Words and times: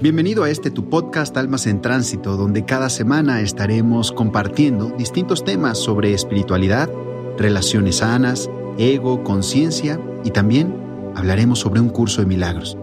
Bienvenido 0.00 0.44
a 0.44 0.50
este 0.50 0.70
tu 0.70 0.88
podcast 0.88 1.36
Almas 1.36 1.66
en 1.66 1.82
Tránsito, 1.82 2.36
donde 2.36 2.64
cada 2.64 2.88
semana 2.88 3.40
estaremos 3.40 4.12
compartiendo 4.12 4.90
distintos 4.90 5.44
temas 5.44 5.76
sobre 5.76 6.14
espiritualidad, 6.14 6.88
relaciones 7.36 7.96
sanas, 7.96 8.48
ego, 8.78 9.24
conciencia 9.24 9.98
y 10.22 10.30
también 10.30 10.72
hablaremos 11.16 11.58
sobre 11.58 11.80
un 11.80 11.88
curso 11.88 12.20
de 12.20 12.28
milagros. 12.28 12.78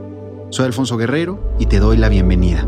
Soy 0.50 0.66
Alfonso 0.66 0.98
Guerrero 0.98 1.56
y 1.58 1.68
te 1.68 1.80
doy 1.80 1.96
la 1.96 2.10
bienvenida. 2.10 2.68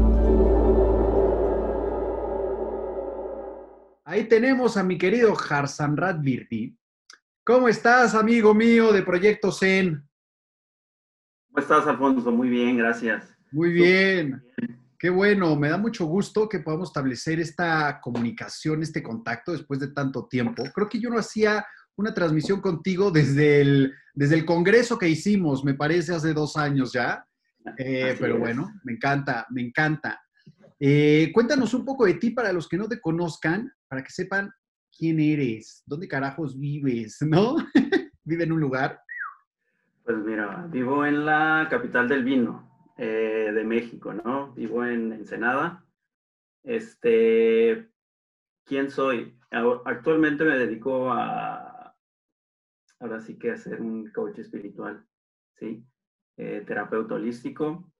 Ahí 4.05 4.29
tenemos 4.29 4.77
a 4.77 4.84
mi 4.84 4.98
querido 4.98 5.36
Harsan 5.38 5.98
Radvirti. 5.98 6.73
¿Cómo 7.43 7.68
estás, 7.68 8.16
amigo 8.16 8.54
mío 8.54 8.93
de 8.93 9.04
Proyecto 9.04 9.52
Zen? 9.52 10.07
¿Cómo 11.50 11.59
estás, 11.59 11.86
Alfonso? 11.86 12.32
Muy 12.32 12.48
bien, 12.48 12.78
gracias. 12.78 13.36
Muy 13.51 13.71
bien. 13.71 14.43
Qué 15.00 15.10
bueno, 15.10 15.55
me 15.55 15.69
da 15.69 15.78
mucho 15.78 16.05
gusto 16.05 16.50
que 16.50 16.60
podamos 16.60 16.89
establecer 16.89 17.39
esta 17.39 18.00
comunicación, 18.01 18.82
este 18.82 19.04
contacto 19.04 19.51
después 19.51 19.79
de 19.79 19.89
tanto 19.89 20.28
tiempo. 20.28 20.64
Creo 20.74 20.89
que 20.89 21.00
yo 21.00 21.10
no 21.10 21.19
hacía 21.19 21.65
una 21.96 22.14
transmisión 22.14 22.61
contigo 22.61 23.11
desde 23.11 23.61
el, 23.61 23.93
desde 24.14 24.36
el 24.36 24.46
congreso 24.46 24.97
que 24.97 25.10
hicimos, 25.10 25.64
me 25.64 25.75
parece, 25.75 26.15
hace 26.15 26.33
dos 26.33 26.57
años 26.57 26.93
ya. 26.93 27.25
Eh, 27.78 28.15
pero 28.19 28.39
bueno, 28.39 28.74
me 28.83 28.93
encanta, 28.93 29.46
me 29.50 29.61
encanta. 29.61 30.19
Eh, 30.79 31.32
cuéntanos 31.33 31.74
un 31.74 31.86
poco 31.86 32.05
de 32.05 32.16
ti 32.16 32.31
para 32.31 32.53
los 32.53 32.67
que 32.67 32.77
no 32.77 32.88
te 32.88 33.02
conozcan, 33.02 33.72
para 33.88 34.03
que 34.03 34.11
sepan 34.11 34.52
quién 34.95 35.19
eres, 35.19 35.83
dónde 35.86 36.08
carajos 36.08 36.59
vives, 36.59 37.17
¿no? 37.22 37.58
¿Vive 38.23 38.44
en 38.44 38.52
un 38.52 38.59
lugar? 38.59 39.00
Pues 40.03 40.17
mira, 40.19 40.67
vivo 40.72 41.05
en 41.05 41.25
la 41.25 41.67
capital 41.69 42.08
del 42.08 42.23
vino, 42.23 42.67
eh, 42.97 43.52
de 43.53 43.64
México, 43.64 44.11
¿no? 44.11 44.53
Vivo 44.53 44.83
en 44.83 45.13
Ensenada. 45.13 45.85
Este, 46.63 47.91
¿quién 48.66 48.89
soy? 48.89 49.39
Actualmente 49.85 50.44
me 50.44 50.58
dedico 50.58 51.11
a, 51.11 51.95
ahora 52.99 53.19
sí 53.22 53.38
que 53.38 53.52
a 53.52 53.57
ser 53.57 53.81
un 53.81 54.11
coach 54.11 54.39
espiritual, 54.39 55.05
¿sí? 55.59 55.85
Eh, 56.38 56.63
terapeuta 56.66 57.16
holístico. 57.16 57.91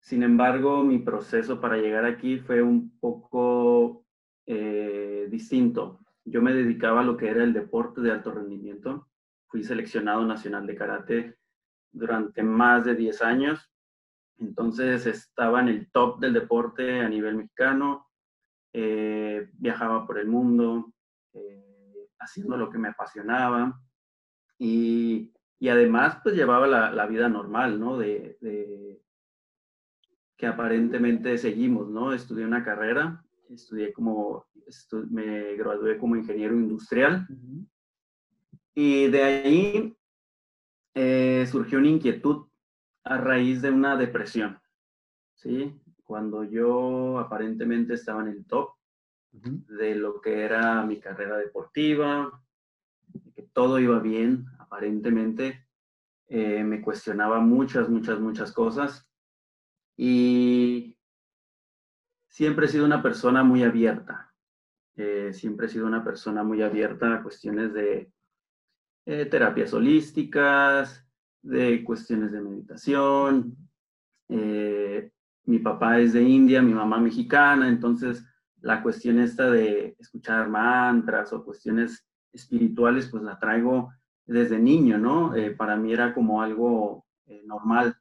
Sin 0.00 0.22
embargo, 0.22 0.82
mi 0.82 1.00
proceso 1.00 1.60
para 1.60 1.76
llegar 1.76 2.06
aquí 2.06 2.38
fue 2.38 2.62
un 2.62 2.98
poco 2.98 4.06
eh, 4.46 5.26
distinto. 5.30 6.00
Yo 6.24 6.40
me 6.40 6.54
dedicaba 6.54 7.00
a 7.02 7.04
lo 7.04 7.18
que 7.18 7.28
era 7.28 7.44
el 7.44 7.52
deporte 7.52 8.00
de 8.00 8.10
alto 8.10 8.32
rendimiento. 8.32 9.08
Fui 9.48 9.62
seleccionado 9.62 10.24
nacional 10.24 10.66
de 10.66 10.74
karate 10.76 11.38
durante 11.92 12.42
más 12.42 12.84
de 12.84 12.94
10 12.94 13.22
años 13.22 13.70
entonces 14.38 15.06
estaba 15.06 15.60
en 15.60 15.68
el 15.68 15.90
top 15.90 16.20
del 16.20 16.34
deporte 16.34 17.00
a 17.00 17.08
nivel 17.08 17.36
mexicano, 17.36 18.08
eh, 18.72 19.48
viajaba 19.54 20.06
por 20.06 20.18
el 20.18 20.28
mundo, 20.28 20.92
eh, 21.32 22.08
haciendo 22.18 22.56
lo 22.56 22.70
que 22.70 22.78
me 22.78 22.88
apasionaba 22.88 23.80
y, 24.58 25.32
además 25.68 26.20
pues 26.22 26.34
llevaba 26.34 26.66
la, 26.66 27.06
vida 27.06 27.28
normal, 27.28 27.80
¿no? 27.80 27.96
De, 27.98 28.38
que 30.36 30.46
aparentemente 30.46 31.38
seguimos, 31.38 31.88
¿no? 31.88 32.12
Estudié 32.12 32.44
una 32.44 32.62
carrera, 32.62 33.24
estudié 33.48 33.92
como, 33.92 34.46
me 35.10 35.54
gradué 35.56 35.96
como 35.96 36.16
ingeniero 36.16 36.54
industrial 36.54 37.26
y 38.74 39.08
de 39.08 39.22
ahí 39.22 39.96
eh, 40.94 41.46
surgió 41.50 41.78
una 41.78 41.88
inquietud 41.88 42.45
a 43.06 43.18
raíz 43.18 43.62
de 43.62 43.70
una 43.70 43.96
depresión, 43.96 44.60
¿sí? 45.34 45.80
Cuando 46.04 46.42
yo 46.42 47.20
aparentemente 47.20 47.94
estaba 47.94 48.20
en 48.22 48.28
el 48.28 48.46
top 48.46 48.70
de 49.30 49.94
lo 49.94 50.20
que 50.20 50.42
era 50.42 50.82
mi 50.82 50.98
carrera 50.98 51.36
deportiva, 51.36 52.42
que 53.34 53.42
todo 53.42 53.78
iba 53.78 54.00
bien, 54.00 54.46
aparentemente, 54.58 55.68
eh, 56.28 56.64
me 56.64 56.82
cuestionaba 56.82 57.38
muchas, 57.38 57.88
muchas, 57.88 58.18
muchas 58.18 58.50
cosas 58.52 59.08
y 59.96 60.98
siempre 62.28 62.66
he 62.66 62.68
sido 62.68 62.86
una 62.86 63.02
persona 63.02 63.44
muy 63.44 63.62
abierta, 63.62 64.34
eh, 64.96 65.32
siempre 65.32 65.66
he 65.66 65.70
sido 65.70 65.86
una 65.86 66.02
persona 66.02 66.42
muy 66.42 66.62
abierta 66.62 67.14
a 67.14 67.22
cuestiones 67.22 67.72
de 67.72 68.10
eh, 69.04 69.26
terapias 69.26 69.72
holísticas, 69.74 71.05
de 71.42 71.84
cuestiones 71.84 72.32
de 72.32 72.40
meditación. 72.40 73.56
Eh, 74.28 75.10
mi 75.44 75.58
papá 75.58 76.00
es 76.00 76.12
de 76.12 76.22
India, 76.22 76.62
mi 76.62 76.74
mamá 76.74 76.98
mexicana, 76.98 77.68
entonces 77.68 78.24
la 78.60 78.82
cuestión 78.82 79.20
esta 79.20 79.50
de 79.50 79.96
escuchar 79.98 80.48
mantras 80.48 81.32
o 81.32 81.44
cuestiones 81.44 82.04
espirituales, 82.32 83.08
pues 83.08 83.22
la 83.22 83.38
traigo 83.38 83.92
desde 84.24 84.58
niño, 84.58 84.98
¿no? 84.98 85.34
Eh, 85.36 85.52
para 85.52 85.76
mí 85.76 85.92
era 85.92 86.12
como 86.12 86.42
algo 86.42 87.06
eh, 87.26 87.42
normal. 87.46 87.96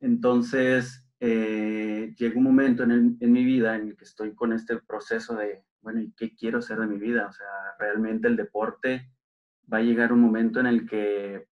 Entonces, 0.00 1.00
llegó 1.20 2.38
un 2.38 2.44
momento 2.44 2.82
en, 2.82 3.16
en, 3.18 3.32
mi 3.32 3.44
vida 3.44 3.76
en 3.76 3.88
el 3.88 3.96
que 3.96 4.04
estoy 4.04 4.34
con 4.34 4.52
este 4.52 4.78
proceso 4.78 5.34
de, 5.34 5.64
bueno, 5.80 6.00
¿y 6.00 6.12
qué 6.12 6.34
quiero 6.34 6.58
hacer 6.58 6.78
de 6.78 6.86
mi 6.86 6.98
vida? 6.98 7.26
O 7.26 7.32
sea, 7.32 7.46
realmente 7.78 8.28
el 8.28 8.36
deporte 8.36 9.10
va 9.72 9.78
a 9.78 9.82
llegar 9.82 10.12
un 10.12 10.20
momento 10.20 10.60
en 10.60 10.66
el 10.66 10.86
que 10.88 11.46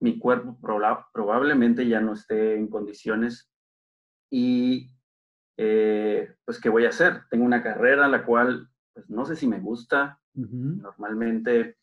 mi 0.00 0.18
cuerpo 0.18 0.58
probablemente 1.12 1.86
ya 1.86 2.00
no 2.00 2.12
esté 2.12 2.54
en 2.54 2.68
condiciones 2.68 3.50
y 4.30 4.90
eh, 5.56 6.34
pues 6.44 6.60
qué 6.60 6.68
voy 6.68 6.84
a 6.84 6.90
hacer. 6.90 7.22
Tengo 7.30 7.44
una 7.44 7.62
carrera 7.62 8.06
la 8.08 8.24
cual 8.24 8.68
pues 8.92 9.08
no 9.10 9.24
sé 9.24 9.36
si 9.36 9.46
me 9.46 9.60
gusta. 9.60 10.20
Normalmente 10.34 11.76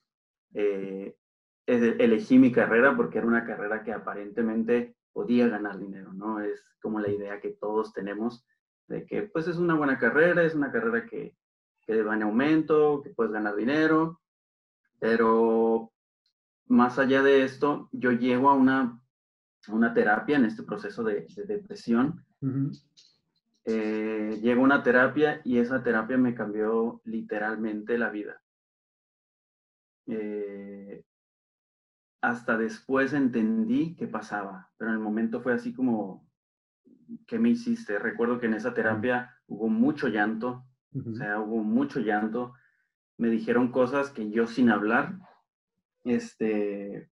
eh, 0.53 1.17
elegí 1.65 2.39
mi 2.39 2.53
carrera 2.53 2.95
porque 2.95 3.17
era 3.17 3.27
una 3.27 3.45
carrera 3.45 3.83
que 3.83 3.91
aparentemente 3.91 4.95
podía 5.11 5.49
ganar 5.49 5.77
dinero, 5.77 6.13
¿no? 6.13 6.39
Es 6.39 6.63
como 6.81 6.99
la 7.01 7.09
idea 7.09 7.41
que 7.41 7.51
todos 7.51 7.91
tenemos 7.91 8.45
de 8.87 9.05
que 9.05 9.23
pues 9.23 9.47
es 9.47 9.57
una 9.57 9.73
buena 9.73 9.97
carrera, 9.97 10.43
es 10.43 10.55
una 10.55 10.71
carrera 10.71 11.05
que, 11.05 11.35
que 11.81 12.01
va 12.01 12.15
en 12.15 12.23
aumento, 12.23 13.01
que 13.03 13.09
puedes 13.09 13.33
ganar 13.33 13.55
dinero, 13.55 14.21
pero 14.99 15.91
más 16.67 16.99
allá 16.99 17.21
de 17.21 17.43
esto, 17.43 17.89
yo 17.91 18.11
llego 18.11 18.49
a 18.49 18.53
una, 18.53 18.99
una 19.67 19.93
terapia 19.93 20.37
en 20.37 20.45
este 20.45 20.63
proceso 20.63 21.03
de, 21.03 21.27
depresión. 21.47 22.25
Eh, 23.65 24.39
llego 24.41 24.61
a 24.61 24.65
una 24.65 24.83
terapia 24.83 25.41
y 25.43 25.57
esa 25.57 25.83
terapia 25.83 26.17
me 26.17 26.35
cambió 26.35 27.01
literalmente 27.03 27.97
la 27.97 28.09
vida. 28.09 28.41
Eh, 30.07 31.03
hasta 32.21 32.57
después 32.57 33.13
entendí 33.13 33.95
qué 33.95 34.07
pasaba, 34.07 34.71
pero 34.77 34.89
en 34.89 34.97
el 34.97 35.03
momento 35.03 35.41
fue 35.41 35.53
así 35.53 35.73
como, 35.73 36.27
¿qué 37.27 37.37
me 37.37 37.49
hiciste? 37.49 37.99
Recuerdo 37.99 38.39
que 38.39 38.47
en 38.47 38.55
esa 38.55 38.73
terapia 38.73 39.35
hubo 39.47 39.67
mucho 39.67 40.07
llanto, 40.07 40.65
o 40.93 41.13
sea, 41.13 41.39
hubo 41.39 41.63
mucho 41.63 41.99
llanto. 41.99 42.53
Me 43.17 43.29
dijeron 43.29 43.71
cosas 43.71 44.09
que 44.09 44.29
yo 44.29 44.47
sin 44.47 44.69
hablar 44.69 45.19
este, 46.13 47.09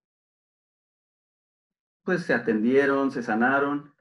pues 2.03 2.23
se 2.23 2.33
atendieron, 2.33 3.11
se 3.11 3.23
sanaron 3.23 3.93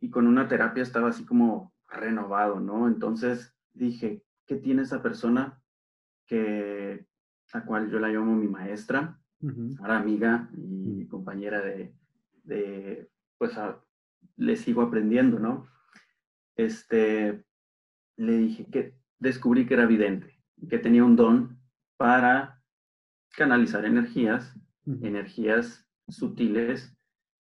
y 0.00 0.10
con 0.10 0.26
una 0.26 0.48
terapia 0.48 0.82
estaba 0.82 1.08
así 1.08 1.24
como 1.24 1.72
renovado, 1.88 2.60
¿no? 2.60 2.88
Entonces 2.88 3.54
dije, 3.72 4.24
¿qué 4.46 4.56
tiene 4.56 4.82
esa 4.82 5.02
persona 5.02 5.60
que, 6.26 7.06
a 7.52 7.64
cual 7.64 7.90
yo 7.90 7.98
la 7.98 8.08
llamo 8.08 8.34
mi 8.34 8.48
maestra, 8.48 9.18
ahora 9.78 9.98
amiga 9.98 10.50
y 10.52 11.06
compañera 11.06 11.60
de, 11.60 11.94
de 12.42 13.08
pues 13.38 13.52
le 14.36 14.56
sigo 14.56 14.82
aprendiendo, 14.82 15.38
¿no? 15.38 15.68
Este, 16.56 17.44
le 18.16 18.36
dije 18.36 18.66
que 18.66 18.98
descubrí 19.18 19.66
que 19.66 19.74
era 19.74 19.86
vidente, 19.86 20.40
que 20.68 20.78
tenía 20.78 21.04
un 21.04 21.14
don 21.14 21.60
para 21.96 22.57
canalizar 23.38 23.84
energías, 23.84 24.52
energías 24.84 25.88
sutiles 26.08 26.92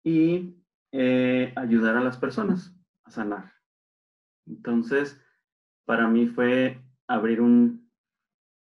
y 0.04 0.56
eh, 0.92 1.54
ayudar 1.56 1.96
a 1.96 2.04
las 2.04 2.18
personas 2.18 2.76
a 3.04 3.12
sanar. 3.12 3.54
Entonces, 4.48 5.22
para 5.86 6.08
mí 6.08 6.26
fue 6.26 6.82
abrir 7.06 7.40
un, 7.40 7.88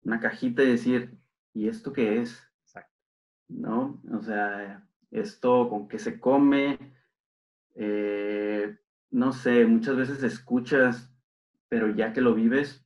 una 0.03 0.19
cajita 0.19 0.61
y 0.61 0.67
decir, 0.67 1.17
¿y 1.55 1.67
esto 1.67 1.91
qué 1.93 2.21
es? 2.21 2.39
¿No? 3.47 3.99
O 4.13 4.21
sea, 4.21 4.87
esto 5.09 5.67
con 5.67 5.87
qué 5.87 5.97
se 5.97 6.19
come, 6.19 6.77
eh, 7.73 8.77
no 9.09 9.31
sé, 9.33 9.65
muchas 9.65 9.95
veces 9.95 10.21
escuchas, 10.21 11.11
pero 11.69 11.89
ya 11.89 12.13
que 12.13 12.21
lo 12.21 12.35
vives, 12.35 12.85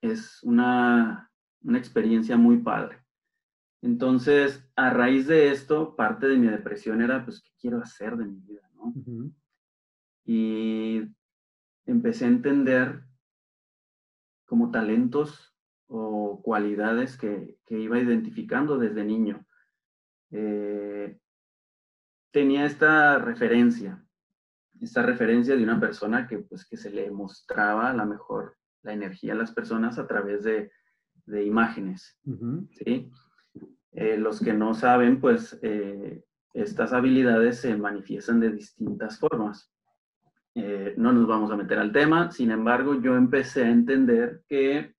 es 0.00 0.40
una, 0.44 1.28
una 1.62 1.78
experiencia 1.78 2.36
muy 2.36 2.58
padre. 2.58 3.01
Entonces, 3.82 4.66
a 4.76 4.90
raíz 4.90 5.26
de 5.26 5.50
esto, 5.50 5.96
parte 5.96 6.28
de 6.28 6.38
mi 6.38 6.46
depresión 6.46 7.02
era, 7.02 7.24
pues, 7.24 7.42
¿qué 7.42 7.50
quiero 7.60 7.78
hacer 7.78 8.16
de 8.16 8.24
mi 8.24 8.40
vida? 8.40 8.68
¿no? 8.74 8.94
y 10.24 11.02
empecé 11.86 12.24
a 12.24 12.28
entender 12.28 13.02
como 14.46 14.70
talentos 14.70 15.54
o 15.86 16.40
cualidades 16.42 17.16
que, 17.16 17.58
iba 17.68 17.98
identificando 17.98 18.78
desde 18.78 19.04
niño. 19.04 19.46
Eh, 20.30 21.18
tenía 22.30 22.66
esta 22.66 23.18
referencia, 23.18 24.04
esta 24.80 25.02
referencia 25.02 25.56
de 25.56 25.62
una 25.62 25.80
persona 25.80 26.26
que, 26.26 26.38
pues, 26.38 26.66
que 26.66 26.76
se 26.76 26.90
le 26.90 27.10
mostraba 27.10 27.90
a 27.90 27.94
la 27.94 28.04
mejor 28.04 28.56
la 28.82 28.92
energía 28.92 29.32
a 29.32 29.36
las 29.36 29.52
personas 29.52 29.98
a 29.98 30.06
través 30.06 30.44
de, 30.44 30.70
imágenes. 31.44 32.18
¿sí? 32.72 33.10
Eh, 33.92 34.16
los 34.16 34.40
que 34.40 34.54
no 34.54 34.74
saben, 34.74 35.20
pues 35.20 35.58
eh, 35.62 36.24
estas 36.54 36.92
habilidades 36.92 37.60
se 37.60 37.76
manifiestan 37.76 38.40
de 38.40 38.50
distintas 38.50 39.18
formas. 39.18 39.70
Eh, 40.54 40.94
no 40.96 41.12
nos 41.12 41.26
vamos 41.26 41.50
a 41.50 41.56
meter 41.56 41.78
al 41.78 41.92
tema, 41.92 42.30
sin 42.30 42.50
embargo, 42.50 43.00
yo 43.00 43.16
empecé 43.16 43.64
a 43.64 43.70
entender 43.70 44.42
que 44.48 44.94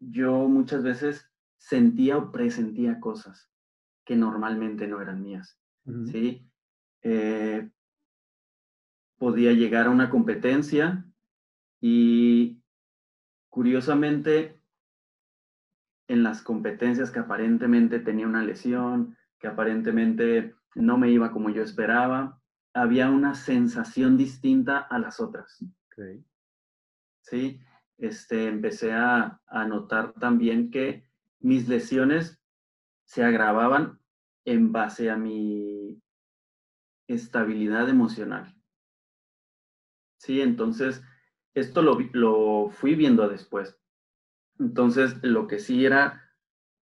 yo 0.00 0.48
muchas 0.48 0.82
veces 0.82 1.30
sentía 1.58 2.16
o 2.18 2.32
presentía 2.32 3.00
cosas 3.00 3.50
que 4.04 4.16
normalmente 4.16 4.86
no 4.86 5.00
eran 5.00 5.22
mías. 5.22 5.58
¿sí? 6.10 6.48
Podía 9.18 9.52
llegar 9.52 9.86
a 9.86 9.90
una 9.90 10.10
competencia 10.10 11.04
y 11.80 12.62
curiosamente 13.48 14.60
en 16.08 16.22
las 16.22 16.42
competencias 16.42 17.10
que 17.10 17.18
aparentemente 17.18 17.98
tenía 17.98 18.26
una 18.26 18.42
lesión, 18.42 19.16
que 19.38 19.48
aparentemente 19.48 20.54
no 20.74 20.98
me 20.98 21.10
iba 21.10 21.32
como 21.32 21.50
yo 21.50 21.62
esperaba, 21.62 22.40
había 22.74 23.10
una 23.10 23.34
sensación 23.34 24.16
distinta 24.16 24.78
a 24.78 24.98
las 24.98 25.20
otras. 25.20 25.64
Sí, 27.22 27.60
este, 27.98 28.48
empecé 28.48 28.92
a, 28.92 29.40
a 29.46 29.64
notar 29.66 30.12
también 30.14 30.70
que 30.70 31.08
mis 31.40 31.68
lesiones 31.68 32.40
se 33.04 33.24
agravaban 33.24 33.98
en 34.44 34.72
base 34.72 35.10
a 35.10 35.16
mi 35.16 36.00
estabilidad 37.08 37.88
emocional. 37.88 38.54
Sí, 40.18 40.40
entonces, 40.40 41.02
esto 41.54 41.82
lo, 41.82 41.98
lo 42.12 42.68
fui 42.70 42.94
viendo 42.94 43.28
después. 43.28 43.78
Entonces, 44.58 45.16
lo 45.22 45.46
que 45.46 45.58
sí 45.58 45.84
era, 45.84 46.22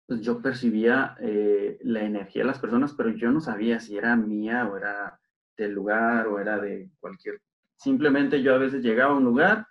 pues 0.07 0.21
yo 0.21 0.43
percibía 0.43 1.17
eh, 1.21 1.79
la 1.83 2.03
energía 2.03 2.43
de 2.43 2.49
las 2.49 2.59
personas, 2.59 2.95
pero 2.95 3.11
yo 3.11 3.31
no 3.31 3.41
sabía 3.41 3.81
si 3.81 3.97
era 3.97 4.17
mía 4.17 4.69
o 4.69 4.77
era 4.77 5.19
del 5.57 5.73
lugar 5.73 6.27
o 6.27 6.39
era 6.39 6.59
de 6.59 6.91
cualquier. 7.01 7.41
Simplemente 7.77 8.43
yo 8.43 8.55
a 8.55 8.59
veces 8.59 8.83
llegaba 8.83 9.15
a 9.15 9.17
un 9.17 9.25
lugar 9.25 9.67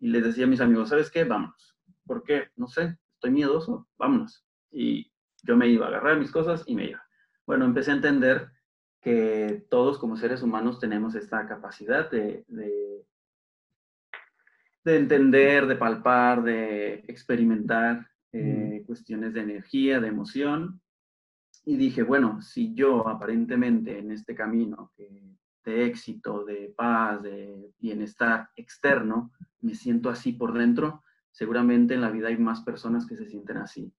y 0.00 0.08
les 0.08 0.24
decía 0.24 0.44
a 0.44 0.48
mis 0.48 0.60
amigos, 0.60 0.90
¿sabes 0.90 1.10
qué? 1.10 1.24
Vámonos. 1.24 1.76
¿Por 2.06 2.22
qué? 2.22 2.48
No 2.56 2.68
sé, 2.68 2.98
estoy 3.14 3.30
miedoso, 3.30 3.88
vámonos. 3.98 4.44
Y 4.70 5.10
yo 5.42 5.56
me 5.56 5.68
iba 5.68 5.86
a 5.86 5.88
agarrar 5.88 6.18
mis 6.18 6.30
cosas 6.30 6.64
y 6.66 6.74
me 6.74 6.90
iba. 6.90 7.02
Bueno, 7.46 7.64
empecé 7.64 7.90
a 7.90 7.94
entender 7.94 8.50
que 9.00 9.66
todos 9.70 9.98
como 9.98 10.16
seres 10.16 10.42
humanos 10.42 10.78
tenemos 10.78 11.14
esta 11.14 11.46
capacidad 11.46 12.10
de, 12.10 12.44
de, 12.48 12.87
entender, 14.96 15.66
de 15.66 15.76
palpar, 15.76 16.42
de 16.42 17.04
experimentar 17.08 18.08
eh, 18.32 18.82
cuestiones 18.86 19.34
de 19.34 19.40
energía, 19.40 20.00
de 20.00 20.08
emoción. 20.08 20.80
Y 21.64 21.76
dije, 21.76 22.02
bueno, 22.02 22.40
si 22.40 22.74
yo 22.74 23.08
aparentemente 23.08 23.98
en 23.98 24.10
este 24.12 24.34
camino 24.34 24.92
de 24.96 25.86
éxito, 25.86 26.44
de 26.44 26.72
paz, 26.74 27.22
de 27.22 27.72
bienestar 27.78 28.50
externo, 28.56 29.32
me 29.60 29.74
siento 29.74 30.08
así 30.08 30.32
por 30.32 30.54
dentro, 30.54 31.02
seguramente 31.30 31.94
en 31.94 32.00
la 32.00 32.10
vida 32.10 32.28
hay 32.28 32.38
más 32.38 32.62
personas 32.62 33.06
que 33.06 33.16
se 33.16 33.26
sienten 33.26 33.58
así. 33.58 33.92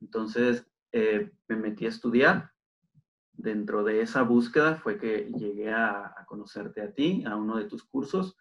Entonces 0.00 0.66
eh, 0.92 1.30
me 1.48 1.56
metí 1.56 1.84
a 1.84 1.90
estudiar 1.90 2.52
dentro 3.40 3.82
de 3.84 4.02
esa 4.02 4.22
búsqueda 4.22 4.76
fue 4.76 4.98
que 4.98 5.32
llegué 5.36 5.72
a, 5.72 6.14
conocerte 6.26 6.82
a 6.82 6.92
ti, 6.92 7.24
a 7.26 7.36
uno 7.36 7.56
de 7.56 7.64
tus 7.64 7.82
cursos, 7.84 8.36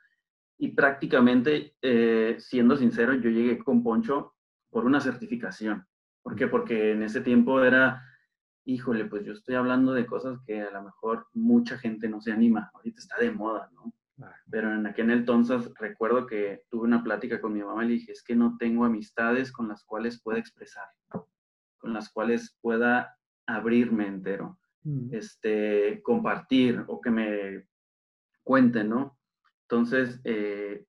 y 0.59 0.73
prácticamente, 0.73 1.75
eh, 1.81 2.35
siendo 2.39 2.77
sincero, 2.77 3.13
yo 3.13 3.29
llegué 3.29 3.57
con 3.57 3.81
Poncho 3.81 4.35
por 4.69 4.85
una 4.85 4.99
certificación. 4.99 5.87
¿Por 6.21 6.35
qué? 6.35 6.47
Porque 6.47 6.91
en 6.91 7.01
ese 7.01 7.21
tiempo 7.21 7.63
era, 7.63 8.03
híjole, 8.65 9.05
pues 9.05 9.25
yo 9.25 9.33
estoy 9.33 9.55
hablando 9.55 9.93
de 9.93 10.05
cosas 10.05 10.39
que 10.45 10.61
a 10.61 10.71
lo 10.71 10.83
mejor 10.83 11.27
mucha 11.33 11.77
gente 11.77 12.09
no 12.09 12.21
se 12.21 12.33
anima. 12.33 12.69
Ahorita 12.73 12.99
está 12.99 13.17
de 13.17 13.31
moda, 13.31 13.69
¿no? 13.73 13.93
Pero 14.51 14.73
en 14.73 14.85
aquel 14.85 15.09
entonces 15.11 15.71
recuerdo 15.79 16.27
que 16.27 16.63
tuve 16.69 16.83
una 16.83 17.01
plática 17.03 17.39
con 17.39 17.53
mi 17.53 17.63
mamá 17.63 17.85
y 17.85 17.87
le 17.87 17.93
dije, 17.93 18.11
es 18.11 18.21
que 18.21 18.35
no 18.35 18.57
tengo 18.59 18.83
amistades 18.83 19.53
con 19.53 19.69
las 19.69 19.85
cuales 19.85 20.21
pueda 20.21 20.39
expresar, 20.39 20.89
con 21.77 21.93
las 21.93 22.09
cuales 22.11 22.57
pueda 22.61 23.17
abrirme 23.47 24.07
entero. 24.07 24.59
Mm. 24.83 25.13
este, 25.13 26.01
compartir 26.03 26.83
o 26.87 27.01
que 27.01 27.11
me 27.11 27.65
cuenten, 28.43 28.89
¿no? 28.89 29.18
Entonces, 29.69 30.19
eh, 30.23 30.83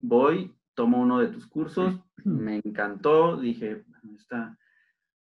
voy, 0.00 0.54
tomo 0.74 1.00
uno 1.00 1.18
de 1.18 1.26
tus 1.26 1.48
cursos, 1.48 1.98
me 2.24 2.60
encantó, 2.64 3.36
dije, 3.36 3.84
esta, 4.14 4.56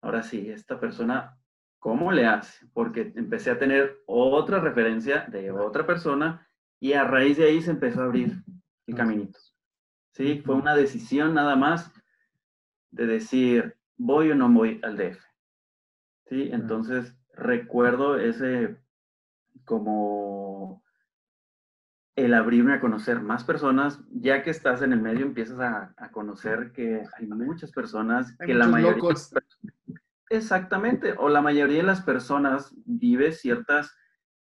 ahora 0.01 0.24
sí, 0.24 0.50
esta 0.50 0.80
persona, 0.80 1.38
¿cómo 1.80 2.13
le 2.13 2.25
hace? 2.25 2.66
Porque 2.72 3.12
empecé 3.16 3.51
a 3.51 3.60
tener 3.60 3.98
otra 4.06 4.62
referencia 4.62 5.25
de 5.30 5.51
otra 5.51 5.86
persona 5.86 6.48
y 6.80 6.94
a 6.94 7.04
raíz 7.04 7.36
de 7.36 7.48
ahí 7.48 7.62
se 7.62 7.72
empezó 7.72 8.01
a 8.01 8.06
abrir 8.06 8.42
el 8.86 8.95
caminito. 8.95 9.38
¿Sí? 10.13 10.42
Fue 10.45 10.56
una 10.56 10.74
decisión 10.74 11.34
nada 11.34 11.57
más 11.57 11.92
de 12.92 13.06
decir, 13.06 13.75
voy 13.98 14.31
o 14.31 14.36
no 14.36 14.50
voy 14.50 14.80
al 14.81 14.95
DF. 14.95 15.19
¿Sí? 16.28 16.50
Entonces, 16.54 17.13
recuerdo 17.34 18.18
ese 18.18 18.78
como 19.66 20.47
el 22.18 22.34
abrirme 22.34 22.74
a 22.74 22.80
conocer 22.80 23.22
más 23.22 23.44
personas, 23.44 24.02
ya 24.12 24.42
que 24.42 24.50
estás 24.50 24.81
en 24.81 24.92
el 24.92 25.00
medio 25.00 25.24
empiezas 25.24 25.60
a, 25.60 26.12
conocer 26.12 26.72
que 26.72 27.04
hay 27.16 27.28
muchas 27.28 27.72
personas, 27.72 28.36
que 28.38 28.56
la 28.56 28.68
mayoría... 28.68 29.04
Exactamente, 30.30 31.14
o 31.19 31.30
la 31.30 31.42
mayoría 31.42 31.78
de 31.78 31.84
las 31.84 32.02
personas 32.02 32.75
vive 32.86 33.31
ciertas 33.31 33.96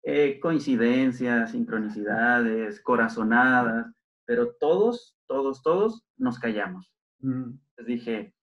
eh, 0.04 0.40
coincidencias, 0.40 1.52
sincronicidades, 1.52 2.80
corazonadas, 2.82 3.92
pero 4.26 4.54
todos, 4.60 5.18
todos, 5.28 5.64
todos 5.64 6.06
nos 6.18 6.38
callamos. 6.38 6.94
Mm. 7.20 7.50
Les 7.78 7.88
dije, 7.88 8.36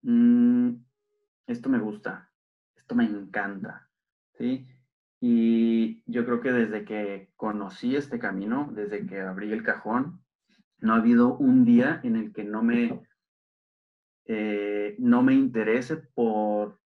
mm, 0.00 0.76
esto 1.46 1.68
me 1.68 1.78
gusta, 1.78 2.32
esto 2.74 2.94
me 2.94 3.04
encanta, 3.04 3.86
¿sí? 4.38 4.66
Y 5.24 6.02
yo 6.06 6.24
creo 6.24 6.40
que 6.40 6.50
desde 6.50 6.84
que 6.84 7.30
conocí 7.36 7.94
este 7.94 8.18
camino, 8.18 8.72
desde 8.74 9.06
que 9.06 9.20
abrí 9.20 9.52
el 9.52 9.62
cajón, 9.62 10.20
no 10.80 10.94
ha 10.94 10.96
habido 10.96 11.36
un 11.38 11.64
día 11.64 12.00
en 12.02 12.16
el 12.16 12.32
que 12.32 12.42
no 12.42 12.60
me, 12.64 13.00
eh, 14.24 14.96
no 14.98 15.22
me 15.22 15.34
interese 15.34 15.96
por 15.96 16.80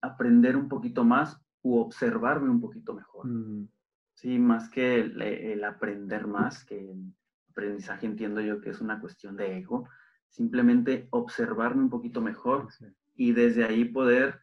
aprender 0.00 0.56
un 0.56 0.68
poquito 0.68 1.04
más 1.04 1.40
u 1.62 1.76
observarme 1.78 2.50
un 2.50 2.60
poquito 2.60 2.94
mejor. 2.94 3.28
Mm. 3.28 3.68
Sí, 4.14 4.40
más 4.40 4.68
que 4.68 4.98
el, 4.98 5.62
aprender 5.62 6.26
más, 6.26 6.64
que 6.64 6.80
el 6.80 7.14
aprendizaje 7.50 8.06
entiendo 8.06 8.40
yo 8.40 8.60
que 8.60 8.70
es 8.70 8.80
una 8.80 8.98
cuestión 8.98 9.36
de 9.36 9.58
ego, 9.58 9.88
simplemente 10.30 11.06
observarme 11.10 11.82
un 11.82 11.90
poquito 11.90 12.20
mejor 12.20 12.66
y 13.14 13.30
desde 13.30 13.64
ahí 13.64 13.84
poder 13.84 14.40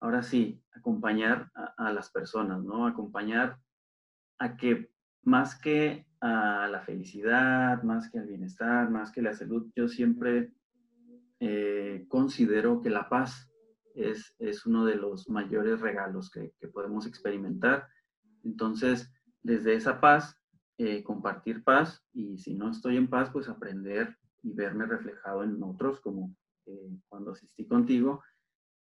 ahora 0.00 0.22
sí, 0.22 0.62
acompañar 0.72 1.50
a, 1.54 1.92
las 1.92 2.10
personas, 2.10 2.62
¿no? 2.62 2.86
Acompañar 2.86 3.58
a 4.38 4.56
que 4.56 4.90
más 5.22 5.58
que 5.58 6.06
a 6.20 6.68
la 6.68 6.82
felicidad, 6.82 7.82
más 7.82 8.10
que 8.10 8.18
al 8.18 8.26
bienestar, 8.26 8.90
más 8.90 9.10
que 9.10 9.22
la 9.22 9.34
salud, 9.34 9.70
yo 9.74 9.88
siempre 9.88 10.52
eh, 11.40 12.06
considero 12.08 12.80
que 12.82 12.90
la 12.90 13.08
paz 13.08 13.50
es, 13.94 14.34
es, 14.38 14.66
uno 14.66 14.84
de 14.84 14.96
los 14.96 15.28
mayores 15.28 15.80
regalos 15.80 16.30
que, 16.30 16.52
podemos 16.68 17.06
experimentar. 17.06 17.88
Entonces, 18.44 19.12
desde 19.42 19.74
esa 19.74 20.00
paz, 20.00 20.36
eh, 20.78 21.02
compartir 21.02 21.64
paz 21.64 22.04
y 22.12 22.36
si 22.38 22.54
no 22.54 22.70
estoy 22.70 22.96
en 22.96 23.08
paz, 23.08 23.30
pues 23.30 23.48
aprender 23.48 24.16
y 24.42 24.52
verme 24.52 24.86
reflejado 24.86 25.42
en 25.42 25.62
otros, 25.62 26.00
como 26.00 26.36
eh, 26.66 26.98
cuando 27.08 27.32
asistí 27.32 27.66
contigo, 27.66 28.22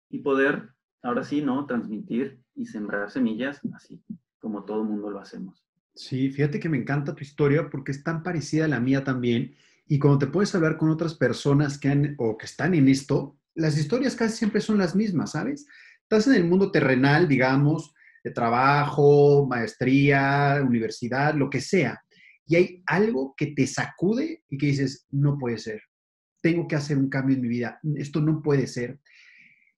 y 0.09 0.19
poder 0.19 0.73
ahora 1.01 1.23
sí, 1.23 1.41
¿no? 1.41 1.65
Transmitir 1.65 2.41
y 2.55 2.65
sembrar 2.65 3.11
semillas 3.11 3.61
así, 3.75 4.01
como 4.39 4.65
todo 4.65 4.83
mundo 4.83 5.09
lo 5.09 5.19
hacemos. 5.19 5.63
Sí, 5.95 6.29
fíjate 6.29 6.59
que 6.59 6.69
me 6.69 6.77
encanta 6.77 7.15
tu 7.15 7.23
historia 7.23 7.69
porque 7.69 7.91
es 7.91 8.03
tan 8.03 8.23
parecida 8.23 8.65
a 8.65 8.69
la 8.69 8.79
mía 8.79 9.03
también. 9.03 9.55
Y 9.87 9.99
cuando 9.99 10.19
te 10.19 10.27
puedes 10.27 10.53
hablar 10.55 10.77
con 10.77 10.89
otras 10.89 11.15
personas 11.15 11.77
que 11.77 11.89
han 11.89 12.15
o 12.17 12.37
que 12.37 12.45
están 12.45 12.73
en 12.73 12.87
esto, 12.87 13.37
las 13.55 13.77
historias 13.77 14.15
casi 14.15 14.37
siempre 14.37 14.61
son 14.61 14.77
las 14.77 14.95
mismas, 14.95 15.31
¿sabes? 15.31 15.65
Estás 16.03 16.27
en 16.27 16.35
el 16.35 16.45
mundo 16.45 16.71
terrenal, 16.71 17.27
digamos, 17.27 17.93
de 18.23 18.31
trabajo, 18.31 19.45
maestría, 19.47 20.61
universidad, 20.65 21.33
lo 21.35 21.49
que 21.49 21.61
sea. 21.61 22.01
Y 22.45 22.55
hay 22.55 22.83
algo 22.85 23.33
que 23.35 23.47
te 23.47 23.67
sacude 23.67 24.43
y 24.49 24.57
que 24.57 24.67
dices, 24.67 25.05
no 25.11 25.37
puede 25.37 25.57
ser, 25.57 25.81
tengo 26.41 26.67
que 26.67 26.75
hacer 26.75 26.97
un 26.97 27.09
cambio 27.09 27.35
en 27.35 27.41
mi 27.41 27.47
vida, 27.47 27.79
esto 27.95 28.21
no 28.21 28.41
puede 28.41 28.67
ser. 28.67 28.99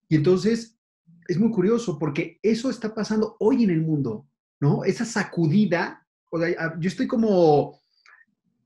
Y 0.07 0.15
entonces 0.15 0.79
es 1.31 1.39
muy 1.39 1.49
curioso 1.49 1.97
porque 1.97 2.39
eso 2.43 2.69
está 2.69 2.93
pasando 2.93 3.37
hoy 3.39 3.63
en 3.63 3.69
el 3.69 3.81
mundo, 3.81 4.27
¿no? 4.59 4.83
Esa 4.83 5.05
sacudida, 5.05 6.05
o 6.29 6.37
sea, 6.37 6.77
yo 6.77 6.89
estoy 6.89 7.07
como 7.07 7.79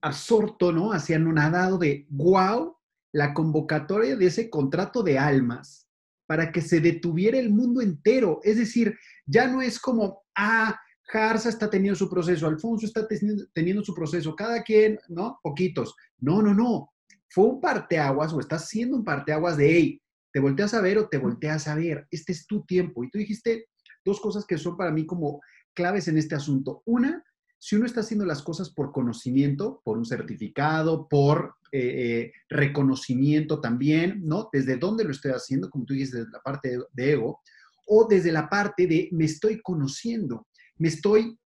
absorto, 0.02 0.72
¿no? 0.72 0.92
Hacia 0.92 1.20
nadado 1.20 1.78
de, 1.78 2.08
wow, 2.10 2.76
la 3.12 3.36
convocatoria 3.36 4.16
de 4.16 4.26
ese 4.26 4.50
contrato 4.50 5.04
de 5.04 5.20
almas 5.20 5.88
para 6.26 6.52
que 6.52 6.62
se 6.62 6.80
detuviera 6.80 7.38
el 7.38 7.52
mundo 7.52 7.82
entero. 7.82 8.40
Es 8.44 8.58
decir, 8.58 8.98
ya 9.28 9.48
no 9.48 9.62
es 9.62 9.80
como, 9.80 10.24
ah, 10.36 10.76
Jarza 11.04 11.50
está 11.50 11.70
teniendo 11.70 11.96
su 11.96 12.10
proceso, 12.10 12.48
Alfonso 12.48 12.88
está 12.88 13.08
teniendo 13.54 13.84
su 13.84 13.94
proceso, 13.94 14.36
cada 14.36 14.64
quien, 14.64 15.00
¿no? 15.08 15.40
Poquitos. 15.44 15.96
No, 16.18 16.42
no, 16.42 16.52
no. 16.52 16.90
Fue 17.30 17.46
un 17.46 17.62
parteaguas 17.62 18.34
o 18.34 18.40
está 18.40 18.58
siendo 18.58 18.98
un 18.98 19.04
parteaguas 19.04 19.56
de, 19.56 19.72
hey, 19.72 20.02
te 20.36 20.42
volteas 20.42 20.74
a 20.74 20.82
ver 20.82 20.98
o 20.98 21.08
te 21.08 21.18
volteas 21.18 21.66
a 21.70 21.76
ver. 21.76 22.10
Este 22.12 22.34
es 22.34 22.46
tu 22.46 22.66
tiempo. 22.66 23.06
Y 23.06 23.10
tú 23.10 23.18
dijiste 23.18 23.70
dos 24.04 24.20
cosas 24.20 24.44
que 24.44 24.58
son 24.58 24.76
para 24.76 24.92
mí 24.92 25.06
como 25.06 25.40
claves 25.74 26.10
en 26.10 26.18
este 26.18 26.36
asunto. 26.36 26.84
Una, 26.84 27.24
si 27.58 27.78
uno 27.78 27.86
está 27.86 28.02
haciendo 28.02 28.26
las 28.26 28.44
cosas 28.44 28.70
por 28.70 28.92
conocimiento, 28.92 29.82
por 29.86 29.98
un 29.98 30.04
certificado, 30.04 31.08
por 31.08 31.56
eh, 31.72 31.80
eh, 31.80 32.34
reconocimiento 32.50 33.62
también, 33.62 34.24
¿no? 34.26 34.50
Desde 34.52 34.76
dónde 34.76 35.06
lo 35.06 35.12
estoy 35.12 35.32
haciendo, 35.32 35.70
como 35.70 35.86
tú 35.86 35.94
dices, 35.94 36.12
desde 36.12 36.32
la 36.32 36.42
parte 36.42 36.80
de, 36.92 37.12
ego, 37.14 37.40
o 37.88 38.06
desde 38.06 38.34
la 38.34 38.50
parte 38.50 38.88
de 38.88 39.08
me 39.14 39.24
estoy 39.24 39.62
conociendo, 39.62 40.48
me 40.76 40.90
estoy 40.90 41.40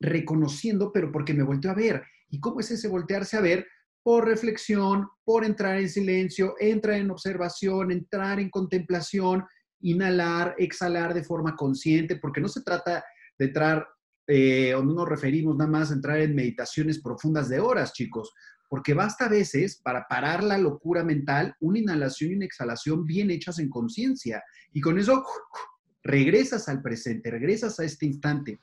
reconociendo, 0.00 0.90
pero 0.90 1.12
porque 1.12 1.34
me 1.34 1.42
volteo 1.42 1.70
a 1.70 1.74
ver. 1.74 2.02
¿Y 2.30 2.40
cómo 2.40 2.60
es 2.60 2.70
ese 2.70 2.88
voltearse 2.88 3.36
a 3.36 3.42
ver? 3.42 3.66
Por 4.02 4.26
reflexión, 4.26 5.08
por 5.24 5.44
entrar 5.44 5.78
en 5.78 5.88
silencio, 5.88 6.54
entrar 6.58 6.96
en 6.96 7.10
observación, 7.10 7.92
entrar 7.92 8.40
en 8.40 8.50
contemplación, 8.50 9.44
inhalar, 9.80 10.54
exhalar 10.58 11.14
de 11.14 11.24
forma 11.24 11.54
consciente, 11.54 12.16
porque 12.16 12.40
no 12.40 12.48
se 12.48 12.62
trata 12.62 13.04
de 13.38 13.46
entrar 13.46 13.86
eh, 14.26 14.74
o 14.74 14.82
no 14.82 14.94
nos 14.94 15.08
referimos 15.08 15.56
nada 15.56 15.70
más 15.70 15.90
a 15.90 15.94
entrar 15.94 16.20
en 16.20 16.34
meditaciones 16.34 17.00
profundas 17.00 17.48
de 17.48 17.60
horas, 17.60 17.92
chicos, 17.92 18.32
porque 18.68 18.94
basta 18.94 19.26
a 19.26 19.28
veces 19.28 19.80
para 19.82 20.06
parar 20.08 20.42
la 20.42 20.56
locura 20.56 21.04
mental 21.04 21.54
una 21.60 21.78
inhalación 21.78 22.30
y 22.30 22.36
una 22.36 22.46
exhalación 22.46 23.04
bien 23.04 23.30
hechas 23.30 23.58
en 23.58 23.68
conciencia. 23.68 24.42
Y 24.72 24.80
con 24.80 24.98
eso 24.98 25.24
regresas 26.02 26.68
al 26.68 26.80
presente, 26.80 27.30
regresas 27.30 27.78
a 27.80 27.84
este 27.84 28.06
instante. 28.06 28.60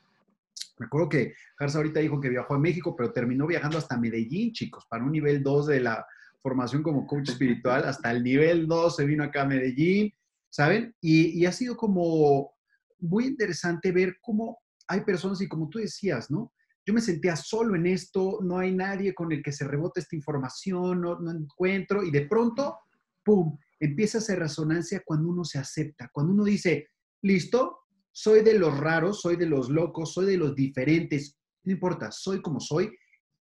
Me 0.80 0.86
acuerdo 0.86 1.10
que 1.10 1.34
Garza 1.58 1.78
ahorita 1.78 2.00
dijo 2.00 2.20
que 2.20 2.30
viajó 2.30 2.54
a 2.54 2.58
México, 2.58 2.96
pero 2.96 3.12
terminó 3.12 3.46
viajando 3.46 3.76
hasta 3.76 3.98
Medellín, 3.98 4.52
chicos, 4.52 4.86
para 4.88 5.04
un 5.04 5.12
nivel 5.12 5.42
2 5.42 5.66
de 5.66 5.80
la 5.80 6.06
formación 6.42 6.82
como 6.82 7.06
coach 7.06 7.28
espiritual. 7.28 7.84
Hasta 7.84 8.10
el 8.10 8.24
nivel 8.24 8.66
2 8.66 8.96
se 8.96 9.04
vino 9.04 9.22
acá 9.22 9.42
a 9.42 9.46
Medellín, 9.46 10.10
¿saben? 10.48 10.94
Y, 11.00 11.38
y 11.38 11.44
ha 11.44 11.52
sido 11.52 11.76
como 11.76 12.54
muy 12.98 13.26
interesante 13.26 13.92
ver 13.92 14.16
cómo 14.22 14.58
hay 14.88 15.02
personas, 15.02 15.40
y 15.42 15.48
como 15.48 15.68
tú 15.68 15.78
decías, 15.78 16.30
¿no? 16.30 16.52
Yo 16.86 16.94
me 16.94 17.02
sentía 17.02 17.36
solo 17.36 17.76
en 17.76 17.86
esto, 17.86 18.38
no 18.42 18.58
hay 18.58 18.72
nadie 18.72 19.14
con 19.14 19.30
el 19.32 19.42
que 19.42 19.52
se 19.52 19.68
rebote 19.68 20.00
esta 20.00 20.16
información, 20.16 21.02
no, 21.02 21.20
no 21.20 21.30
encuentro, 21.30 22.02
y 22.02 22.10
de 22.10 22.22
pronto, 22.22 22.78
¡pum!, 23.22 23.56
empieza 23.78 24.18
a 24.18 24.20
hacer 24.20 24.38
resonancia 24.38 25.02
cuando 25.04 25.28
uno 25.28 25.44
se 25.44 25.58
acepta, 25.58 26.08
cuando 26.12 26.32
uno 26.32 26.44
dice, 26.44 26.88
listo, 27.22 27.79
soy 28.12 28.42
de 28.42 28.54
los 28.54 28.78
raros, 28.78 29.20
soy 29.20 29.36
de 29.36 29.46
los 29.46 29.68
locos, 29.68 30.12
soy 30.12 30.26
de 30.26 30.36
los 30.36 30.54
diferentes, 30.54 31.38
no 31.64 31.72
importa, 31.72 32.10
soy 32.10 32.42
como 32.42 32.60
soy, 32.60 32.90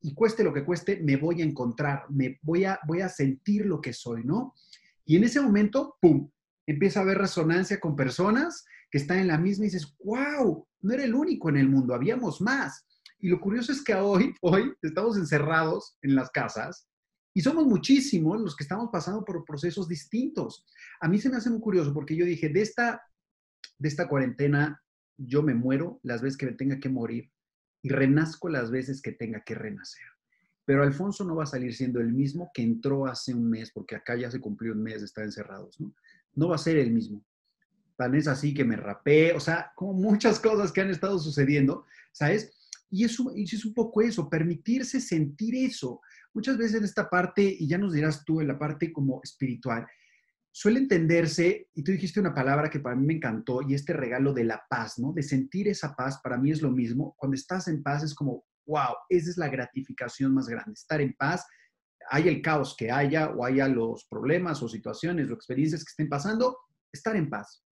y 0.01 0.15
cueste 0.15 0.45
lo 0.45 0.53
que 0.53 0.65
cueste, 0.65 1.01
me 1.03 1.17
voy 1.17 1.41
a 1.41 1.45
encontrar, 1.45 2.05
me 2.11 2.39
voy 2.43 2.65
a, 2.65 2.79
voy 2.87 3.01
a 3.01 3.09
sentir 3.09 3.67
lo 3.67 3.81
que 3.81 3.93
soy, 3.93 4.23
¿no? 4.25 4.55
Y 5.05 5.17
en 5.17 5.25
ese 5.25 5.41
momento, 5.41 5.97
¡pum!, 6.01 6.31
empieza 6.67 7.01
a 7.01 7.03
haber 7.03 7.19
resonancia 7.19 7.81
con 7.81 7.97
personas 7.97 8.65
que 8.91 8.99
están 8.99 9.19
en 9.19 9.29
la 9.29 9.39
misma 9.39 9.65
y 9.65 9.69
dices, 9.69 9.95
wow, 10.05 10.67
no 10.83 10.93
era 10.93 11.05
el 11.05 11.15
único 11.15 11.49
en 11.49 11.57
el 11.57 11.69
mundo, 11.69 11.95
habíamos 11.95 12.41
más. 12.41 12.87
Y 13.19 13.29
lo 13.29 13.41
curioso 13.41 13.73
es 13.73 13.83
que 13.83 13.95
hoy, 13.95 14.35
hoy 14.43 14.73
estamos 14.83 15.17
encerrados 15.17 15.97
en 16.03 16.15
las 16.15 16.31
casas 16.31 16.87
y 17.35 17.41
somos 17.41 17.67
muchísimos 17.67 18.41
los 18.41 18.55
que 18.55 18.65
estamos 18.65 18.91
pasando 18.93 19.25
por 19.25 19.45
procesos 19.45 19.89
distintos. 19.89 20.65
A 21.01 21.09
mí 21.09 21.19
se 21.19 21.29
me 21.29 21.37
hace 21.37 21.51
muy 21.51 21.61
curioso 21.61 21.93
porque 21.93 22.15
yo 22.15 22.25
dije, 22.25 22.49
de 22.49 22.63
esta, 22.63 23.03
de 23.85 23.89
esta 23.89 24.09
cuarentena 24.09 24.83
yo 25.17 25.43
me 25.43 25.55
muero 25.55 26.01
las 26.03 26.23
veces 26.23 26.39
que 26.39 26.47
me 26.47 26.53
tenga 26.53 26.81
que 26.81 26.89
morir 26.89 27.31
y 27.83 27.91
renazco 27.91 28.49
las 28.49 28.71
veces 28.71 29.03
que 29.03 29.13
tenga 29.13 29.45
que 29.45 29.55
renacer. 29.55 30.07
Pero 30.65 30.83
Alfonso 30.83 31.23
no 31.25 31.37
va 31.37 31.45
a 31.45 31.47
salir 31.47 31.75
siendo 31.75 32.01
el 32.01 32.13
mismo 32.13 32.51
que 32.55 32.63
entró 32.63 33.07
hace 33.07 33.35
un 33.35 33.49
mes, 33.51 33.71
porque 33.71 33.95
acá 33.95 34.17
ya 34.17 34.31
se 34.31 34.41
cumplió 34.41 34.73
un 34.73 34.83
mes 34.83 35.01
de 35.01 35.05
estar 35.05 35.23
encerrados, 35.23 35.79
¿no? 35.79 35.95
No 36.33 36.49
va 36.49 36.55
a 36.55 36.59
ser 36.59 36.79
el 36.79 36.91
mismo 36.91 37.23
tan 37.97 38.15
es 38.15 38.27
así 38.27 38.55
que 38.55 38.65
me 38.65 38.77
rapé, 38.77 39.33
o 39.33 39.41
sea, 39.41 39.73
como 39.77 39.93
muchas 39.93 40.41
cosas 40.41 40.73
que 40.73 40.81
han 40.81 40.91
estado 40.91 41.19
sucediendo, 41.19 41.85
¿sabes? 42.13 42.51
Y 42.91 43.05
eso, 43.05 43.33
es 43.35 43.65
un 43.65 43.75
poco 43.75 44.03
eso, 44.03 44.29
permitirse 44.29 45.01
sentir 45.01 45.55
eso. 45.55 46.01
Muchas 46.33 46.57
veces 46.57 46.77
en 46.77 46.85
esta 46.85 47.09
parte, 47.09 47.43
y 47.43 47.69
ya 47.69 47.79
nos 47.79 47.93
dirás 47.93 48.25
tú, 48.25 48.41
en 48.41 48.49
la 48.49 48.59
parte 48.59 48.93
como 48.93 49.21
espiritual, 49.23 49.87
suele 50.57 50.79
entenderse, 50.79 51.69
y 51.75 51.83
tú 51.83 51.91
dijiste 51.91 52.21
una 52.21 52.33
palabra 52.33 52.71
que 52.71 52.79
para 52.79 52.95
mí 52.95 53.05
me 53.05 53.15
encantó, 53.15 53.61
y 53.63 53.75
este 53.75 53.93
regalo 53.93 54.33
de 54.33 54.45
la 54.45 54.65
paz, 54.71 55.01
¿no? 55.01 55.13
De 55.13 55.25
sentir 55.25 55.67
esa 55.67 55.97
paz, 55.97 56.21
para 56.23 56.39
mí 56.39 56.53
es 56.53 56.63
lo 56.63 56.71
mismo. 56.71 57.13
Cuando 57.19 57.35
estás 57.35 57.67
en 57.67 57.83
paz 57.83 58.05
es 58.05 58.15
como, 58.15 58.45
wow, 58.65 58.95
esa 59.09 59.31
es 59.31 59.37
la 59.37 59.49
gratificación 59.49 60.33
más 60.33 60.47
grande, 60.47 60.75
estar 60.75 61.01
en 61.01 61.13
paz. 61.15 61.45
Hay 62.09 62.29
el 62.29 62.41
caos 62.41 62.77
que 62.79 62.89
haya, 62.89 63.31
o 63.31 63.45
haya 63.45 63.67
los 63.67 64.07
problemas 64.07 64.63
o 64.63 64.69
situaciones 64.69 65.29
o 65.29 65.35
experiencias 65.35 65.85
que 65.85 65.91
estén 65.91 66.09
pasando, 66.09 66.57
estar 66.93 67.17
en 67.17 67.29
paz. 67.29 67.65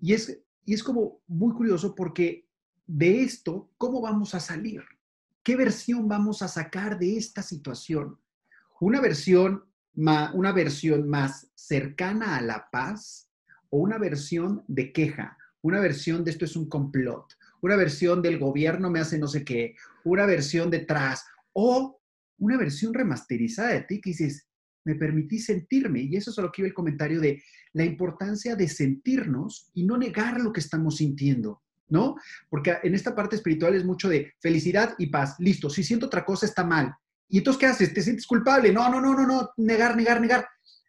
Y 0.00 0.14
es, 0.14 0.36
y 0.64 0.74
es 0.74 0.82
como 0.82 1.22
muy 1.28 1.54
curioso 1.54 1.94
porque 1.94 2.48
de 2.88 3.22
esto, 3.22 3.70
¿cómo 3.78 4.00
vamos 4.00 4.34
a 4.34 4.40
salir? 4.40 4.82
¿Qué 5.44 5.54
versión 5.54 6.08
vamos 6.08 6.42
a 6.42 6.48
sacar 6.48 6.98
de 6.98 7.16
esta 7.16 7.40
situación? 7.40 8.18
¿Una 8.80 9.00
versión, 9.00 9.69
una 10.00 10.52
versión 10.52 11.08
más 11.08 11.50
cercana 11.54 12.36
a 12.36 12.40
la 12.40 12.68
paz 12.70 13.28
o 13.68 13.78
una 13.78 13.98
versión 13.98 14.64
de 14.66 14.92
queja? 14.92 15.36
Una 15.62 15.80
versión 15.80 16.24
de 16.24 16.30
esto 16.30 16.44
es 16.46 16.56
un 16.56 16.68
complot, 16.68 17.34
una 17.60 17.76
versión 17.76 18.22
del 18.22 18.38
gobierno 18.38 18.90
me 18.90 19.00
hace 19.00 19.18
no 19.18 19.28
sé 19.28 19.44
qué, 19.44 19.76
una 20.04 20.24
versión 20.24 20.70
detrás 20.70 21.24
o 21.52 22.00
una 22.38 22.56
versión 22.56 22.94
remasterizada 22.94 23.74
de 23.74 23.82
ti 23.82 24.00
que 24.00 24.10
dices, 24.10 24.46
me 24.84 24.94
permití 24.94 25.38
sentirme. 25.38 26.00
Y 26.00 26.16
eso 26.16 26.30
es 26.30 26.38
lo 26.38 26.50
que 26.50 26.62
iba 26.62 26.68
el 26.68 26.74
comentario 26.74 27.20
de 27.20 27.42
la 27.74 27.84
importancia 27.84 28.56
de 28.56 28.68
sentirnos 28.68 29.70
y 29.74 29.84
no 29.84 29.98
negar 29.98 30.40
lo 30.40 30.52
que 30.52 30.60
estamos 30.60 30.96
sintiendo, 30.96 31.62
¿no? 31.88 32.16
Porque 32.48 32.78
en 32.82 32.94
esta 32.94 33.14
parte 33.14 33.36
espiritual 33.36 33.74
es 33.74 33.84
mucho 33.84 34.08
de 34.08 34.32
felicidad 34.40 34.94
y 34.98 35.08
paz. 35.08 35.36
Listo, 35.38 35.68
si 35.68 35.84
siento 35.84 36.06
otra 36.06 36.24
cosa 36.24 36.46
está 36.46 36.64
mal. 36.64 36.94
¿Y 37.30 37.38
entonces 37.38 37.58
qué 37.58 37.66
haces? 37.66 37.94
¿Te 37.94 38.02
sientes 38.02 38.26
culpable? 38.26 38.72
No, 38.72 38.90
no, 38.90 39.00
no, 39.00 39.14
no, 39.14 39.26
no, 39.26 39.50
negar, 39.56 39.96
negar, 39.96 40.20
negar. 40.20 40.46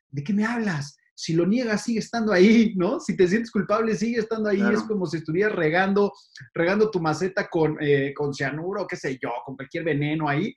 ¿De 0.10 0.24
qué 0.24 0.34
me 0.34 0.44
hablas? 0.44 0.98
Si 1.16 1.34
lo 1.34 1.46
niegas, 1.46 1.84
sigue 1.84 2.00
estando 2.00 2.34
ahí, 2.34 2.74
¿no? 2.76 3.00
Si 3.00 3.16
te 3.16 3.28
sientes 3.28 3.52
culpable, 3.52 3.96
sigue 3.96 4.20
estando 4.20 4.50
ahí. 4.50 4.62
Es 4.74 4.82
como 4.84 5.06
si 5.06 5.18
estuvieras 5.18 5.56
regando, 5.56 6.12
regando 6.54 6.92
tu 6.92 7.00
maceta 7.00 7.48
con, 7.48 7.78
eh, 7.80 8.14
con 8.14 8.34
cianuro, 8.34 8.88
qué 8.88 8.98
sé 8.98 9.18
yo, 9.22 9.30
con 9.46 9.56
cualquier 9.56 9.84
veneno 9.84 10.28
ahí 10.28 10.54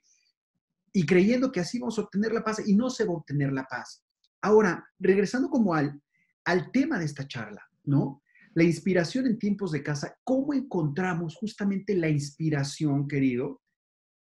y 0.95 1.05
creyendo 1.05 1.51
que 1.51 1.59
así 1.59 1.77
vamos 1.77 1.99
a 1.99 2.03
obtener 2.03 2.31
la 2.31 2.41
paz 2.41 2.65
y 2.65 2.73
no 2.73 2.89
se 2.89 3.03
va 3.03 3.11
a 3.11 3.17
obtener 3.17 3.51
la 3.51 3.65
paz. 3.65 4.01
Ahora, 4.41 4.89
regresando 4.97 5.49
como 5.49 5.73
al, 5.73 6.01
al 6.45 6.71
tema 6.71 6.97
de 6.97 7.03
esta 7.03 7.27
charla, 7.27 7.61
¿no? 7.83 8.21
La 8.53 8.63
inspiración 8.63 9.27
en 9.27 9.37
tiempos 9.37 9.73
de 9.73 9.83
casa, 9.83 10.17
¿cómo 10.23 10.53
encontramos 10.53 11.35
justamente 11.35 11.95
la 11.95 12.07
inspiración, 12.07 13.09
querido, 13.09 13.61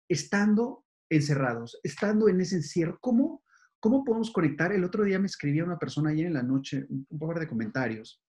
estando 0.09 0.83
encerrados, 1.09 1.79
estando 1.83 2.29
en 2.29 2.41
ese 2.41 2.55
encierro? 2.55 2.97
¿Cómo, 3.01 3.43
cómo 3.79 4.03
podemos 4.03 4.31
conectar? 4.31 4.71
El 4.71 4.83
otro 4.83 5.03
día 5.03 5.19
me 5.19 5.27
escribía 5.27 5.63
una 5.63 5.79
persona 5.79 6.11
ayer 6.11 6.27
en 6.27 6.33
la 6.33 6.43
noche, 6.43 6.85
un, 6.89 7.05
un 7.09 7.19
poco 7.19 7.39
de 7.39 7.47
comentarios, 7.47 8.21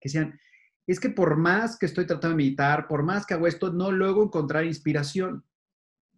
que 0.00 0.08
decían, 0.08 0.38
es 0.86 1.00
que 1.00 1.10
por 1.10 1.36
más 1.36 1.78
que 1.78 1.86
estoy 1.86 2.06
tratando 2.06 2.36
de 2.36 2.44
meditar, 2.44 2.86
por 2.86 3.02
más 3.02 3.24
que 3.24 3.34
hago 3.34 3.46
esto, 3.46 3.72
no 3.72 3.90
luego 3.90 4.22
encontrar 4.22 4.64
inspiración. 4.64 5.44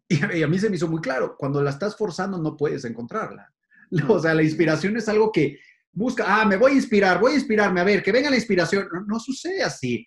Y, 0.09 0.43
a 0.43 0.47
mí 0.47 0.57
se 0.57 0.71
me 0.71 0.77
hizo 0.77 0.87
muy 0.87 1.01
claro, 1.01 1.37
cuando 1.37 1.61
la 1.61 1.71
estás 1.71 1.97
forzando 1.97 2.39
no 2.39 2.57
puedes 2.57 2.85
encontrarla. 2.85 3.53
O 4.09 4.19
sea, 4.19 4.35
la 4.35 4.43
inspiración 4.43 4.97
es 4.97 5.09
algo 5.09 5.33
que 5.33 5.59
busca, 5.93 6.25
ah, 6.27 6.45
me 6.45 6.57
voy 6.57 6.73
a 6.73 6.75
inspirar, 6.77 7.21
voy 7.21 7.33
a 7.33 7.37
inspirarme, 7.37 7.81
a 7.81 7.85
ver, 7.85 8.03
que 8.03 8.13
venga 8.13 8.31
la 8.31 8.37
inspiración. 8.37 8.89
No, 9.07 9.19
sucede 9.19 9.63
así. 9.63 10.07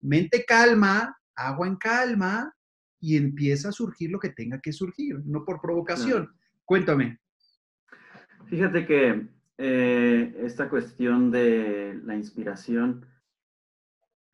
Mente 0.00 0.44
calma, 0.44 1.16
agua 1.34 1.66
en 1.66 1.76
calma 1.76 2.54
y 3.02 3.16
empieza 3.16 3.68
a 3.68 3.72
surgir 3.72 4.10
lo 4.10 4.18
que 4.18 4.30
tenga 4.30 4.60
que 4.60 4.72
surgir, 4.72 5.20
no 5.26 5.44
por 5.44 5.60
provocación. 5.60 6.30
Cuéntame. 6.64 7.18
Fíjate 8.46 8.86
que 8.86 9.26
eh, 9.58 10.34
esta 10.38 10.70
cuestión 10.70 11.30
de 11.30 12.00
la 12.04 12.14
inspiración 12.14 13.04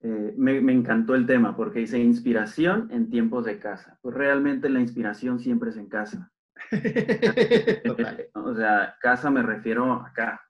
eh, 0.02 0.34
me, 0.36 0.60
me, 0.60 0.72
encantó 0.72 1.14
el 1.16 1.26
tema 1.26 1.56
porque 1.56 1.80
dice 1.80 1.98
inspiración 1.98 2.88
en 2.92 3.10
tiempos 3.10 3.46
de 3.46 3.58
casa. 3.58 3.98
Pues 4.02 4.14
realmente 4.14 4.68
la 4.68 4.80
inspiración 4.80 5.40
siempre 5.40 5.70
es 5.70 5.76
en 5.76 5.88
casa. 5.88 6.30
o 8.34 8.54
sea, 8.54 8.96
casa 9.00 9.30
me 9.30 9.42
refiero 9.42 9.94
acá. 9.94 10.40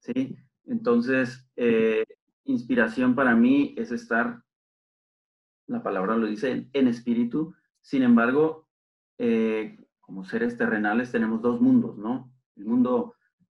¿Sí? 0.00 0.36
Entonces, 0.66 1.48
eh, 1.56 2.04
inspiración 2.44 3.14
para 3.14 3.34
mí 3.34 3.74
es 3.78 3.90
estar, 3.90 4.42
la 5.66 5.82
palabra 5.82 6.16
lo 6.16 6.26
dice, 6.26 6.68
en 6.72 6.88
espíritu. 6.88 7.54
Sin 7.80 8.02
embargo, 8.02 8.68
eh, 9.18 9.78
como 10.00 10.24
seres 10.24 10.56
terrenales 10.56 11.12
tenemos 11.12 11.42
dos 11.42 11.60
mundos, 11.60 11.96
¿no? 11.96 12.32
El 12.56 12.66
mundo, 12.66 13.14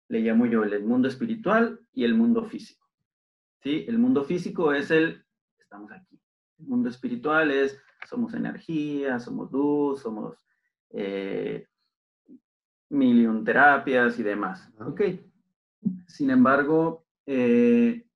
le 0.08 0.20
llamo 0.20 0.46
yo, 0.46 0.62
el 0.62 0.84
mundo 0.84 1.08
espiritual 1.08 1.80
y 1.92 2.04
el 2.04 2.14
mundo 2.14 2.44
físico. 2.44 2.86
¿Sí? 3.62 3.84
El 3.88 3.98
mundo 3.98 4.24
físico 4.24 4.72
es 4.72 4.90
el, 4.90 5.24
estamos 5.58 5.90
aquí. 5.90 6.20
El 6.58 6.66
mundo 6.66 6.88
espiritual 6.88 7.50
es, 7.50 7.80
somos 8.08 8.34
energía, 8.34 9.18
somos 9.18 9.50
luz, 9.50 10.02
somos 10.02 10.36
eh, 10.90 11.66
terapias 13.44 14.18
y 14.18 14.22
demás. 14.22 14.70
Ok. 14.78 15.02
Sin 16.06 16.30
embargo, 16.30 17.06
eh, 17.26 18.06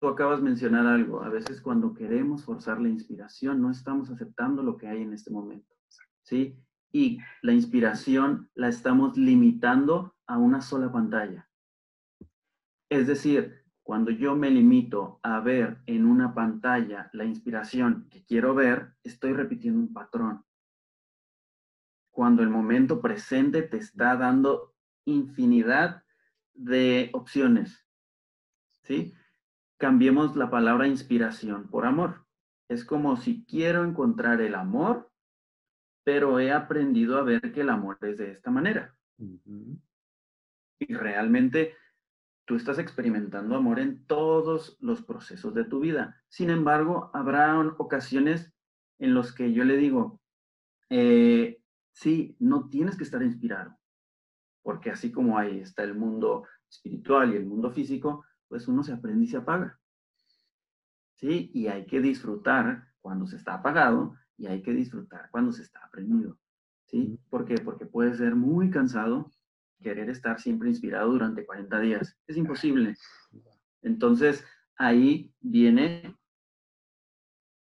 tú 0.00 0.08
acabas 0.08 0.38
de 0.38 0.44
mencionar 0.44 0.86
algo. 0.86 1.22
A 1.22 1.28
veces 1.28 1.60
cuando 1.60 1.94
queremos 1.94 2.44
forzar 2.44 2.80
la 2.80 2.88
inspiración, 2.88 3.60
no 3.60 3.70
estamos 3.70 4.10
aceptando 4.10 4.62
lo 4.62 4.76
que 4.76 4.88
hay 4.88 5.02
en 5.02 5.12
este 5.12 5.30
momento. 5.30 5.74
¿Sí? 6.22 6.58
Y 6.92 7.18
la 7.42 7.52
inspiración 7.52 8.50
la 8.54 8.68
estamos 8.68 9.16
limitando 9.16 10.14
a 10.26 10.38
una 10.38 10.60
sola 10.60 10.90
pantalla. 10.90 11.48
Es 12.88 13.06
decir, 13.06 13.64
cuando 13.82 14.10
yo 14.10 14.34
me 14.34 14.50
limito 14.50 15.20
a 15.22 15.40
ver 15.40 15.80
en 15.86 16.06
una 16.06 16.34
pantalla 16.34 17.08
la 17.12 17.24
inspiración 17.24 18.08
que 18.10 18.24
quiero 18.24 18.54
ver, 18.54 18.94
estoy 19.04 19.32
repitiendo 19.32 19.78
un 19.78 19.92
patrón. 19.92 20.44
Cuando 22.10 22.42
el 22.42 22.48
momento 22.48 23.00
presente 23.00 23.62
te 23.62 23.76
está 23.76 24.16
dando 24.16 24.74
infinidad 25.04 26.02
de 26.54 27.10
opciones. 27.12 27.86
¿Sí? 28.82 29.12
Cambiemos 29.78 30.36
la 30.36 30.50
palabra 30.50 30.88
inspiración 30.88 31.68
por 31.68 31.84
amor. 31.84 32.24
Es 32.68 32.84
como 32.84 33.16
si 33.16 33.44
quiero 33.44 33.84
encontrar 33.84 34.40
el 34.40 34.54
amor, 34.54 35.10
pero 36.04 36.40
he 36.40 36.52
aprendido 36.52 37.18
a 37.18 37.22
ver 37.22 37.52
que 37.52 37.60
el 37.60 37.70
amor 37.70 37.98
es 38.02 38.18
de 38.18 38.30
esta 38.30 38.50
manera. 38.50 38.96
Y 40.78 40.94
realmente 40.94 41.74
tú 42.46 42.54
estás 42.54 42.78
experimentando 42.78 43.56
amor 43.56 43.80
en 43.80 44.06
todos 44.06 44.78
los 44.80 45.02
procesos 45.02 45.52
de 45.52 45.64
tu 45.64 45.80
vida. 45.80 46.22
Sin 46.28 46.48
embargo, 46.48 47.10
habrá 47.12 47.58
ocasiones 47.78 48.52
en 48.98 49.14
los 49.14 49.34
que 49.34 49.52
yo 49.52 49.64
le 49.64 49.76
digo, 49.76 50.20
eh, 50.88 51.60
sí, 51.92 52.36
no 52.38 52.68
tienes 52.68 52.96
que 52.96 53.04
estar 53.04 53.22
inspirado, 53.22 53.76
porque 54.62 54.90
así 54.90 55.12
como 55.12 55.38
ahí 55.38 55.60
está 55.60 55.82
el 55.82 55.94
mundo 55.94 56.46
espiritual 56.70 57.32
y 57.32 57.36
el 57.36 57.46
mundo 57.46 57.70
físico, 57.70 58.24
pues 58.48 58.68
uno 58.68 58.82
se 58.82 58.92
aprende 58.92 59.24
y 59.24 59.28
se 59.28 59.36
apaga. 59.36 59.78
¿Sí? 61.14 61.50
Y 61.54 61.68
hay 61.68 61.86
que 61.86 62.00
disfrutar 62.00 62.88
cuando 63.00 63.26
se 63.26 63.36
está 63.36 63.54
apagado 63.54 64.14
y 64.36 64.46
hay 64.46 64.62
que 64.62 64.72
disfrutar 64.72 65.30
cuando 65.30 65.52
se 65.52 65.62
está 65.62 65.80
aprendido. 65.84 66.38
¿Sí? 66.84 67.18
¿Por 67.30 67.44
qué? 67.44 67.56
Porque 67.58 67.86
puede 67.86 68.14
ser 68.14 68.34
muy 68.34 68.70
cansado 68.70 69.30
querer 69.80 70.08
estar 70.10 70.40
siempre 70.40 70.68
inspirado 70.68 71.10
durante 71.12 71.44
40 71.44 71.80
días. 71.80 72.16
Es 72.26 72.36
imposible. 72.36 72.96
Entonces, 73.82 74.44
ahí 74.76 75.32
viene 75.40 76.16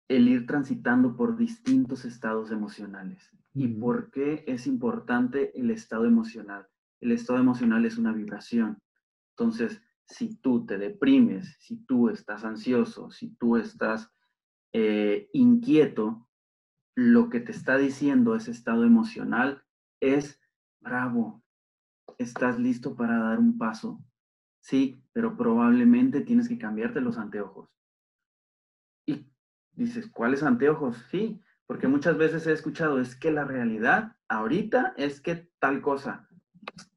el 0.08 0.28
ir 0.28 0.46
transitando 0.46 1.16
por 1.16 1.38
distintos 1.38 2.06
estados 2.06 2.52
emocionales. 2.52 3.30
¿Y 3.54 3.68
por 3.68 4.12
qué 4.12 4.44
es 4.48 4.68
importante 4.68 5.58
el 5.60 5.70
estado 5.72 6.06
emocional? 6.06 6.68
El 7.00 7.12
estado 7.12 7.40
emocional 7.40 7.86
es 7.86 7.98
una 7.98 8.14
vibración. 8.14 8.80
Entonces, 9.32 9.82
si 10.08 10.36
tú 10.36 10.66
te 10.66 10.78
deprimes, 10.78 11.56
si 11.60 11.78
tú 11.86 12.10
estás 12.10 12.44
ansioso, 12.44 13.12
si 13.12 13.30
tú 13.36 13.58
estás 13.58 14.12
eh, 14.74 15.30
inquieto, 15.34 16.28
lo 16.96 17.30
que 17.30 17.40
te 17.40 17.52
está 17.52 17.78
diciendo 17.78 18.36
ese 18.36 18.52
estado 18.52 18.84
emocional 18.84 19.64
es, 20.00 20.40
bravo, 20.80 21.44
estás 22.18 22.60
listo 22.60 22.96
para 22.96 23.18
dar 23.18 23.40
un 23.40 23.58
paso. 23.58 24.04
Sí, 24.62 25.04
pero 25.12 25.36
probablemente 25.36 26.22
tienes 26.22 26.48
que 26.48 26.58
cambiarte 26.58 27.02
los 27.02 27.18
anteojos. 27.18 27.70
Y 29.06 29.28
dices, 29.74 30.08
¿cuáles 30.08 30.44
anteojos? 30.44 30.98
Sí, 31.10 31.42
porque 31.66 31.88
muchas 31.88 32.18
veces 32.18 32.48
he 32.48 32.54
escuchado, 32.54 33.00
es 33.00 33.16
que 33.16 33.32
la 33.32 33.46
realidad 33.46 34.16
ahorita 34.28 34.94
es 34.98 35.22
que 35.22 35.50
tal 35.60 35.82
cosa. 35.82 36.30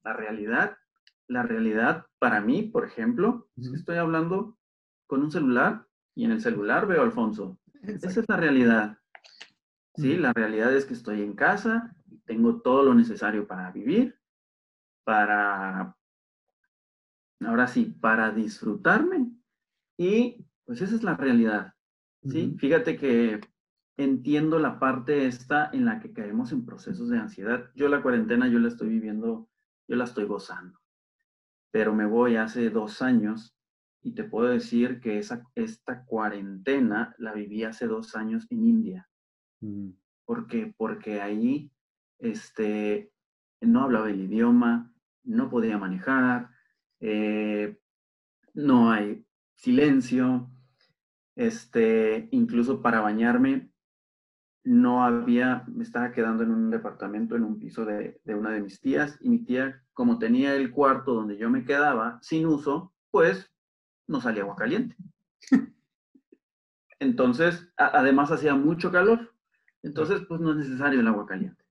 La 0.04 0.12
realidad, 0.12 0.78
la 1.28 1.42
realidad 1.42 2.06
para 2.18 2.40
mí, 2.40 2.62
por 2.62 2.84
ejemplo, 2.84 3.48
estoy 3.56 3.96
hablando 3.96 4.58
con 5.06 5.22
un 5.22 5.30
celular 5.30 5.86
y 6.14 6.24
en 6.24 6.32
el 6.32 6.40
celular 6.40 6.86
veo 6.86 7.02
a 7.02 7.04
Alfonso. 7.04 7.58
Esa 7.82 8.20
es 8.20 8.28
la 8.28 8.36
realidad. 8.36 8.98
Sí, 9.94 10.16
la 10.16 10.32
realidad 10.32 10.74
es 10.74 10.84
que 10.84 10.94
estoy 10.94 11.22
en 11.22 11.34
casa 11.34 11.96
tengo 12.26 12.60
todo 12.60 12.82
lo 12.82 12.94
necesario 12.94 13.46
para 13.46 13.70
vivir 13.70 14.18
para, 15.06 15.96
ahora 17.40 17.66
sí, 17.68 17.84
para 18.00 18.32
disfrutarme. 18.32 19.30
Y 19.96 20.44
pues 20.64 20.82
esa 20.82 20.96
es 20.96 21.04
la 21.04 21.14
realidad. 21.16 21.74
¿sí? 22.24 22.56
Fíjate 22.58 22.96
que 22.96 23.40
entiendo 23.96 24.58
la 24.58 24.80
parte 24.80 25.26
esta 25.26 25.70
en 25.72 25.84
la 25.84 26.00
que 26.00 26.12
caemos 26.12 26.50
en 26.50 26.66
procesos 26.66 27.08
de 27.08 27.18
ansiedad. 27.18 27.70
Yo 27.76 27.88
la 27.88 28.02
cuarentena, 28.02 28.48
yo 28.48 28.58
la 28.58 28.66
estoy 28.66 28.88
viviendo, 28.88 29.48
yo 29.86 29.96
la 29.96 30.04
estoy 30.04 30.24
gozando. 30.24 30.80
Pero 31.70 31.94
me 31.94 32.06
voy 32.06 32.36
hace 32.36 32.70
dos 32.70 33.02
años 33.02 33.56
y 34.02 34.12
te 34.12 34.24
puedo 34.24 34.48
decir 34.48 35.00
que 35.00 35.18
esa, 35.18 35.42
esta 35.54 36.04
cuarentena 36.04 37.14
la 37.18 37.32
viví 37.32 37.64
hace 37.64 37.86
dos 37.86 38.14
años 38.14 38.46
en 38.50 38.64
India. 38.64 39.08
Mm. 39.60 39.90
¿Por 40.24 40.46
qué? 40.46 40.72
Porque 40.76 41.20
ahí 41.20 41.70
este, 42.18 43.12
no 43.60 43.82
hablaba 43.82 44.10
el 44.10 44.20
idioma, 44.20 44.92
no 45.24 45.50
podía 45.50 45.78
manejar, 45.78 46.50
eh, 47.00 47.78
no 48.54 48.90
hay 48.90 49.24
silencio, 49.56 50.50
este, 51.34 52.28
incluso 52.30 52.80
para 52.82 53.00
bañarme 53.00 53.70
no 54.66 55.04
había, 55.04 55.64
me 55.68 55.84
estaba 55.84 56.10
quedando 56.10 56.42
en 56.42 56.50
un 56.50 56.70
departamento, 56.70 57.36
en 57.36 57.44
un 57.44 57.60
piso 57.60 57.84
de, 57.84 58.20
una 58.26 58.50
de 58.50 58.60
mis 58.60 58.80
tías, 58.80 59.16
y 59.20 59.28
mi 59.28 59.38
tía, 59.38 59.80
como 59.94 60.18
tenía 60.18 60.56
el 60.56 60.72
cuarto 60.72 61.14
donde 61.14 61.38
yo 61.38 61.48
me 61.48 61.64
quedaba 61.64 62.18
sin 62.20 62.46
uso, 62.46 62.92
pues 63.12 63.52
no 64.08 64.20
salía 64.20 64.42
agua 64.42 64.56
caliente. 64.56 64.96
Entonces, 66.98 67.72
además 67.76 68.32
hacía 68.32 68.56
mucho 68.56 68.90
calor, 68.90 69.32
entonces 69.82 70.22
pues 70.26 70.40
no 70.40 70.52
es 70.52 70.56
necesario 70.56 70.98
el 70.98 71.06
agua 71.06 71.26
caliente. 71.26 71.62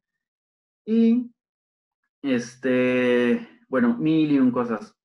Y 0.86 1.31
este, 2.21 3.45
bueno, 3.67 3.97
mil 3.97 4.31
y 4.31 4.39
un 4.39 4.51
cosas. 4.51 4.95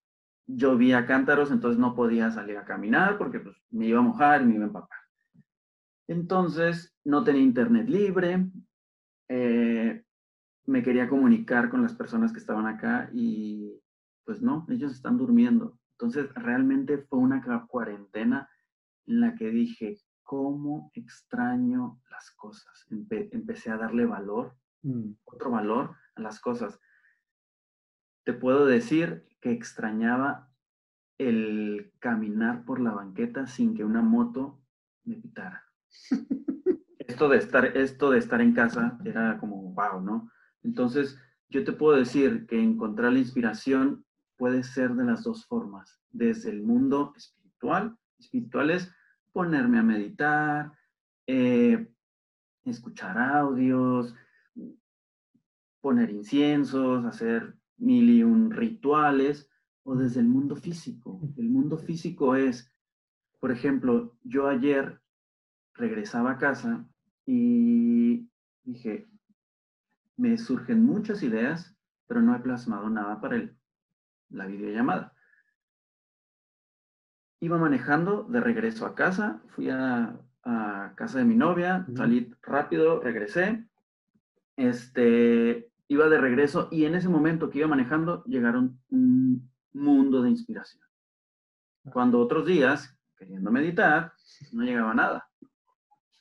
Llovía 0.46 1.06
cántaros, 1.06 1.50
entonces 1.50 1.80
no 1.80 1.94
podía 1.94 2.30
salir 2.30 2.58
a 2.58 2.64
caminar 2.64 3.18
porque 3.18 3.40
pues, 3.40 3.56
me 3.70 3.86
iba 3.86 3.98
a 3.98 4.02
mojar 4.02 4.42
y 4.42 4.44
me 4.44 4.54
iba 4.56 4.64
a 4.64 4.66
empapar. 4.66 4.98
Entonces, 6.10 6.94
no 7.04 7.22
tenía 7.22 7.42
internet 7.42 7.88
libre, 7.88 8.50
eh, 9.28 10.04
me 10.66 10.82
quería 10.82 11.08
comunicar 11.08 11.70
con 11.70 11.82
las 11.82 11.94
personas 11.94 12.32
que 12.32 12.38
estaban 12.38 12.66
acá 12.66 13.10
y 13.12 13.80
pues 14.24 14.42
no, 14.42 14.66
ellos 14.68 14.92
están 14.92 15.16
durmiendo. 15.16 15.78
Entonces, 15.92 16.32
realmente 16.34 16.98
fue 16.98 17.18
una 17.18 17.42
cuarentena 17.66 18.48
en 19.06 19.20
la 19.20 19.34
que 19.34 19.50
dije, 19.50 20.00
¿cómo 20.22 20.90
extraño 20.94 22.00
las 22.10 22.30
cosas? 22.32 22.86
empecé 22.90 23.70
a 23.70 23.76
darle 23.76 24.04
valor, 24.04 24.56
mm. 24.82 25.12
otro 25.24 25.50
valor 25.50 25.94
a 26.16 26.20
las 26.20 26.40
cosas 26.40 26.80
te 28.24 28.32
puedo 28.32 28.66
decir 28.66 29.26
que 29.40 29.52
extrañaba 29.52 30.52
el 31.18 31.92
caminar 31.98 32.64
por 32.64 32.80
la 32.80 32.92
banqueta 32.92 33.46
sin 33.46 33.74
que 33.74 33.84
una 33.84 34.02
moto 34.02 34.60
me 35.04 35.16
pitara. 35.16 35.69
esto, 36.98 37.28
de 37.28 37.38
estar, 37.38 37.64
esto 37.76 38.10
de 38.10 38.18
estar 38.18 38.40
en 38.40 38.52
casa 38.52 38.98
era 39.04 39.38
como, 39.38 39.72
wow, 39.72 40.00
¿no? 40.00 40.30
Entonces, 40.62 41.18
yo 41.48 41.64
te 41.64 41.72
puedo 41.72 41.96
decir 41.96 42.46
que 42.46 42.60
encontrar 42.60 43.12
la 43.12 43.18
inspiración 43.18 44.04
puede 44.36 44.62
ser 44.62 44.94
de 44.94 45.04
las 45.04 45.24
dos 45.24 45.46
formas, 45.46 46.00
desde 46.10 46.50
el 46.50 46.62
mundo 46.62 47.12
espiritual. 47.16 47.96
Espiritual 48.18 48.70
es 48.70 48.92
ponerme 49.32 49.78
a 49.78 49.82
meditar, 49.82 50.72
eh, 51.26 51.92
escuchar 52.64 53.18
audios, 53.18 54.14
poner 55.80 56.10
inciensos, 56.10 57.04
hacer 57.04 57.56
mil 57.78 58.10
y 58.10 58.22
un 58.22 58.50
rituales, 58.50 59.48
o 59.82 59.96
desde 59.96 60.20
el 60.20 60.26
mundo 60.26 60.56
físico. 60.56 61.20
El 61.36 61.48
mundo 61.48 61.78
físico 61.78 62.36
es 62.36 62.70
por 63.40 63.50
ejemplo, 63.50 64.14
yo 64.22 64.46
ayer 64.46 65.00
regresaba 65.80 66.32
a 66.32 66.38
casa 66.38 66.84
y 67.26 68.28
dije, 68.62 69.08
me 70.16 70.36
surgen 70.38 70.84
muchas 70.84 71.22
ideas, 71.22 71.74
pero 72.06 72.20
no 72.20 72.36
he 72.36 72.40
plasmado 72.40 72.88
nada 72.90 73.20
para 73.20 73.36
el, 73.36 73.56
la 74.28 74.46
videollamada. 74.46 75.14
Iba 77.40 77.56
manejando 77.56 78.24
de 78.24 78.40
regreso 78.40 78.84
a 78.84 78.94
casa, 78.94 79.42
fui 79.48 79.70
a, 79.70 80.20
casa 80.94 81.18
de 81.18 81.24
mi 81.24 81.36
novia, 81.36 81.86
salí 81.94 82.30
rápido, 82.42 83.00
regresé, 83.00 83.66
este, 84.56 85.70
iba 85.88 86.08
de 86.08 86.18
regreso 86.18 86.68
y 86.70 86.84
en 86.84 86.94
ese 86.94 87.08
momento 87.08 87.48
que 87.48 87.58
iba 87.58 87.68
manejando 87.68 88.24
llegaron 88.24 88.78
un 88.90 89.50
mundo 89.72 90.22
de 90.22 90.30
inspiración. 90.30 90.82
Ah. 91.84 91.90
Cuando 91.92 92.18
otros 92.18 92.46
días, 92.46 92.98
queriendo 93.16 93.50
meditar, 93.50 94.12
no 94.52 94.62
llegaba 94.62 94.92
nada. 94.94 95.29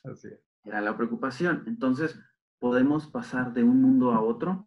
Así 0.04 0.28
Era 0.64 0.80
la 0.80 0.96
preocupación. 0.96 1.64
Entonces, 1.66 2.18
podemos 2.58 3.06
pasar 3.06 3.52
de 3.52 3.64
un 3.64 3.80
mundo 3.80 4.12
a 4.12 4.20
otro 4.20 4.66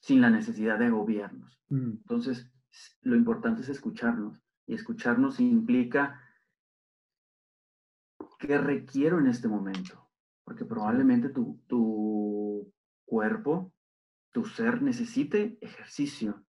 sin 0.00 0.20
la 0.20 0.30
necesidad 0.30 0.78
de 0.78 0.86
agobiarnos. 0.86 1.60
Mm. 1.68 1.90
Entonces, 1.90 2.50
lo 3.02 3.16
importante 3.16 3.62
es 3.62 3.68
escucharnos. 3.68 4.42
Y 4.66 4.74
escucharnos 4.74 5.40
implica 5.40 6.20
qué 8.38 8.58
requiero 8.58 9.18
en 9.18 9.26
este 9.26 9.48
momento. 9.48 10.08
Porque 10.44 10.64
probablemente 10.64 11.28
tu, 11.30 11.60
tu 11.66 12.72
cuerpo, 13.04 13.72
tu 14.32 14.44
ser 14.44 14.82
necesite 14.82 15.58
ejercicio, 15.60 16.44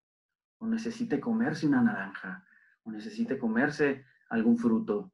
o 0.60 0.68
necesite 0.68 1.20
comerse 1.20 1.68
una 1.68 1.82
naranja, 1.82 2.46
o 2.84 2.92
necesite 2.92 3.38
comerse 3.38 4.06
algún 4.30 4.58
fruto. 4.58 5.14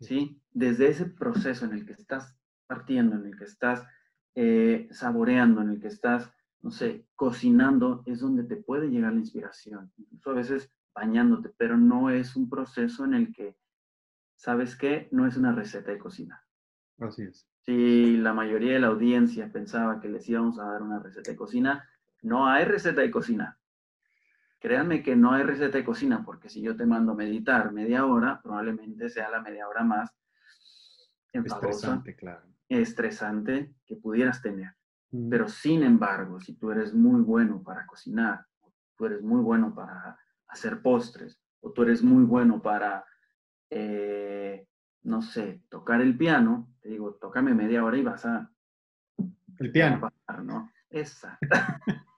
¿Sí? 0.00 0.40
Desde 0.52 0.88
ese 0.88 1.06
proceso 1.06 1.64
en 1.64 1.72
el 1.72 1.86
que 1.86 1.92
estás 1.92 2.36
partiendo, 2.66 3.16
en 3.16 3.26
el 3.26 3.36
que 3.36 3.44
estás 3.44 3.86
eh, 4.34 4.88
saboreando, 4.90 5.60
en 5.62 5.70
el 5.70 5.80
que 5.80 5.88
estás, 5.88 6.30
no 6.60 6.70
sé, 6.70 7.06
cocinando, 7.14 8.02
es 8.06 8.20
donde 8.20 8.44
te 8.44 8.56
puede 8.56 8.88
llegar 8.88 9.12
la 9.12 9.20
inspiración. 9.20 9.92
Incluso 9.96 10.30
a 10.30 10.34
veces 10.34 10.70
bañándote, 10.94 11.50
pero 11.56 11.76
no 11.76 12.10
es 12.10 12.36
un 12.36 12.48
proceso 12.48 13.04
en 13.04 13.14
el 13.14 13.32
que, 13.32 13.56
¿sabes 14.36 14.76
qué? 14.76 15.08
No 15.10 15.26
es 15.26 15.36
una 15.36 15.52
receta 15.52 15.90
de 15.90 15.98
cocina. 15.98 16.44
Así 16.98 17.22
es. 17.22 17.48
Si 17.62 18.16
la 18.16 18.32
mayoría 18.32 18.74
de 18.74 18.80
la 18.80 18.88
audiencia 18.88 19.50
pensaba 19.50 20.00
que 20.00 20.08
les 20.08 20.28
íbamos 20.28 20.58
a 20.58 20.64
dar 20.64 20.82
una 20.82 21.00
receta 21.00 21.30
de 21.30 21.36
cocina, 21.36 21.88
no 22.22 22.46
hay 22.46 22.64
receta 22.64 23.00
de 23.00 23.10
cocina. 23.10 23.58
Créanme 24.64 25.02
que 25.02 25.14
no 25.14 25.32
hay 25.32 25.42
receta 25.42 25.76
de 25.76 25.84
cocina, 25.84 26.24
porque 26.24 26.48
si 26.48 26.62
yo 26.62 26.74
te 26.74 26.86
mando 26.86 27.12
a 27.12 27.16
meditar 27.16 27.70
media 27.70 28.06
hora, 28.06 28.40
probablemente 28.42 29.10
sea 29.10 29.28
la 29.28 29.42
media 29.42 29.68
hora 29.68 29.84
más 29.84 30.10
estresante, 31.34 32.16
claro 32.16 32.54
estresante 32.68 33.74
que 33.86 33.96
pudieras 33.96 34.42
tener. 34.42 34.72
Pero 35.30 35.48
sin 35.48 35.84
embargo, 35.84 36.40
si 36.40 36.54
tú 36.54 36.72
eres 36.72 36.92
muy 36.92 37.20
bueno 37.20 37.62
para 37.62 37.86
cocinar, 37.86 38.46
tú 38.96 39.06
eres 39.06 39.22
muy 39.22 39.40
bueno 39.42 39.72
para 39.72 40.18
hacer 40.48 40.82
postres, 40.82 41.40
o 41.60 41.70
tú 41.70 41.82
eres 41.82 42.02
muy 42.02 42.24
bueno 42.24 42.60
para, 42.60 43.04
eh, 43.70 44.66
no 45.02 45.22
sé, 45.22 45.62
tocar 45.68 46.00
el 46.00 46.16
piano, 46.16 46.68
te 46.80 46.88
digo, 46.88 47.14
tócame 47.14 47.54
media 47.54 47.84
hora 47.84 47.96
y 47.96 48.02
vas 48.02 48.26
a... 48.26 48.50
El 49.60 49.70
piano. 49.70 50.10
¿no? 50.42 50.72
Exacto. 50.90 51.46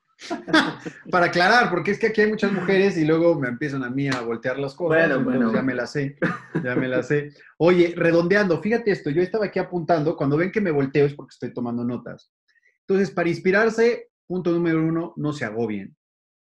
Para 1.11 1.27
aclarar, 1.27 1.71
porque 1.71 1.91
es 1.91 1.99
que 1.99 2.09
aquí 2.09 2.23
hay 2.23 2.31
muchas 2.31 2.53
mujeres 2.53 2.97
y 2.97 3.05
luego 3.05 3.39
me 3.39 3.49
empiezan 3.49 3.85
a 3.85 3.91
mí 3.91 4.09
a 4.09 4.21
voltear 4.23 4.59
las 4.59 4.75
cosas. 4.75 5.23
Bueno, 5.23 5.53
ya 5.53 5.63
me 5.63 5.75
la 5.75 5.87
sé, 5.87 6.17
ya 6.65 6.75
me 6.75 6.89
la 6.89 7.03
sé. 7.03 7.33
Oye, 7.59 7.95
redondeando, 7.97 8.61
fíjate 8.61 8.91
esto, 8.91 9.11
yo 9.11 9.23
estaba 9.23 9.47
aquí 9.47 9.59
apuntando, 9.59 10.17
cuando 10.17 10.37
ven 10.37 10.51
que 10.51 10.61
me 10.61 10.71
volteo 10.71 11.07
es 11.07 11.15
porque 11.15 11.35
estoy 11.35 11.53
tomando 11.53 11.85
notas. 11.85 12.33
Entonces, 12.81 13.11
para 13.11 13.29
inspirarse, 13.29 14.11
punto 14.27 14.53
número 14.53 14.83
uno, 14.83 15.13
no 15.17 15.33
se 15.33 15.45
agobien, 15.45 15.97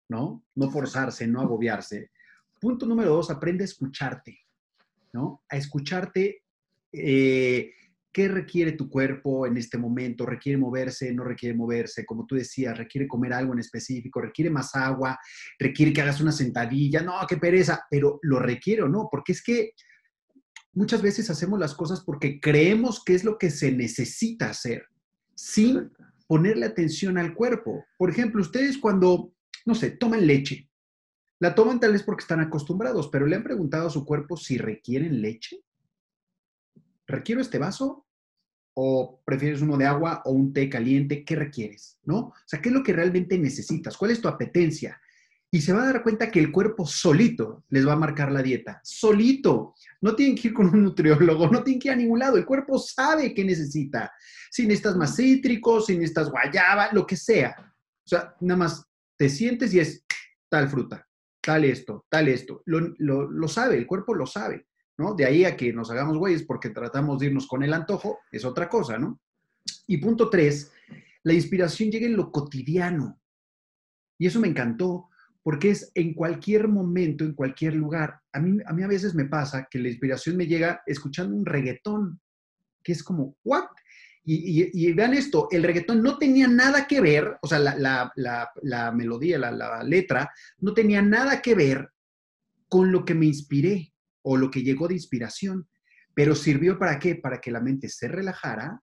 ¿no? 0.09 0.43
No 0.55 0.69
forzarse, 0.69 1.27
no 1.27 1.41
agobiarse. 1.41 2.11
Punto 2.59 2.85
número 2.85 3.09
dos, 3.09 3.29
aprende 3.29 3.63
a 3.63 3.65
escucharte, 3.65 4.39
¿no? 5.11 5.43
A 5.49 5.57
escucharte 5.57 6.43
eh, 6.91 7.71
¿Qué 8.15 8.30
requiere 8.30 8.71
tu 8.71 8.89
cuerpo 8.89 9.45
en 9.45 9.58
este 9.58 9.78
momento? 9.78 10.25
¿Requiere 10.25 10.58
moverse? 10.58 11.13
¿No 11.13 11.25
requiere 11.25 11.54
moverse? 11.54 12.06
Como 12.06 12.25
tú 12.25 12.36
decías, 12.36 12.78
¿requiere 12.78 13.10
comer 13.10 13.34
algo 13.34 13.51
en 13.51 13.60
específico? 13.60 14.21
¿Requiere 14.21 14.49
más 14.49 14.73
agua? 14.73 15.19
¿Requiere 15.60 15.91
que 15.91 15.99
hagas 15.99 16.21
una 16.21 16.32
sentadilla? 16.32 17.01
No, 17.01 17.15
qué 17.28 17.36
pereza, 17.36 17.86
pero 17.91 18.19
lo 18.21 18.39
requiere 18.39 18.84
o 18.84 18.88
no, 18.88 19.10
porque 19.12 19.34
es 19.34 19.43
que 19.43 19.73
muchas 20.71 21.01
veces 21.01 21.30
hacemos 21.30 21.60
las 21.60 21.75
cosas 21.75 22.06
porque 22.06 22.39
creemos 22.39 23.04
que 23.04 23.15
es 23.15 23.25
lo 23.25 23.38
que 23.38 23.51
se 23.51 23.73
necesita 23.73 24.51
hacer, 24.51 24.86
sin 25.36 25.91
ponerle 26.25 26.67
atención 26.67 27.17
al 27.17 27.34
cuerpo. 27.34 27.84
Por 27.97 28.10
ejemplo, 28.10 28.41
ustedes 28.41 28.78
cuando, 28.78 29.34
no 29.65 29.75
sé, 29.75 29.91
toman 29.91 30.25
leche, 30.25 30.69
la 31.41 31.54
toman 31.54 31.82
tal 31.82 31.91
vez 31.91 32.04
porque 32.04 32.21
están 32.21 32.39
acostumbrados, 32.39 33.10
pero 33.10 33.25
le 33.25 33.36
han 33.36 33.43
preguntado 33.43 33.88
a 33.88 33.91
su 33.91 34.06
cuerpo 34.06 34.38
si 34.38 34.58
requieren 34.58 35.21
leche. 35.21 35.65
¿Requiero 37.08 37.41
este 37.41 37.60
vaso? 37.60 38.05
O 38.75 39.21
prefieres 39.25 39.61
uno 39.61 39.77
de 39.77 39.85
agua 39.85 40.21
o 40.25 40.31
un 40.31 40.53
té 40.53 40.69
caliente, 40.69 41.23
¿qué 41.23 41.35
requieres? 41.35 41.97
¿No? 42.03 42.17
O 42.17 42.33
sea, 42.45 42.61
¿qué 42.61 42.69
es 42.69 42.75
lo 42.75 42.83
que 42.83 42.93
realmente 42.93 43.38
necesitas? 43.38 43.97
¿Cuál 43.97 44.11
es 44.11 44.21
tu 44.21 44.27
apetencia? 44.27 44.99
Y 45.49 45.61
se 45.61 45.71
va 45.71 45.83
a 45.83 45.85
dar 45.85 46.03
cuenta 46.03 46.29
que 46.29 46.39
el 46.39 46.51
cuerpo 46.51 46.85
solito 46.85 47.63
les 47.69 47.88
va 47.88 47.93
a 47.93 47.97
marcar 47.97 48.31
la 48.31 48.43
dieta. 48.43 48.81
Solito. 48.83 49.73
No 50.01 50.13
tienen 50.13 50.35
que 50.35 50.49
ir 50.49 50.53
con 50.53 50.67
un 50.67 50.83
nutriólogo, 50.83 51.49
no 51.49 51.63
tienen 51.63 51.79
que 51.79 51.88
ir 51.88 51.93
a 51.93 51.97
ningún 51.97 52.19
lado. 52.19 52.35
El 52.35 52.45
cuerpo 52.45 52.77
sabe 52.77 53.33
qué 53.33 53.45
necesita. 53.45 54.11
Si 54.51 54.63
necesitas 54.63 54.97
más 54.97 55.15
cítricos, 55.15 55.85
si 55.85 55.93
necesitas 55.95 56.29
guayaba, 56.29 56.89
lo 56.91 57.07
que 57.07 57.15
sea. 57.15 57.55
O 57.57 58.07
sea, 58.07 58.35
nada 58.41 58.57
más 58.57 58.85
te 59.17 59.29
sientes 59.29 59.73
y 59.73 59.79
es 59.79 60.03
tal 60.49 60.67
fruta, 60.67 61.07
tal 61.41 61.63
esto, 61.63 62.05
tal 62.09 62.27
esto. 62.27 62.61
Lo, 62.65 62.81
lo 62.99 63.47
sabe, 63.47 63.77
el 63.77 63.88
cuerpo 63.88 64.13
lo 64.13 64.25
sabe. 64.25 64.67
De 64.97 65.25
ahí 65.25 65.43
a 65.43 65.58
que 65.58 65.73
nos 65.73 65.91
hagamos 65.91 66.17
güeyes 66.17 66.43
porque 66.43 66.69
tratamos 66.69 67.19
de 67.19 67.27
irnos 67.27 67.47
con 67.47 67.63
el 67.63 67.73
antojo, 67.73 68.19
es 68.31 68.45
otra 68.45 68.69
cosa, 68.69 68.97
¿no? 68.97 69.19
Y 69.88 69.97
punto 69.97 70.29
tres, 70.29 70.71
la 71.23 71.34
inspiración 71.34 71.91
llega 71.91 72.05
en 72.05 72.15
lo 72.15 72.31
cotidiano. 72.31 73.19
Y 74.17 74.27
eso 74.27 74.39
me 74.39 74.47
encantó 74.47 75.10
porque 75.43 75.71
es 75.71 75.91
en 75.95 76.13
cualquier 76.13 76.69
momento, 76.69 77.25
en 77.25 77.34
cualquier 77.34 77.75
lugar. 77.75 78.21
A 78.31 78.39
mí, 78.39 78.58
a 78.65 78.73
mí 78.73 78.84
a 78.84 78.88
veces 78.88 79.13
me 79.13 79.25
pasa 79.25 79.67
que 79.69 79.79
la 79.79 79.89
inspiración 79.89 80.38
me 80.38 80.47
llega 80.47 80.81
escuchando 80.86 81.36
un 81.36 81.45
reggaetón, 81.45 82.21
que 82.81 82.93
es 82.93 83.03
como, 83.03 83.38
¿what? 83.43 83.65
Y, 84.27 84.91
vean 84.93 85.13
esto, 85.13 85.47
el 85.51 85.62
reggaetón 85.62 86.01
no 86.01 86.17
tenía 86.17 86.47
nada 86.47 86.88
que 86.88 86.99
ver, 86.99 87.38
o 87.43 87.47
sea, 87.47 87.60
la, 87.60 88.12
la 88.15 88.91
melodía, 88.91 89.38
la, 89.38 89.84
letra, 89.84 90.31
no 90.58 90.73
tenía 90.73 91.03
nada 91.03 91.43
que 91.43 91.53
ver 91.53 91.91
con 92.67 92.91
lo 92.91 93.05
que 93.05 93.13
me 93.13 93.27
inspiré 93.27 93.93
o 94.27 94.38
lo 94.38 94.49
que 94.49 94.63
llegó 94.63 94.88
de 94.88 94.95
inspiración, 94.95 95.67
pero 96.15 96.35
sirvió 96.35 96.79
para 96.79 96.97
qué? 96.97 97.15
Para 97.15 97.39
que 97.39 97.51
la 97.51 97.61
mente 97.61 97.88
se 97.89 98.07
relajara 98.07 98.81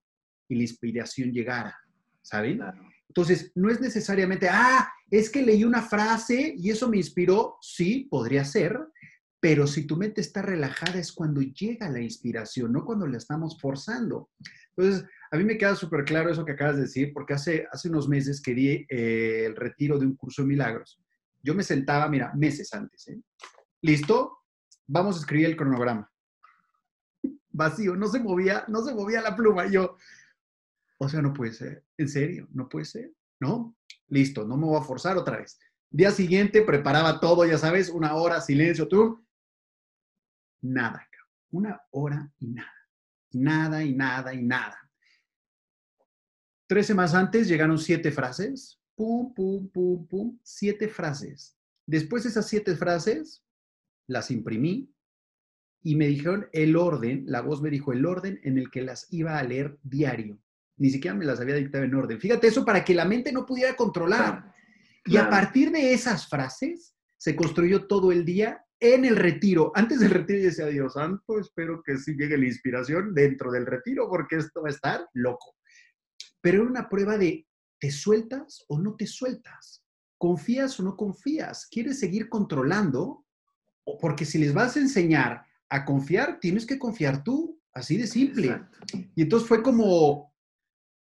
y 0.48 0.55
la 0.55 0.62
inspiración 0.62 1.33
llegara, 1.33 1.76
¿saben? 2.22 2.61
Entonces, 3.09 3.50
no 3.57 3.68
es 3.68 3.81
necesariamente, 3.81 4.48
ah, 4.48 4.88
es 5.11 5.28
que 5.31 5.42
leí 5.42 5.64
una 5.64 5.83
frase 5.83 6.55
y 6.57 6.70
eso 6.70 6.88
me 6.88 6.96
inspiró, 6.96 7.57
sí, 7.61 8.07
podría 8.09 8.44
ser, 8.44 8.78
pero 9.40 9.66
si 9.66 9.85
tu 9.85 9.96
mente 9.96 10.20
está 10.20 10.42
relajada 10.42 11.00
es 11.00 11.12
cuando 11.12 11.40
llega 11.40 11.90
la 11.90 12.00
inspiración, 12.00 12.72
no 12.72 12.85
cuando 12.85 13.09
la 13.09 13.18
estamos 13.18 13.61
forzando. 13.61 14.31
Entonces, 14.76 15.05
a 15.33 15.37
mí 15.37 15.42
me 15.42 15.59
queda 15.59 15.74
súper 15.74 16.05
claro 16.05 16.31
eso 16.31 16.44
que 16.44 16.52
acabas 16.52 16.76
de 16.76 16.83
decir, 16.83 17.12
porque 17.12 17.35
hace, 17.35 17.66
hace 17.72 17.88
unos 17.88 18.09
meses 18.09 18.40
que 18.40 18.55
di 18.55 18.87
eh, 18.88 19.46
el 19.46 19.57
retiro 19.57 19.98
de 19.98 20.07
un 20.07 20.14
curso 20.14 20.42
de 20.42 20.48
milagros. 20.48 21.00
Yo 21.42 21.55
me 21.55 21.64
sentaba, 21.64 22.09
mira, 22.09 22.33
meses 22.35 22.72
antes, 22.72 23.09
¿eh? 23.09 23.20
¿Listo? 23.81 24.41
Vamos 24.92 25.16
a 25.16 25.20
escribir 25.20 25.46
el 25.46 25.57
cronograma. 25.57 26.11
Vacío, 27.50 27.96
no 27.96 28.09
se 28.09 28.20
movía, 28.20 28.64
no 28.68 28.85
se 28.85 28.94
movía 28.94 29.22
la 29.22 29.35
pluma. 29.35 29.66
Yo, 29.66 29.96
o 30.98 31.09
sea, 31.09 31.22
no 31.22 31.33
puede 31.33 31.52
ser, 31.52 31.85
en 31.96 32.09
serio, 32.09 32.46
no 32.52 32.68
puede 32.68 32.85
ser, 32.85 33.11
¿no? 33.40 33.74
Listo, 34.09 34.44
no 34.44 34.57
me 34.57 34.66
voy 34.66 34.78
a 34.78 34.85
forzar 34.85 35.16
otra 35.16 35.38
vez. 35.38 35.59
Día 35.90 36.11
siguiente 36.11 36.62
preparaba 36.62 37.20
todo, 37.20 37.44
ya 37.46 37.59
sabes, 37.59 37.88
una 37.88 38.14
hora, 38.14 38.40
silencio, 38.40 38.87
tú. 38.87 39.26
Nada, 40.61 41.09
una 41.50 41.81
hora 41.90 42.31
y 42.38 42.48
nada. 42.48 42.72
nada 43.33 43.83
y 43.83 43.94
nada 43.94 44.35
y 44.35 44.42
nada. 44.42 44.78
Tres 46.66 46.87
semanas 46.87 47.14
antes 47.14 47.48
llegaron 47.48 47.78
siete 47.78 48.11
frases. 48.11 48.78
Pum, 48.94 49.35
pum, 49.35 49.68
pum, 49.68 50.07
pum. 50.07 50.38
Siete 50.42 50.88
frases. 50.88 51.57
Después 51.87 52.22
de 52.22 52.31
esas 52.31 52.46
siete 52.46 52.76
frases, 52.76 53.42
las 54.07 54.31
imprimí 54.31 54.93
y 55.83 55.97
me 55.97 56.07
dijeron 56.07 56.49
el 56.53 56.77
orden, 56.77 57.25
la 57.27 57.41
voz 57.41 57.61
me 57.61 57.71
dijo 57.71 57.93
el 57.93 58.07
orden 58.07 58.41
en 58.45 58.59
el 58.59 58.71
que 58.71 58.83
las 58.83 59.12
iba 59.12 59.38
a 59.38 59.43
leer 59.43 59.79
diario. 59.83 60.38
Ni 60.77 60.91
siquiera 60.91 61.17
me 61.17 61.25
las 61.25 61.41
había 61.41 61.57
dictado 61.57 61.85
en 61.85 61.95
orden. 61.95 62.21
Fíjate 62.21 62.47
eso 62.47 62.65
para 62.65 62.85
que 62.85 62.95
la 62.95 63.05
mente 63.05 63.33
no 63.33 63.45
pudiera 63.45 63.75
controlar. 63.77 64.53
Y 65.05 65.17
a 65.17 65.29
partir 65.29 65.71
de 65.73 65.93
esas 65.93 66.29
frases 66.29 66.95
se 67.17 67.35
construyó 67.35 67.87
todo 67.87 68.12
el 68.12 68.25
día 68.25 68.65
en 68.79 69.05
el 69.05 69.17
retiro. 69.17 69.73
Antes 69.75 70.01
del 70.01 70.11
retiro 70.11 70.41
yo 70.41 70.47
decía, 70.47 70.67
Dios 70.67 70.95
santo, 70.95 71.38
espero 71.38 71.83
que 71.85 71.99
sí 71.99 72.15
llegue 72.17 72.38
la 72.38 72.47
inspiración 72.47 73.15
dentro 73.15 73.51
del 73.51 73.67
retiro 73.67 74.09
porque 74.09 74.37
esto 74.37 74.62
va 74.62 74.69
a 74.69 74.73
estar 74.73 75.09
loco. 75.15 75.57
Pero 76.41 76.62
era 76.62 76.71
una 76.71 76.88
prueba 76.88 77.17
de, 77.19 77.47
¿te 77.79 77.91
sueltas 77.91 78.65
o 78.69 78.79
no 78.81 78.97
te 78.97 79.07
sueltas? 79.07 79.85
¿Confías 80.19 80.79
o 80.81 80.83
no 80.83 80.97
confías? 80.97 81.69
¿Quieres 81.71 82.01
seguir 82.01 82.29
controlando? 82.29 83.25
Porque 84.01 84.25
si 84.25 84.38
les 84.38 84.55
vas 84.55 84.77
a 84.77 84.81
enseñar 84.81 85.45
a 85.68 85.85
confiar, 85.85 86.38
tienes 86.40 86.66
que 86.66 86.79
confiar 86.79 87.25
tú, 87.25 87.61
así 87.73 87.97
de 87.97 88.07
simple. 88.07 88.61
Y 89.14 89.23
entonces 89.23 89.49
fue 89.49 89.62
como 89.62 90.33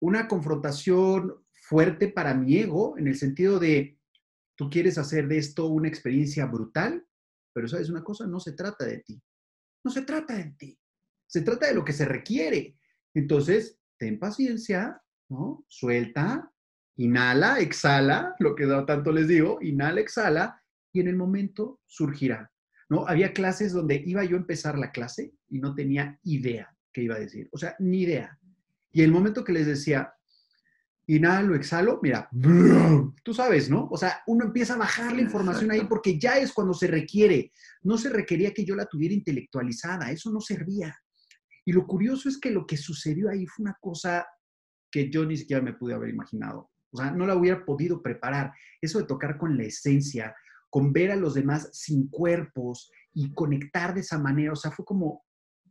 una 0.00 0.28
confrontación 0.28 1.34
fuerte 1.52 2.08
para 2.08 2.34
mi 2.34 2.56
ego 2.56 2.96
en 2.98 3.08
el 3.08 3.16
sentido 3.16 3.58
de, 3.58 3.98
tú 4.56 4.70
quieres 4.70 4.98
hacer 4.98 5.28
de 5.28 5.38
esto 5.38 5.66
una 5.66 5.88
experiencia 5.88 6.46
brutal, 6.46 7.06
pero 7.52 7.68
sabes 7.68 7.90
una 7.90 8.04
cosa, 8.04 8.26
no 8.26 8.40
se 8.40 8.52
trata 8.52 8.84
de 8.84 8.98
ti. 8.98 9.20
No 9.84 9.90
se 9.90 10.02
trata 10.02 10.34
de 10.34 10.54
ti. 10.58 10.78
Se 11.26 11.42
trata 11.42 11.66
de 11.66 11.74
lo 11.74 11.84
que 11.84 11.92
se 11.92 12.04
requiere. 12.04 12.78
Entonces, 13.14 13.78
ten 13.98 14.18
paciencia, 14.18 15.02
¿no? 15.28 15.64
Suelta, 15.68 16.52
inhala, 16.96 17.60
exhala, 17.60 18.34
lo 18.38 18.54
que 18.54 18.66
tanto 18.86 19.12
les 19.12 19.28
digo, 19.28 19.58
inhala, 19.60 20.00
exhala, 20.00 20.62
y 20.92 21.00
en 21.00 21.08
el 21.08 21.16
momento 21.16 21.80
surgirá. 21.86 22.50
¿No? 22.88 23.06
Había 23.06 23.32
clases 23.32 23.72
donde 23.72 24.02
iba 24.06 24.24
yo 24.24 24.36
a 24.36 24.40
empezar 24.40 24.78
la 24.78 24.90
clase 24.90 25.32
y 25.48 25.58
no 25.58 25.74
tenía 25.74 26.18
idea 26.24 26.74
qué 26.92 27.02
iba 27.02 27.16
a 27.16 27.20
decir, 27.20 27.48
o 27.52 27.58
sea, 27.58 27.76
ni 27.78 28.02
idea. 28.02 28.38
Y 28.92 29.02
el 29.02 29.12
momento 29.12 29.44
que 29.44 29.52
les 29.52 29.66
decía, 29.66 30.12
inhalo, 31.06 31.54
exhalo, 31.54 32.00
mira, 32.02 32.28
tú 33.22 33.34
sabes, 33.34 33.70
¿no? 33.70 33.88
O 33.90 33.96
sea, 33.96 34.22
uno 34.26 34.44
empieza 34.44 34.74
a 34.74 34.78
bajar 34.78 35.14
la 35.14 35.22
información 35.22 35.70
ahí 35.70 35.84
porque 35.88 36.18
ya 36.18 36.38
es 36.38 36.52
cuando 36.52 36.74
se 36.74 36.86
requiere. 36.86 37.52
No 37.82 37.96
se 37.98 38.10
requería 38.10 38.52
que 38.52 38.64
yo 38.64 38.74
la 38.74 38.86
tuviera 38.86 39.14
intelectualizada, 39.14 40.10
eso 40.10 40.30
no 40.30 40.40
servía. 40.40 40.96
Y 41.64 41.72
lo 41.72 41.86
curioso 41.86 42.28
es 42.28 42.38
que 42.38 42.50
lo 42.50 42.66
que 42.66 42.76
sucedió 42.76 43.30
ahí 43.30 43.46
fue 43.46 43.64
una 43.64 43.76
cosa 43.80 44.26
que 44.90 45.10
yo 45.10 45.24
ni 45.24 45.36
siquiera 45.36 45.62
me 45.62 45.74
pude 45.74 45.94
haber 45.94 46.10
imaginado. 46.10 46.70
O 46.90 46.96
sea, 46.96 47.10
no 47.10 47.26
la 47.26 47.36
hubiera 47.36 47.64
podido 47.64 48.02
preparar. 48.02 48.52
Eso 48.80 48.98
de 48.98 49.06
tocar 49.06 49.36
con 49.36 49.56
la 49.56 49.64
esencia, 49.64 50.34
con 50.70 50.92
ver 50.92 51.10
a 51.10 51.16
los 51.16 51.34
demás 51.34 51.70
sin 51.72 52.08
cuerpos 52.08 52.90
y 53.12 53.32
conectar 53.32 53.94
de 53.94 54.00
esa 54.00 54.18
manera, 54.18 54.52
o 54.52 54.56
sea, 54.56 54.70
fue 54.70 54.84
como 54.84 55.24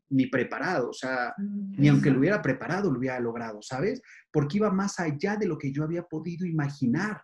ni 0.10 0.28
preparado, 0.28 0.90
o 0.90 0.94
sea, 0.94 1.34
ni 1.38 1.90
aunque 1.90 2.10
lo 2.10 2.20
hubiera 2.20 2.42
preparado 2.42 2.90
lo 2.92 2.98
hubiera 2.98 3.20
logrado, 3.20 3.62
¿sabes? 3.62 4.02
Porque 4.32 4.58
iba 4.58 4.72
más 4.72 5.00
allá 5.00 5.36
de 5.36 5.48
lo 5.48 5.58
que 5.58 5.72
yo 5.72 5.84
había 5.84 6.04
podido 6.04 6.46
imaginar. 6.46 7.22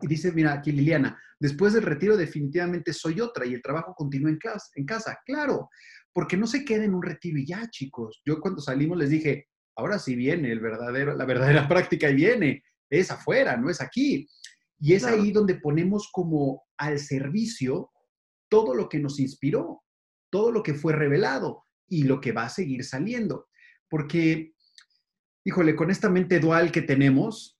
Y 0.00 0.06
dice, 0.06 0.30
mira, 0.32 0.52
aquí 0.52 0.70
Liliana, 0.70 1.20
después 1.40 1.72
del 1.72 1.82
retiro 1.82 2.16
definitivamente 2.16 2.92
soy 2.92 3.20
otra 3.20 3.46
y 3.46 3.54
el 3.54 3.62
trabajo 3.62 3.94
continúa 3.94 4.30
en, 4.30 4.38
casa, 4.38 4.68
en 4.74 4.84
casa. 4.84 5.18
Claro, 5.24 5.70
porque 6.12 6.36
no 6.36 6.46
se 6.46 6.64
queda 6.64 6.84
en 6.84 6.94
un 6.94 7.02
retiro 7.02 7.38
y 7.38 7.46
ya, 7.46 7.68
chicos. 7.68 8.22
Yo 8.24 8.40
cuando 8.40 8.60
salimos 8.60 8.96
les 8.96 9.10
dije, 9.10 9.48
ahora 9.76 9.98
sí 9.98 10.14
viene 10.14 10.52
el 10.52 10.60
verdadero, 10.60 11.16
la 11.16 11.24
verdadera 11.24 11.66
práctica 11.68 12.10
y 12.10 12.14
viene, 12.14 12.62
es 12.90 13.10
afuera, 13.10 13.56
no 13.56 13.70
es 13.70 13.80
aquí. 13.80 14.28
Y 14.80 14.94
es 14.94 15.04
ahí 15.04 15.32
donde 15.32 15.56
ponemos 15.56 16.08
como 16.12 16.62
al 16.76 16.98
servicio 17.00 17.90
todo 18.48 18.74
lo 18.74 18.88
que 18.88 19.00
nos 19.00 19.18
inspiró, 19.18 19.82
todo 20.30 20.52
lo 20.52 20.62
que 20.62 20.74
fue 20.74 20.92
revelado 20.92 21.64
y 21.88 22.04
lo 22.04 22.20
que 22.20 22.32
va 22.32 22.44
a 22.44 22.50
seguir 22.50 22.84
saliendo. 22.84 23.48
Porque, 23.88 24.54
híjole, 25.44 25.74
con 25.74 25.90
esta 25.90 26.08
mente 26.08 26.38
dual 26.38 26.70
que 26.70 26.82
tenemos, 26.82 27.58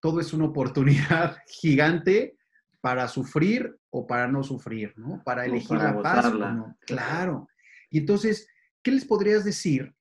todo 0.00 0.20
es 0.20 0.32
una 0.32 0.46
oportunidad 0.46 1.38
gigante 1.46 2.38
para 2.80 3.08
sufrir 3.08 3.76
o 3.90 4.06
para 4.06 4.28
no 4.28 4.42
sufrir, 4.42 4.94
¿no? 4.96 5.22
Para 5.24 5.44
elegir 5.44 5.76
la 5.76 6.00
paz. 6.00 6.32
no. 6.32 6.76
Claro. 6.80 7.48
Y 7.90 7.98
entonces, 7.98 8.46
¿qué 8.82 8.92
les 8.92 9.04
podrías 9.04 9.44
decir 9.44 9.94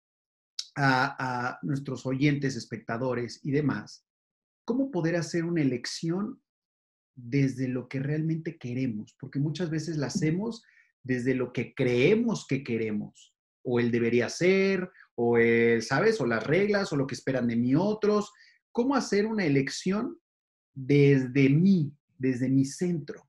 a, 0.75 1.15
a, 1.49 1.59
nuestros 1.63 2.05
oyentes, 2.05 2.55
espectadores 2.55 3.39
y 3.43 3.51
demás? 3.51 4.05
¿Cómo 4.63 4.91
poder 4.91 5.15
hacer 5.15 5.43
una 5.43 5.61
elección 5.61 6.41
desde 7.21 7.67
lo 7.67 7.87
que 7.87 7.99
realmente 7.99 8.57
queremos? 8.57 9.15
Porque 9.19 9.39
muchas 9.39 9.69
veces 9.69 9.97
la 9.97 10.07
hacemos 10.07 10.63
desde 11.03 11.33
lo 11.33 11.53
que 11.53 11.73
creemos 11.73 12.45
que 12.47 12.63
queremos 12.63 13.33
o 13.63 13.79
él 13.79 13.91
debería 13.91 14.29
ser, 14.29 14.89
o 15.15 15.37
el, 15.37 15.81
¿sabes? 15.81 16.19
O 16.21 16.25
las 16.25 16.45
reglas, 16.45 16.91
o 16.91 16.95
lo 16.95 17.07
que 17.07 17.15
esperan 17.15 17.47
de 17.47 17.55
mí 17.55 17.75
otros. 17.75 18.31
¿Cómo 18.71 18.95
hacer 18.95 19.25
una 19.25 19.45
elección 19.45 20.17
desde 20.73 21.49
mí, 21.49 21.93
desde 22.17 22.49
mi 22.49 22.65
centro? 22.65 23.27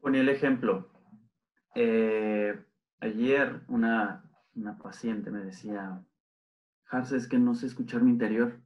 Ponía 0.00 0.20
el 0.20 0.28
ejemplo. 0.28 0.90
Eh, 1.74 2.54
ayer 3.00 3.62
una, 3.68 4.30
una 4.54 4.76
paciente 4.78 5.30
me 5.30 5.44
decía, 5.44 6.04
Hans, 6.90 7.12
es 7.12 7.28
que 7.28 7.38
no 7.38 7.54
sé 7.54 7.66
escuchar 7.66 8.02
mi 8.02 8.10
interior. 8.10 8.60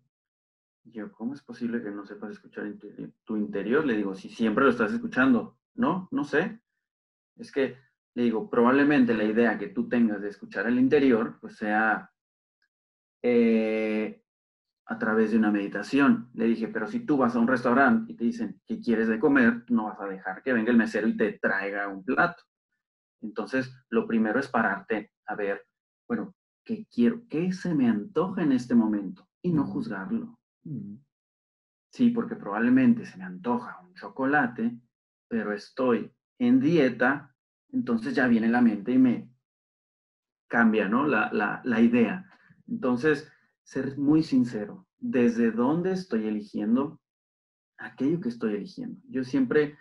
Yo, 0.92 1.12
¿cómo 1.12 1.34
es 1.34 1.42
posible 1.42 1.82
que 1.82 1.90
no 1.90 2.04
sepas 2.06 2.32
escuchar 2.32 2.72
tu 3.24 3.36
interior? 3.36 3.84
Le 3.84 3.96
digo, 3.96 4.14
si 4.14 4.28
siempre 4.28 4.64
lo 4.64 4.70
estás 4.70 4.92
escuchando. 4.92 5.58
No, 5.74 6.08
no 6.10 6.24
sé. 6.24 6.60
Es 7.36 7.52
que 7.52 7.76
le 8.14 8.22
digo, 8.22 8.48
probablemente 8.48 9.14
la 9.14 9.24
idea 9.24 9.58
que 9.58 9.68
tú 9.68 9.88
tengas 9.88 10.22
de 10.22 10.28
escuchar 10.28 10.66
el 10.66 10.78
interior, 10.78 11.38
pues 11.40 11.56
sea 11.56 12.10
eh, 13.22 14.22
a 14.86 14.98
través 14.98 15.32
de 15.32 15.38
una 15.38 15.50
meditación. 15.50 16.30
Le 16.34 16.46
dije, 16.46 16.68
pero 16.68 16.86
si 16.86 17.00
tú 17.04 17.18
vas 17.18 17.36
a 17.36 17.40
un 17.40 17.48
restaurante 17.48 18.12
y 18.12 18.16
te 18.16 18.24
dicen 18.24 18.60
que 18.66 18.80
quieres 18.80 19.08
de 19.08 19.18
comer, 19.18 19.64
no 19.68 19.84
vas 19.86 20.00
a 20.00 20.06
dejar 20.06 20.42
que 20.42 20.52
venga 20.52 20.70
el 20.70 20.78
mesero 20.78 21.08
y 21.08 21.16
te 21.16 21.32
traiga 21.38 21.88
un 21.88 22.04
plato. 22.04 22.42
Entonces, 23.20 23.70
lo 23.90 24.06
primero 24.06 24.38
es 24.38 24.48
pararte 24.48 25.12
a 25.26 25.34
ver, 25.34 25.66
bueno, 26.08 26.34
¿qué 26.64 26.86
quiero? 26.86 27.22
¿Qué 27.28 27.52
se 27.52 27.74
me 27.74 27.88
antoja 27.88 28.42
en 28.42 28.52
este 28.52 28.74
momento? 28.74 29.28
Y 29.42 29.52
no 29.52 29.66
juzgarlo. 29.66 30.38
Sí, 31.90 32.10
porque 32.10 32.36
probablemente 32.36 33.06
se 33.06 33.16
me 33.16 33.24
antoja 33.24 33.80
un 33.80 33.94
chocolate, 33.94 34.78
pero 35.28 35.52
estoy 35.52 36.12
en 36.38 36.60
dieta 36.60 37.36
entonces 37.72 38.14
ya 38.14 38.26
viene 38.26 38.48
la 38.48 38.60
mente 38.60 38.92
y 38.92 38.98
me 38.98 39.30
cambia, 40.48 40.88
¿no? 40.88 41.06
La, 41.06 41.80
idea. 41.80 42.24
Entonces, 42.68 43.30
ser 43.62 43.98
muy 43.98 44.22
sincero, 44.22 44.86
¿desde 44.98 45.50
dónde 45.50 45.92
estoy 45.92 46.26
eligiendo 46.26 47.00
aquello 47.78 48.20
que 48.20 48.28
estoy 48.28 48.54
eligiendo? 48.54 49.00
Yo 49.08 49.24
siempre 49.24 49.76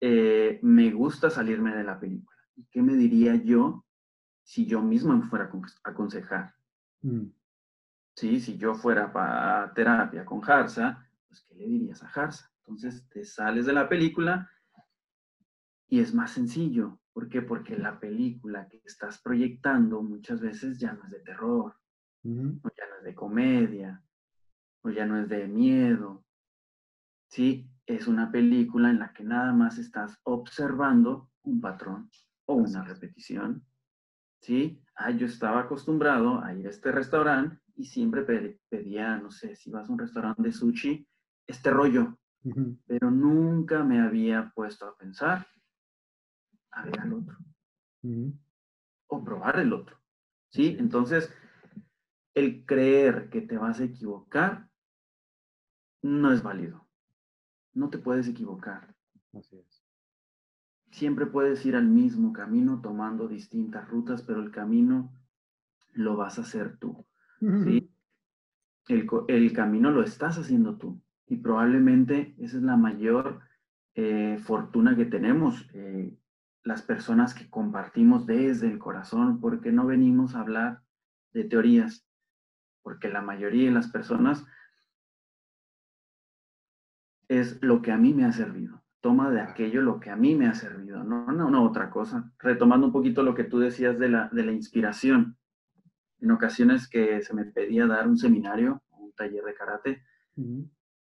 eh, 0.00 0.58
me 0.62 0.90
gusta 0.90 1.30
salirme 1.30 1.76
de 1.76 1.84
la 1.84 1.98
película. 1.98 2.38
¿Y 2.56 2.64
qué 2.70 2.82
me 2.82 2.94
diría 2.94 3.34
yo 3.36 3.84
si 4.42 4.66
yo 4.66 4.82
mismo 4.82 5.16
me 5.16 5.26
fuera 5.26 5.50
a 5.84 5.90
aconsejar? 5.90 6.54
Mm. 7.02 7.26
Sí, 8.18 8.40
si 8.40 8.58
yo 8.58 8.74
fuera 8.74 9.12
para 9.12 9.72
terapia 9.74 10.24
con 10.24 10.40
Harsa, 10.44 11.08
pues 11.28 11.40
¿qué 11.42 11.54
le 11.54 11.68
dirías 11.68 12.02
a 12.02 12.08
Harsa? 12.08 12.52
Entonces 12.64 13.08
te 13.10 13.24
sales 13.24 13.64
de 13.64 13.72
la 13.72 13.88
película 13.88 14.50
y 15.86 16.00
es 16.00 16.12
más 16.12 16.32
sencillo. 16.32 16.98
¿Por 17.12 17.28
qué? 17.28 17.42
Porque 17.42 17.78
la 17.78 18.00
película 18.00 18.66
que 18.66 18.82
estás 18.84 19.22
proyectando 19.22 20.02
muchas 20.02 20.40
veces 20.40 20.80
ya 20.80 20.94
no 20.94 21.04
es 21.04 21.10
de 21.12 21.20
terror, 21.20 21.76
o 22.24 22.68
ya 22.76 22.88
no 22.88 22.96
es 22.98 23.04
de 23.04 23.14
comedia, 23.14 24.02
o 24.82 24.90
ya 24.90 25.06
no 25.06 25.20
es 25.20 25.28
de 25.28 25.46
miedo. 25.46 26.24
Sí, 27.28 27.70
es 27.86 28.08
una 28.08 28.32
película 28.32 28.90
en 28.90 28.98
la 28.98 29.12
que 29.12 29.22
nada 29.22 29.52
más 29.52 29.78
estás 29.78 30.18
observando 30.24 31.30
un 31.42 31.60
patrón 31.60 32.10
o 32.46 32.54
una 32.54 32.82
repetición. 32.82 33.64
¿Sí? 34.40 34.82
Ah, 34.96 35.12
yo 35.12 35.26
estaba 35.26 35.60
acostumbrado 35.60 36.42
a 36.42 36.52
ir 36.52 36.66
a 36.66 36.70
este 36.70 36.90
restaurante 36.90 37.60
y 37.78 37.84
siempre 37.84 38.58
pedía, 38.68 39.16
no 39.18 39.30
sé, 39.30 39.54
si 39.54 39.70
vas 39.70 39.88
a 39.88 39.92
un 39.92 40.00
restaurante 40.00 40.42
de 40.42 40.52
sushi, 40.52 41.08
este 41.46 41.70
rollo. 41.70 42.18
Pero 42.86 43.10
nunca 43.10 43.84
me 43.84 44.00
había 44.00 44.50
puesto 44.52 44.86
a 44.86 44.96
pensar 44.96 45.46
a 46.72 46.82
ver 46.82 46.98
al 46.98 47.12
otro. 47.12 47.36
O 49.06 49.24
probar 49.24 49.60
el 49.60 49.72
otro. 49.72 49.96
¿Sí? 50.48 50.76
Entonces, 50.80 51.32
el 52.34 52.66
creer 52.66 53.30
que 53.30 53.42
te 53.42 53.56
vas 53.56 53.78
a 53.78 53.84
equivocar 53.84 54.68
no 56.02 56.32
es 56.32 56.42
válido. 56.42 56.88
No 57.74 57.90
te 57.90 57.98
puedes 57.98 58.26
equivocar. 58.26 58.92
Así 59.32 59.56
es. 59.56 59.84
Siempre 60.90 61.26
puedes 61.26 61.64
ir 61.64 61.76
al 61.76 61.86
mismo 61.86 62.32
camino 62.32 62.80
tomando 62.80 63.28
distintas 63.28 63.88
rutas, 63.88 64.22
pero 64.22 64.40
el 64.42 64.50
camino 64.50 65.12
lo 65.92 66.16
vas 66.16 66.38
a 66.38 66.42
hacer 66.42 66.76
tú. 66.78 67.06
¿Sí? 67.40 67.90
el, 68.88 69.52
camino 69.52 69.90
lo 69.90 70.02
estás 70.02 70.38
haciendo 70.38 70.76
tú. 70.76 71.00
Y 71.26 71.36
probablemente 71.36 72.34
esa 72.38 72.56
es 72.56 72.62
la 72.62 72.76
mayor 72.76 73.40
eh, 73.94 74.38
fortuna 74.42 74.96
que 74.96 75.04
tenemos. 75.04 75.68
Eh, 75.74 76.16
las 76.64 76.82
personas 76.82 77.34
que 77.34 77.48
compartimos 77.48 78.26
desde 78.26 78.68
el 78.68 78.78
corazón, 78.78 79.40
porque 79.40 79.72
no 79.72 79.86
venimos 79.86 80.34
a 80.34 80.40
hablar 80.40 80.82
de 81.32 81.44
teorías, 81.44 82.06
porque 82.82 83.08
la 83.08 83.22
mayoría 83.22 83.66
de 83.66 83.74
las 83.74 83.88
personas 83.90 84.44
es 87.28 87.62
lo 87.62 87.82
que 87.82 87.92
a 87.92 87.96
mí 87.96 88.14
me 88.14 88.24
ha 88.24 88.32
servido. 88.32 88.82
toma 89.00 89.30
de 89.30 89.40
aquello 89.40 89.80
lo 89.80 90.00
que 90.00 90.10
a 90.10 90.16
mí 90.16 90.34
me 90.34 90.48
ha 90.48 90.54
servido, 90.54 91.04
no, 91.04 91.26
no, 91.26 91.50
no 91.50 91.62
otra 91.62 91.88
cosa. 91.88 92.32
Retomando 92.38 92.86
un 92.86 92.92
poquito 92.92 93.22
lo 93.22 93.34
que 93.34 93.44
tú 93.44 93.58
decías 93.60 93.98
de 93.98 94.08
la, 94.08 94.28
de 94.32 94.44
la 94.44 94.52
inspiración. 94.52 95.36
En 96.20 96.30
ocasiones 96.30 96.88
que 96.88 97.22
se 97.22 97.34
me 97.34 97.44
pedía 97.44 97.86
dar 97.86 98.08
un 98.08 98.18
seminario, 98.18 98.82
un 98.90 99.12
taller 99.12 99.44
de 99.44 99.54
karate, 99.54 100.02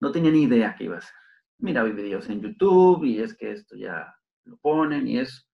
no 0.01 0.13
tenía 0.13 0.31
ni 0.31 0.43
idea 0.43 0.75
qué 0.77 0.85
iba 0.85 0.97
a 0.97 0.99
hacer. 0.99 1.15
Miraba 1.59 1.89
videos 1.89 2.29
en 2.29 2.41
YouTube 2.41 3.05
y 3.05 3.21
es 3.21 3.35
que 3.35 3.53
esto 3.53 3.77
ya 3.77 4.15
lo 4.45 4.57
ponen 4.59 5.07
y 5.09 5.19
es 5.19 5.49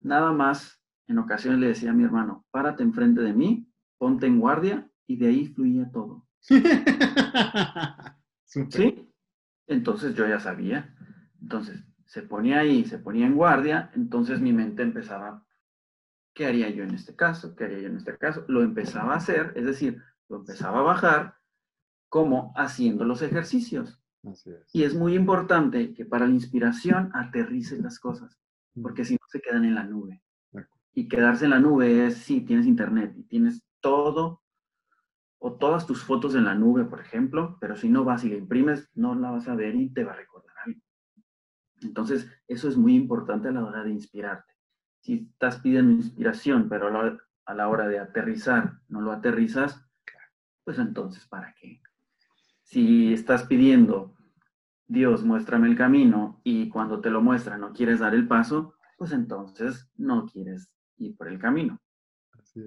nada 0.00 0.32
más. 0.32 0.78
En 1.08 1.18
ocasiones 1.18 1.60
le 1.60 1.68
decía 1.68 1.90
a 1.90 1.94
mi 1.94 2.04
hermano, 2.04 2.46
párate 2.50 2.82
enfrente 2.82 3.22
de 3.22 3.34
mí, 3.34 3.68
ponte 3.98 4.26
en 4.26 4.40
guardia 4.40 4.88
y 5.06 5.16
de 5.16 5.26
ahí 5.26 5.46
fluía 5.48 5.90
todo. 5.92 6.26
¿Sí? 8.44 9.12
Entonces 9.66 10.14
yo 10.14 10.26
ya 10.26 10.38
sabía. 10.38 10.94
Entonces 11.40 11.84
se 12.06 12.22
ponía 12.22 12.60
ahí, 12.60 12.84
se 12.84 12.98
ponía 12.98 13.26
en 13.26 13.34
guardia, 13.34 13.90
entonces 13.94 14.40
mi 14.40 14.52
mente 14.52 14.82
empezaba, 14.82 15.46
¿qué 16.34 16.46
haría 16.46 16.70
yo 16.70 16.84
en 16.84 16.94
este 16.94 17.14
caso? 17.14 17.54
¿Qué 17.54 17.64
haría 17.64 17.80
yo 17.80 17.88
en 17.88 17.96
este 17.96 18.16
caso? 18.16 18.44
Lo 18.48 18.62
empezaba 18.62 19.14
a 19.14 19.16
hacer, 19.16 19.52
es 19.56 19.64
decir, 19.64 20.02
lo 20.28 20.38
empezaba 20.38 20.80
a 20.80 20.82
bajar 20.82 21.36
como 22.08 22.52
haciendo 22.56 23.04
los 23.04 23.22
ejercicios. 23.22 23.98
Y 24.72 24.84
es 24.84 24.94
muy 24.94 25.14
importante 25.14 25.94
que 25.94 26.04
para 26.04 26.26
la 26.26 26.32
inspiración 26.32 27.10
aterrices 27.14 27.80
las 27.80 27.98
cosas, 27.98 28.38
porque 28.80 29.04
si 29.04 29.14
no 29.14 29.26
se 29.28 29.40
quedan 29.40 29.64
en 29.64 29.74
la 29.74 29.84
nube. 29.84 30.22
Y 30.94 31.08
quedarse 31.08 31.46
en 31.46 31.52
la 31.52 31.58
nube 31.58 32.06
es 32.06 32.18
si 32.18 32.42
tienes 32.42 32.66
internet 32.66 33.14
y 33.16 33.24
tienes 33.24 33.62
todo 33.80 34.42
o 35.38 35.54
todas 35.54 35.86
tus 35.86 36.04
fotos 36.04 36.34
en 36.34 36.44
la 36.44 36.54
nube, 36.54 36.84
por 36.84 37.00
ejemplo, 37.00 37.56
pero 37.60 37.76
si 37.76 37.88
no 37.88 38.04
vas 38.04 38.24
y 38.24 38.28
la 38.28 38.36
imprimes, 38.36 38.88
no 38.94 39.14
la 39.14 39.30
vas 39.30 39.48
a 39.48 39.56
ver 39.56 39.74
y 39.74 39.92
te 39.92 40.04
va 40.04 40.12
a 40.12 40.16
recordar 40.16 40.54
algo. 40.64 40.80
Entonces, 41.80 42.28
eso 42.46 42.68
es 42.68 42.76
muy 42.76 42.94
importante 42.94 43.48
a 43.48 43.52
la 43.52 43.64
hora 43.64 43.82
de 43.82 43.90
inspirarte. 43.90 44.51
Si 45.02 45.28
estás 45.32 45.58
pidiendo 45.58 45.92
inspiración, 45.92 46.68
pero 46.68 47.18
a 47.44 47.54
la 47.54 47.68
hora 47.68 47.88
de 47.88 47.98
aterrizar 47.98 48.78
no 48.88 49.00
lo 49.00 49.10
aterrizas, 49.10 49.84
pues 50.64 50.78
entonces, 50.78 51.26
¿para 51.26 51.54
qué? 51.60 51.82
Si 52.62 53.12
estás 53.12 53.42
pidiendo, 53.42 54.14
Dios, 54.86 55.24
muéstrame 55.24 55.66
el 55.66 55.76
camino, 55.76 56.40
y 56.44 56.68
cuando 56.68 57.00
te 57.00 57.10
lo 57.10 57.20
muestra 57.20 57.58
no 57.58 57.72
quieres 57.72 57.98
dar 57.98 58.14
el 58.14 58.28
paso, 58.28 58.74
pues 58.96 59.10
entonces 59.10 59.90
no 59.96 60.26
quieres 60.26 60.72
ir 60.98 61.16
por 61.16 61.26
el 61.26 61.40
camino. 61.40 61.80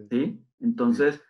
¿Sí? 0.10 0.43
Entonces, 0.60 1.21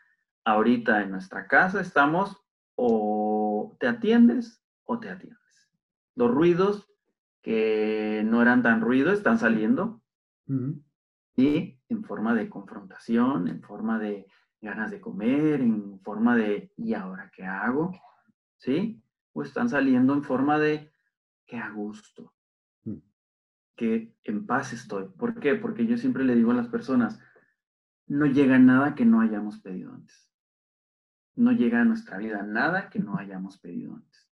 ahorita 0.44 1.04
en 1.04 1.12
nuestra 1.12 1.46
casa 1.46 1.82
estamos 1.82 2.36
o 2.74 3.78
te 3.80 3.88
atiendes 3.88 4.60
o 4.86 5.00
te 5.00 5.10
atiendes. 5.10 5.70
Los 6.16 6.32
ruidos 6.32 6.90
que 7.44 8.24
no 8.26 8.42
eran 8.42 8.64
tan 8.64 8.82
ruido 8.82 9.12
están 9.14 9.38
saliendo 9.38 10.02
y 11.36 11.80
en 11.90 12.04
forma 12.04 12.34
de 12.34 12.50
confrontación, 12.50 13.48
en 13.48 13.62
forma 13.62 14.00
de 14.00 14.26
ganas 14.62 14.92
de 14.92 15.02
comer, 15.02 15.62
en 15.62 16.00
forma 16.02 16.36
de 16.36 16.72
¿y 16.78 16.94
ahora 16.94 17.32
qué 17.36 17.44
hago? 17.44 17.92
¿Sí? 18.58 19.04
O 19.34 19.44
están 19.44 19.70
saliendo 19.70 20.14
en 20.14 20.24
forma 20.24 20.58
de 20.58 20.92
que 21.46 21.58
a 21.58 21.70
gusto, 21.70 22.34
mm. 22.86 22.98
que 23.76 24.16
en 24.24 24.46
paz 24.46 24.74
estoy. 24.74 25.10
¿Por 25.10 25.40
qué? 25.40 25.56
Porque 25.56 25.86
yo 25.86 25.98
siempre 25.98 26.24
le 26.24 26.36
digo 26.36 26.52
a 26.52 26.56
las 26.56 26.70
personas, 26.70 27.20
no 28.08 28.26
llega 28.26 28.58
nada 28.58 28.96
que 28.96 29.06
no 29.06 29.22
hayamos 29.22 29.60
pedido 29.60 29.94
antes. 29.94 30.30
No 31.36 31.52
llega 31.52 31.82
a 31.82 31.86
nuestra 31.86 32.18
vida 32.18 32.44
nada 32.44 32.90
que 32.90 33.00
no 33.00 33.18
hayamos 33.18 33.58
pedido 33.60 33.96
antes. 33.96 34.30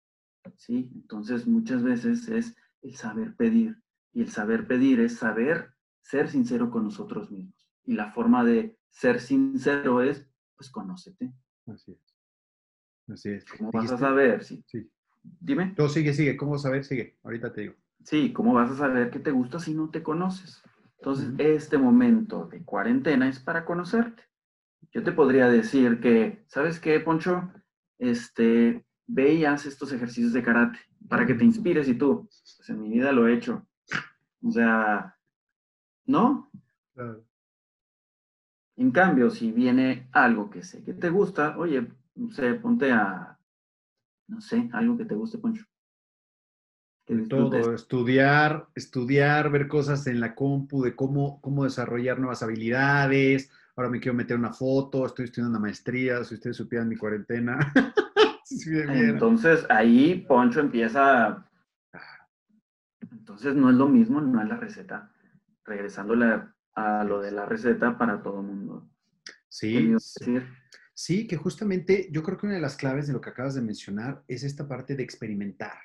¿Sí? 0.55 0.91
Entonces 0.93 1.47
muchas 1.47 1.81
veces 1.81 2.27
es 2.27 2.55
el 2.81 2.95
saber 2.95 3.35
pedir. 3.35 3.81
Y 4.13 4.21
el 4.21 4.29
saber 4.29 4.67
pedir 4.67 4.99
es 4.99 5.17
saber 5.17 5.73
ser 6.01 6.29
sincero 6.29 6.69
con 6.71 6.83
nosotros 6.83 7.31
mismos. 7.31 7.69
Y 7.85 7.93
la 7.93 8.11
forma 8.11 8.43
de 8.43 8.77
ser 8.89 9.19
sincero 9.19 10.01
es, 10.01 10.27
pues, 10.55 10.69
conócete. 10.69 11.33
Así 11.67 11.91
es. 11.91 12.17
Así 13.07 13.29
es. 13.29 13.45
¿Cómo 13.45 13.71
vas 13.71 13.91
a 13.91 13.97
saber? 13.97 14.43
Sí. 14.43 14.63
sí. 14.67 14.89
Dime. 15.23 15.73
No, 15.77 15.87
sigue, 15.89 16.13
sigue. 16.13 16.37
¿Cómo 16.37 16.57
saber? 16.57 16.83
Sigue. 16.83 17.17
Ahorita 17.23 17.51
te 17.51 17.61
digo. 17.61 17.75
Sí, 18.03 18.33
¿cómo 18.33 18.53
vas 18.53 18.71
a 18.71 18.75
saber 18.75 19.11
qué 19.11 19.19
te 19.19 19.31
gusta 19.31 19.59
si 19.59 19.73
no 19.73 19.89
te 19.89 20.01
conoces? 20.01 20.61
Entonces, 20.97 21.33
este 21.37 21.77
momento 21.77 22.45
de 22.45 22.63
cuarentena 22.63 23.27
es 23.27 23.39
para 23.39 23.65
conocerte. 23.65 24.23
Yo 24.91 25.03
te 25.03 25.11
podría 25.11 25.47
decir 25.47 25.99
que, 25.99 26.43
¿sabes 26.47 26.79
qué, 26.79 26.99
Poncho? 26.99 27.51
Este, 27.97 28.85
ve 29.07 29.33
y 29.33 29.45
haz 29.45 29.65
estos 29.65 29.91
ejercicios 29.93 30.33
de 30.33 30.43
karate 30.43 30.79
para 31.07 31.25
que 31.25 31.33
te 31.33 31.43
inspires 31.43 31.87
y 31.87 31.95
tú, 31.95 32.27
pues 32.27 32.69
en 32.69 32.81
mi 32.81 32.89
vida 32.89 33.11
lo 33.11 33.27
he 33.27 33.33
hecho. 33.33 33.67
O 34.43 34.51
sea, 34.51 35.15
¿no? 36.05 36.51
En 38.77 38.91
cambio, 38.91 39.29
si 39.29 39.51
viene 39.51 40.09
algo 40.11 40.49
que 40.49 40.63
sé 40.63 40.83
que 40.83 40.93
te 40.93 41.09
gusta, 41.09 41.57
oye, 41.57 41.87
sé, 42.31 42.53
ponte 42.55 42.91
a, 42.91 43.37
no 44.27 44.41
sé, 44.41 44.69
algo 44.73 44.97
que 44.97 45.05
te 45.05 45.15
guste, 45.15 45.37
Poncho 45.37 45.65
todo, 47.27 47.73
estudiar, 47.73 48.67
estudiar, 48.75 49.51
ver 49.51 49.67
cosas 49.67 50.07
en 50.07 50.19
la 50.19 50.35
compu, 50.35 50.83
de 50.83 50.95
cómo, 50.95 51.41
cómo 51.41 51.63
desarrollar 51.63 52.19
nuevas 52.19 52.43
habilidades. 52.43 53.51
Ahora 53.75 53.89
me 53.89 53.99
quiero 53.99 54.15
meter 54.15 54.37
una 54.37 54.53
foto, 54.53 55.05
estoy 55.05 55.25
estudiando 55.25 55.57
una 55.57 55.67
maestría, 55.67 56.23
si 56.23 56.35
ustedes 56.35 56.57
supieran 56.57 56.89
mi 56.89 56.95
cuarentena. 56.95 57.73
Entonces 58.89 59.65
ahí 59.69 60.25
Poncho 60.27 60.59
empieza. 60.59 61.45
Entonces 63.11 63.55
no 63.55 63.69
es 63.69 63.75
lo 63.75 63.87
mismo, 63.87 64.21
no 64.21 64.41
es 64.41 64.47
la 64.47 64.57
receta. 64.57 65.10
Regresando 65.65 66.15
a 66.75 67.03
lo 67.03 67.21
de 67.21 67.31
la 67.31 67.45
receta 67.45 67.97
para 67.97 68.21
todo 68.21 68.41
el 68.41 68.47
mundo. 68.47 68.89
Sí. 69.47 69.93
Sí, 70.93 71.27
que 71.27 71.37
justamente 71.37 72.09
yo 72.11 72.21
creo 72.21 72.37
que 72.37 72.45
una 72.45 72.55
de 72.55 72.61
las 72.61 72.75
claves 72.75 73.07
de 73.07 73.13
lo 73.13 73.21
que 73.21 73.29
acabas 73.29 73.55
de 73.55 73.61
mencionar 73.61 74.23
es 74.27 74.43
esta 74.43 74.67
parte 74.67 74.95
de 74.95 75.03
experimentar. 75.03 75.77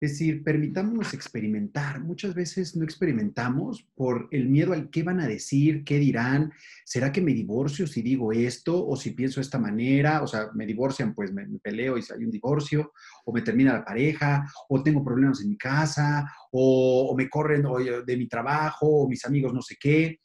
Es 0.00 0.12
decir, 0.12 0.44
permitámonos 0.44 1.12
experimentar. 1.12 2.00
Muchas 2.00 2.32
veces 2.32 2.76
no 2.76 2.84
experimentamos 2.84 3.84
por 3.96 4.28
el 4.30 4.48
miedo 4.48 4.72
al 4.72 4.90
qué 4.90 5.02
van 5.02 5.18
a 5.18 5.26
decir, 5.26 5.82
qué 5.82 5.98
dirán. 5.98 6.52
¿Será 6.84 7.10
que 7.10 7.20
me 7.20 7.34
divorcio 7.34 7.84
si 7.84 8.00
digo 8.00 8.32
esto 8.32 8.86
o 8.86 8.96
si 8.96 9.10
pienso 9.10 9.40
de 9.40 9.42
esta 9.42 9.58
manera? 9.58 10.22
O 10.22 10.28
sea, 10.28 10.50
me 10.54 10.66
divorcian, 10.66 11.14
pues 11.14 11.32
me, 11.32 11.46
peleo 11.58 11.98
y 11.98 12.04
hay 12.14 12.24
un 12.24 12.30
divorcio, 12.30 12.92
o 13.24 13.32
me 13.32 13.42
termina 13.42 13.72
la 13.72 13.84
pareja, 13.84 14.46
o 14.68 14.80
tengo 14.84 15.02
problemas 15.02 15.40
en 15.40 15.48
mi 15.48 15.58
casa, 15.58 16.32
o, 16.52 17.12
me 17.16 17.28
corren 17.28 17.64
de 18.06 18.16
mi 18.16 18.28
trabajo, 18.28 18.86
o 18.86 19.08
mis 19.08 19.24
amigos 19.24 19.52
no 19.52 19.62
sé 19.62 19.74
qué. 19.80 20.20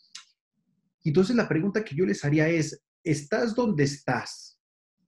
Entonces 1.03 1.35
la 1.35 1.49
pregunta 1.49 1.83
que 1.83 1.95
yo 1.95 2.05
les 2.05 2.23
haría 2.23 2.47
es, 2.47 2.79
¿estás 3.03 3.55
donde 3.55 3.85
estás 3.85 4.59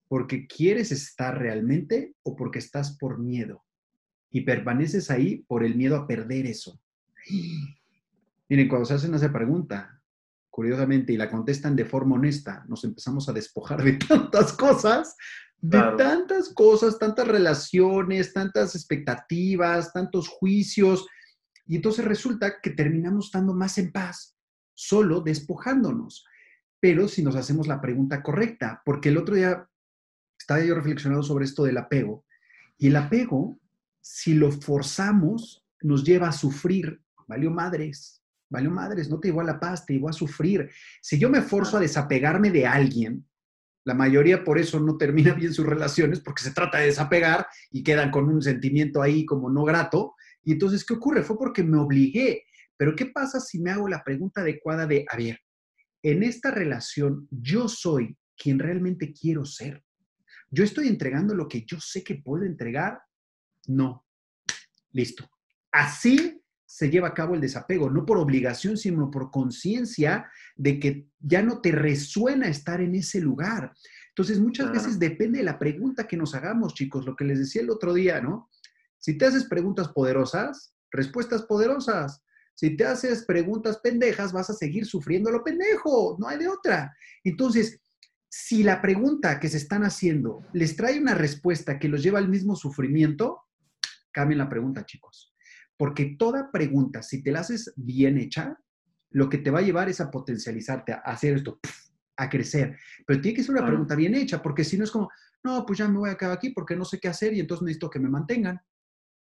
porque 0.08 0.48
quieres 0.48 0.92
estar 0.92 1.38
realmente 1.38 2.16
o 2.24 2.36
porque 2.36 2.58
estás 2.58 2.98
por 2.98 3.20
miedo? 3.20 3.64
Y 4.36 4.42
permaneces 4.42 5.10
ahí 5.12 5.46
por 5.48 5.64
el 5.64 5.76
miedo 5.76 5.96
a 5.96 6.06
perder 6.06 6.46
eso. 6.46 6.78
Miren, 8.50 8.68
cuando 8.68 8.86
se 8.86 8.96
hacen 8.96 9.14
esa 9.14 9.32
pregunta, 9.32 10.02
curiosamente, 10.50 11.14
y 11.14 11.18
la 11.18 11.32
contestan 11.32 11.74
de 11.74 11.86
forma 11.86 12.16
honesta, 12.16 12.66
nos 12.68 12.84
empezamos 12.84 13.30
a 13.30 13.32
despojar 13.32 13.82
de 13.82 13.94
tantas 14.10 14.52
cosas, 14.52 15.16
de 15.62 15.80
tantas 15.98 16.50
cosas, 16.50 17.00
tantas 17.00 17.26
relaciones, 17.26 18.34
tantas 18.34 18.76
expectativas, 18.76 19.94
tantos 19.94 20.28
juicios, 20.28 21.08
y 21.66 21.78
entonces 21.78 22.04
resulta 22.04 22.60
que 22.62 22.72
terminamos 22.72 23.28
estando 23.28 23.54
más 23.54 23.78
en 23.78 23.94
paz, 23.94 24.36
solo 24.74 25.22
despojándonos. 25.22 26.26
Pero 26.82 27.08
si 27.08 27.24
nos 27.24 27.38
hacemos 27.38 27.68
la 27.68 27.80
pregunta 27.80 28.22
correcta, 28.22 28.82
porque 28.84 29.08
el 29.08 29.18
otro 29.18 29.36
día 29.36 29.66
estaba 30.38 30.62
yo 30.62 30.76
reflexionando 30.76 31.24
sobre 31.24 31.46
esto 31.46 31.64
del 31.64 31.78
apego, 31.78 32.26
y 32.78 32.88
el 32.88 32.98
apego 32.98 33.62
si 34.06 34.36
lo 34.36 34.52
forzamos, 34.52 35.66
nos 35.82 36.04
lleva 36.04 36.28
a 36.28 36.32
sufrir. 36.32 37.02
Valió 37.28 37.50
madres, 37.50 38.22
valió 38.48 38.70
madres, 38.70 39.10
no 39.10 39.20
te 39.20 39.30
llevó 39.30 39.42
a 39.42 39.46
la 39.46 39.60
paz, 39.60 39.84
te 39.84 39.94
llevó 39.94 40.10
a 40.10 40.14
sufrir. 40.14 40.70
Si 41.02 41.18
yo 41.18 41.28
me 41.28 41.42
forzo 41.42 41.78
a 41.78 41.80
desapegarme 41.80 42.52
de 42.52 42.68
alguien, 42.68 43.28
la 43.84 43.96
mayoría 43.96 44.44
por 44.44 44.60
eso 44.60 44.80
no 44.80 44.96
termina 44.96 45.34
bien 45.34 45.52
sus 45.52 45.66
relaciones, 45.66 46.20
porque 46.20 46.44
se 46.44 46.52
trata 46.52 46.78
de 46.78 46.86
desapegar 46.86 47.48
y 47.72 47.82
quedan 47.82 48.12
con 48.12 48.30
un 48.30 48.44
sentimiento 48.44 49.02
ahí 49.02 49.26
como 49.26 49.50
no 49.50 49.64
grato. 49.64 50.14
Y 50.44 50.52
entonces, 50.52 50.86
¿qué 50.86 50.94
ocurre? 50.94 51.24
Fue 51.24 51.36
porque 51.36 51.64
me 51.64 51.80
obligué. 51.80 52.44
Pero 52.78 52.96
¿qué 52.96 53.08
pasa 53.08 53.40
si 53.40 53.60
me 53.60 53.72
hago 53.72 53.88
la 53.88 54.04
pregunta 54.04 54.42
adecuada 54.42 54.86
de, 54.86 55.04
a 55.10 55.18
ver, 55.18 55.40
en 56.04 56.22
esta 56.22 56.52
relación 56.52 57.28
yo 57.32 57.68
soy 57.68 58.16
quien 58.38 58.60
realmente 58.60 59.12
quiero 59.12 59.46
ser? 59.46 59.84
Yo 60.52 60.64
estoy 60.64 60.90
entregando 60.90 61.34
lo 61.34 61.48
que 61.48 61.66
yo 61.66 61.80
sé 61.80 62.04
que 62.04 62.22
puedo 62.24 62.46
entregar 62.46 63.00
no. 63.68 64.06
Listo. 64.92 65.30
Así 65.72 66.42
se 66.66 66.90
lleva 66.90 67.10
a 67.10 67.14
cabo 67.14 67.36
el 67.36 67.42
desapego, 67.42 67.90
no 67.90 68.06
por 68.06 68.18
obligación, 68.18 68.78
sino 68.78 69.10
por 69.12 69.32
conciencia 69.32 70.30
de 70.56 70.80
que 70.80 71.08
ya 71.20 71.42
no 71.42 71.62
te 71.62 71.72
resuena 71.72 72.48
estar 72.48 72.82
en 72.82 72.96
ese 72.96 73.22
lugar. 73.22 73.74
Entonces, 74.10 74.40
muchas 74.40 74.72
veces 74.72 75.00
depende 75.00 75.40
de 75.40 75.46
la 75.46 75.60
pregunta 75.60 76.08
que 76.08 76.18
nos 76.18 76.36
hagamos, 76.36 76.74
chicos, 76.74 77.06
lo 77.06 77.16
que 77.16 77.26
les 77.26 77.40
decía 77.40 77.62
el 77.62 77.70
otro 77.70 77.94
día, 77.94 78.22
¿no? 78.22 78.50
Si 78.98 79.18
te 79.18 79.26
haces 79.26 79.46
preguntas 79.46 79.90
poderosas, 79.90 80.74
respuestas 80.92 81.44
poderosas. 81.44 82.24
Si 82.56 82.78
te 82.78 82.86
haces 82.86 83.26
preguntas 83.26 83.80
pendejas, 83.84 84.32
vas 84.32 84.50
a 84.50 84.54
seguir 84.54 84.86
sufriendo 84.86 85.30
lo 85.30 85.44
pendejo, 85.44 86.16
no 86.20 86.28
hay 86.28 86.40
de 86.40 86.48
otra. 86.48 86.96
Entonces, 87.24 87.82
si 88.30 88.64
la 88.64 88.82
pregunta 88.82 89.40
que 89.40 89.50
se 89.50 89.58
están 89.58 89.84
haciendo 89.84 90.46
les 90.54 90.76
trae 90.76 91.00
una 91.00 91.16
respuesta 91.16 91.80
que 91.80 91.90
los 91.90 92.02
lleva 92.02 92.20
al 92.20 92.30
mismo 92.30 92.56
sufrimiento, 92.56 93.42
cambien 94.16 94.38
la 94.38 94.48
pregunta, 94.48 94.86
chicos. 94.86 95.36
Porque 95.76 96.16
toda 96.18 96.50
pregunta, 96.52 97.04
si 97.04 97.22
te 97.22 97.34
la 97.34 97.42
haces 97.42 97.74
bien 97.76 98.18
hecha, 98.18 98.58
lo 99.10 99.28
que 99.28 99.40
te 99.40 99.52
va 99.52 99.60
a 99.60 99.62
llevar 99.62 99.90
es 99.90 100.00
a 100.00 100.10
potencializarte, 100.10 100.94
a 100.94 101.00
hacer 101.00 101.36
esto, 101.36 101.60
a 102.16 102.30
crecer. 102.30 102.78
Pero 103.06 103.20
tiene 103.20 103.36
que 103.36 103.44
ser 103.44 103.56
una 103.56 103.68
pregunta 103.68 103.94
bien 103.94 104.16
hecha, 104.16 104.42
porque 104.42 104.64
si 104.64 104.78
no 104.78 104.86
es 104.86 104.92
como, 104.92 105.10
no, 105.44 105.66
pues 105.66 105.80
ya 105.80 105.90
me 105.90 106.00
voy 106.00 106.10
a 106.10 106.16
quedar 106.16 106.32
aquí 106.32 106.52
porque 106.52 106.78
no 106.78 106.86
sé 106.86 106.98
qué 106.98 107.10
hacer 107.10 107.34
y 107.34 107.42
entonces 107.42 107.64
necesito 107.64 107.90
que 107.90 108.00
me 108.00 108.10
mantengan. 108.10 108.60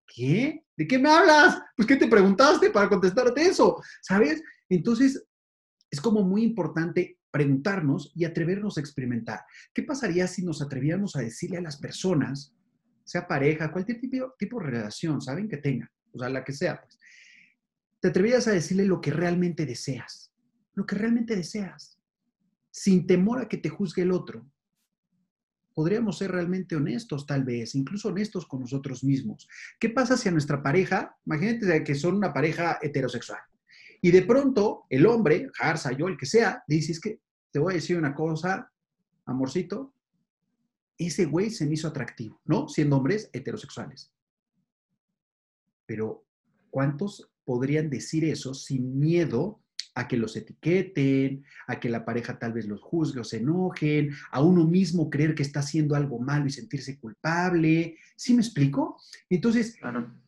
¿Qué? 0.06 0.64
¿De 0.78 0.88
qué 0.88 1.00
me 1.00 1.10
hablas? 1.10 1.60
Pues, 1.76 1.88
¿qué 1.88 1.96
te 1.96 2.08
preguntaste 2.08 2.70
para 2.70 2.88
contestarte 2.88 3.41
eso? 3.41 3.82
¿Sabes? 4.02 4.44
Entonces, 4.70 5.26
es 5.89 6.00
como 6.00 6.22
muy 6.22 6.44
importante 6.44 7.18
preguntarnos 7.32 8.12
y 8.14 8.26
atrevernos 8.26 8.78
a 8.78 8.82
experimentar. 8.82 9.41
¿Qué 9.74 9.82
pasaría 9.82 10.28
si 10.28 10.46
nos 10.46 10.62
atreviéramos 10.62 11.16
a 11.16 11.22
decirle 11.22 11.58
a 11.58 11.62
las 11.62 11.78
personas, 11.78 12.54
sea 13.04 13.28
pareja, 13.28 13.72
cualquier 13.72 13.99
tipo, 13.99 14.34
tipo 14.38 14.60
de 14.60 14.66
relación, 14.68 15.22
¿saben? 15.22 15.47
Que 15.47 15.58
tenga, 15.58 15.91
o 16.12 16.20
sea, 16.20 16.30
la 16.30 16.43
que 16.43 16.54
sea, 16.54 16.82
pues. 16.82 16.99
Te 17.99 18.10
atreverías 18.10 18.47
a 18.47 18.51
decirle 18.51 18.86
lo 18.86 18.99
que 18.99 19.12
realmente 19.12 19.66
deseas, 19.66 20.34
lo 20.74 20.86
que 20.86 20.95
realmente 20.95 21.36
deseas, 21.36 21.99
sin 22.72 23.08
temor 23.08 23.39
a 23.39 23.47
que 23.47 23.58
te 23.58 23.70
juzgue 23.70 24.01
el 24.01 24.12
otro, 24.12 24.49
podríamos 25.74 26.18
ser 26.18 26.32
realmente 26.32 26.76
honestos, 26.76 27.26
tal 27.26 27.43
vez, 27.43 27.76
incluso 27.76 28.10
honestos 28.10 28.45
con 28.45 28.62
nosotros 28.62 29.04
mismos. 29.04 29.47
¿Qué 29.80 29.89
pasa 29.89 30.18
si 30.18 30.30
a 30.30 30.32
nuestra 30.32 30.62
pareja, 30.62 31.16
imagínate 31.26 31.84
que 31.84 31.95
son 31.95 32.16
una 32.16 32.34
pareja 32.34 32.80
heterosexual, 32.82 33.39
y 34.01 34.12
de 34.12 34.24
pronto 34.24 34.86
el 34.89 35.06
hombre, 35.06 35.49
Jarza, 35.54 35.93
yo, 35.93 36.08
el 36.08 36.18
que 36.18 36.26
sea, 36.26 36.62
dice, 36.68 36.91
es 36.91 36.99
que 36.99 37.22
te 37.51 37.60
voy 37.60 37.74
a 37.74 37.76
decir 37.76 37.97
una 37.97 38.14
cosa, 38.14 38.70
amorcito, 39.26 39.93
ese 41.08 41.26
güey 41.26 41.49
se 41.49 41.66
me 41.66 41.74
hizo 41.74 41.88
atractivo, 41.88 42.41
¿no? 42.45 42.68
Siendo 42.68 42.97
hombres 42.97 43.30
heterosexuales. 43.34 44.12
Pero, 45.86 46.26
¿cuántos 46.70 47.32
podrían 47.43 47.89
decir 47.89 48.26
eso 48.26 48.54
sin 48.54 48.99
miedo 48.99 49.64
a 49.95 50.08
que 50.08 50.18
los 50.18 50.36
etiqueten, 50.36 51.43
a 51.68 51.80
que 51.80 51.89
la 51.89 52.04
pareja 52.04 52.39
tal 52.39 52.54
vez 52.54 52.68
los 52.68 52.82
juzgue 52.82 53.20
o 53.20 53.24
se 53.24 53.38
enojen, 53.38 54.12
a 54.32 54.41
uno 54.41 54.66
mismo 54.66 55.10
creer 55.10 55.36
que 55.36 55.43
está 55.43 55.60
haciendo 55.60 55.95
algo 55.95 56.20
malo 56.20 56.47
y 56.47 56.51
sentirse 56.51 56.99
culpable. 56.99 57.97
¿Sí 58.16 58.34
me 58.34 58.41
explico? 58.41 58.97
Entonces, 59.30 59.78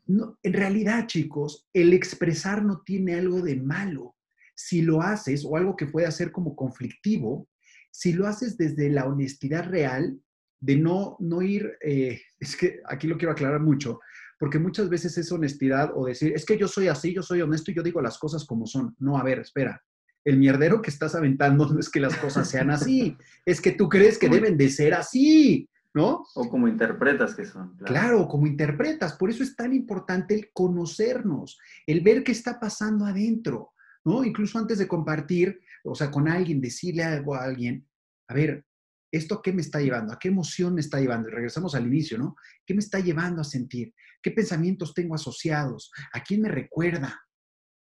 no, 0.06 0.38
en 0.44 0.54
realidad, 0.54 1.08
chicos, 1.08 1.68
el 1.74 1.94
expresar 1.94 2.64
no 2.64 2.82
tiene 2.82 3.16
algo 3.16 3.42
de 3.42 3.56
malo. 3.56 4.16
Si 4.54 4.82
lo 4.82 5.02
haces, 5.02 5.44
o 5.44 5.58
algo 5.58 5.76
que 5.76 5.88
puede 5.88 6.12
ser 6.12 6.32
como 6.32 6.56
conflictivo, 6.56 7.48
si 7.92 8.14
lo 8.14 8.28
haces 8.28 8.58
desde 8.58 8.90
la 8.90 9.06
honestidad 9.06 9.68
real, 9.68 10.20
de 10.60 10.76
no, 10.76 11.18
no 11.20 11.42
ir, 11.42 11.78
eh, 11.82 12.22
es 12.40 12.56
que 12.56 12.80
aquí 12.86 13.08
lo 13.08 13.18
quiero 13.18 13.32
aclarar 13.32 13.62
mucho, 13.62 14.00
porque 14.40 14.60
muchas 14.60 14.90
veces 14.90 15.18
es 15.18 15.32
honestidad 15.32 15.92
o 15.96 16.06
decir, 16.06 16.34
es 16.36 16.46
que 16.46 16.58
yo 16.58 16.68
soy 16.68 16.88
así, 16.88 17.14
yo 17.14 17.22
soy 17.22 17.42
honesto 17.42 17.72
y 17.72 17.76
yo 17.76 17.84
digo 17.84 18.02
las 18.02 18.18
cosas 18.18 18.46
como 18.46 18.66
son. 18.66 18.96
No, 19.00 19.18
a 19.18 19.24
ver, 19.24 19.40
espera. 19.40 19.82
El 20.24 20.38
mierdero 20.38 20.82
que 20.82 20.90
estás 20.90 21.16
aventando 21.16 21.68
no 21.74 21.80
es 21.80 21.90
que 21.90 22.00
las 22.00 22.16
cosas 22.18 22.50
sean 22.50 22.70
así, 22.70 23.18
es 23.46 23.62
que 23.62 23.72
tú 23.72 23.88
crees 23.88 24.18
que 24.18 24.30
deben 24.30 24.58
de 24.58 24.70
ser 24.70 24.94
así, 24.94 25.70
¿no? 25.94 26.26
O 26.36 26.50
como 26.50 26.68
interpretas 26.68 27.36
que 27.36 27.46
son. 27.46 27.76
Claro. 27.78 27.86
claro, 27.86 28.28
como 28.28 28.48
interpretas. 28.48 29.14
Por 29.14 29.30
eso 29.30 29.44
es 29.44 29.56
tan 29.56 29.74
importante 29.74 30.36
el 30.36 30.50
conocernos, 30.52 31.58
el 31.88 32.02
ver 32.02 32.24
qué 32.24 32.34
está 32.34 32.60
pasando 32.60 33.06
adentro, 33.06 33.72
¿no? 34.04 34.24
Incluso 34.26 34.60
antes 34.60 34.78
de 34.80 34.88
compartir, 34.88 35.62
o 35.84 35.96
sea, 35.96 36.12
con 36.12 36.28
alguien, 36.28 36.60
decirle 36.60 37.04
algo 37.04 37.36
a 37.36 37.44
alguien, 37.44 37.88
a 38.28 38.34
ver, 38.34 38.66
¿Esto 39.16 39.42
qué 39.42 39.54
me 39.54 39.62
está 39.62 39.80
llevando? 39.80 40.12
¿A 40.12 40.20
qué 40.20 40.28
emoción 40.28 40.74
me 40.74 40.82
está 40.82 41.00
llevando? 41.00 41.30
Y 41.30 41.32
regresamos 41.32 41.74
al 41.74 41.88
inicio, 41.88 42.18
¿no? 42.18 42.36
¿Qué 42.66 42.74
me 42.74 42.82
está 42.82 43.00
llevando 43.00 43.40
a 43.40 43.46
sentir? 43.46 43.94
¿Qué 44.22 44.32
pensamientos 44.32 44.94
tengo 44.94 45.16
asociados? 45.16 45.90
¿A 46.12 46.22
quién 46.22 46.42
me 46.42 46.50
recuerda? 46.50 47.18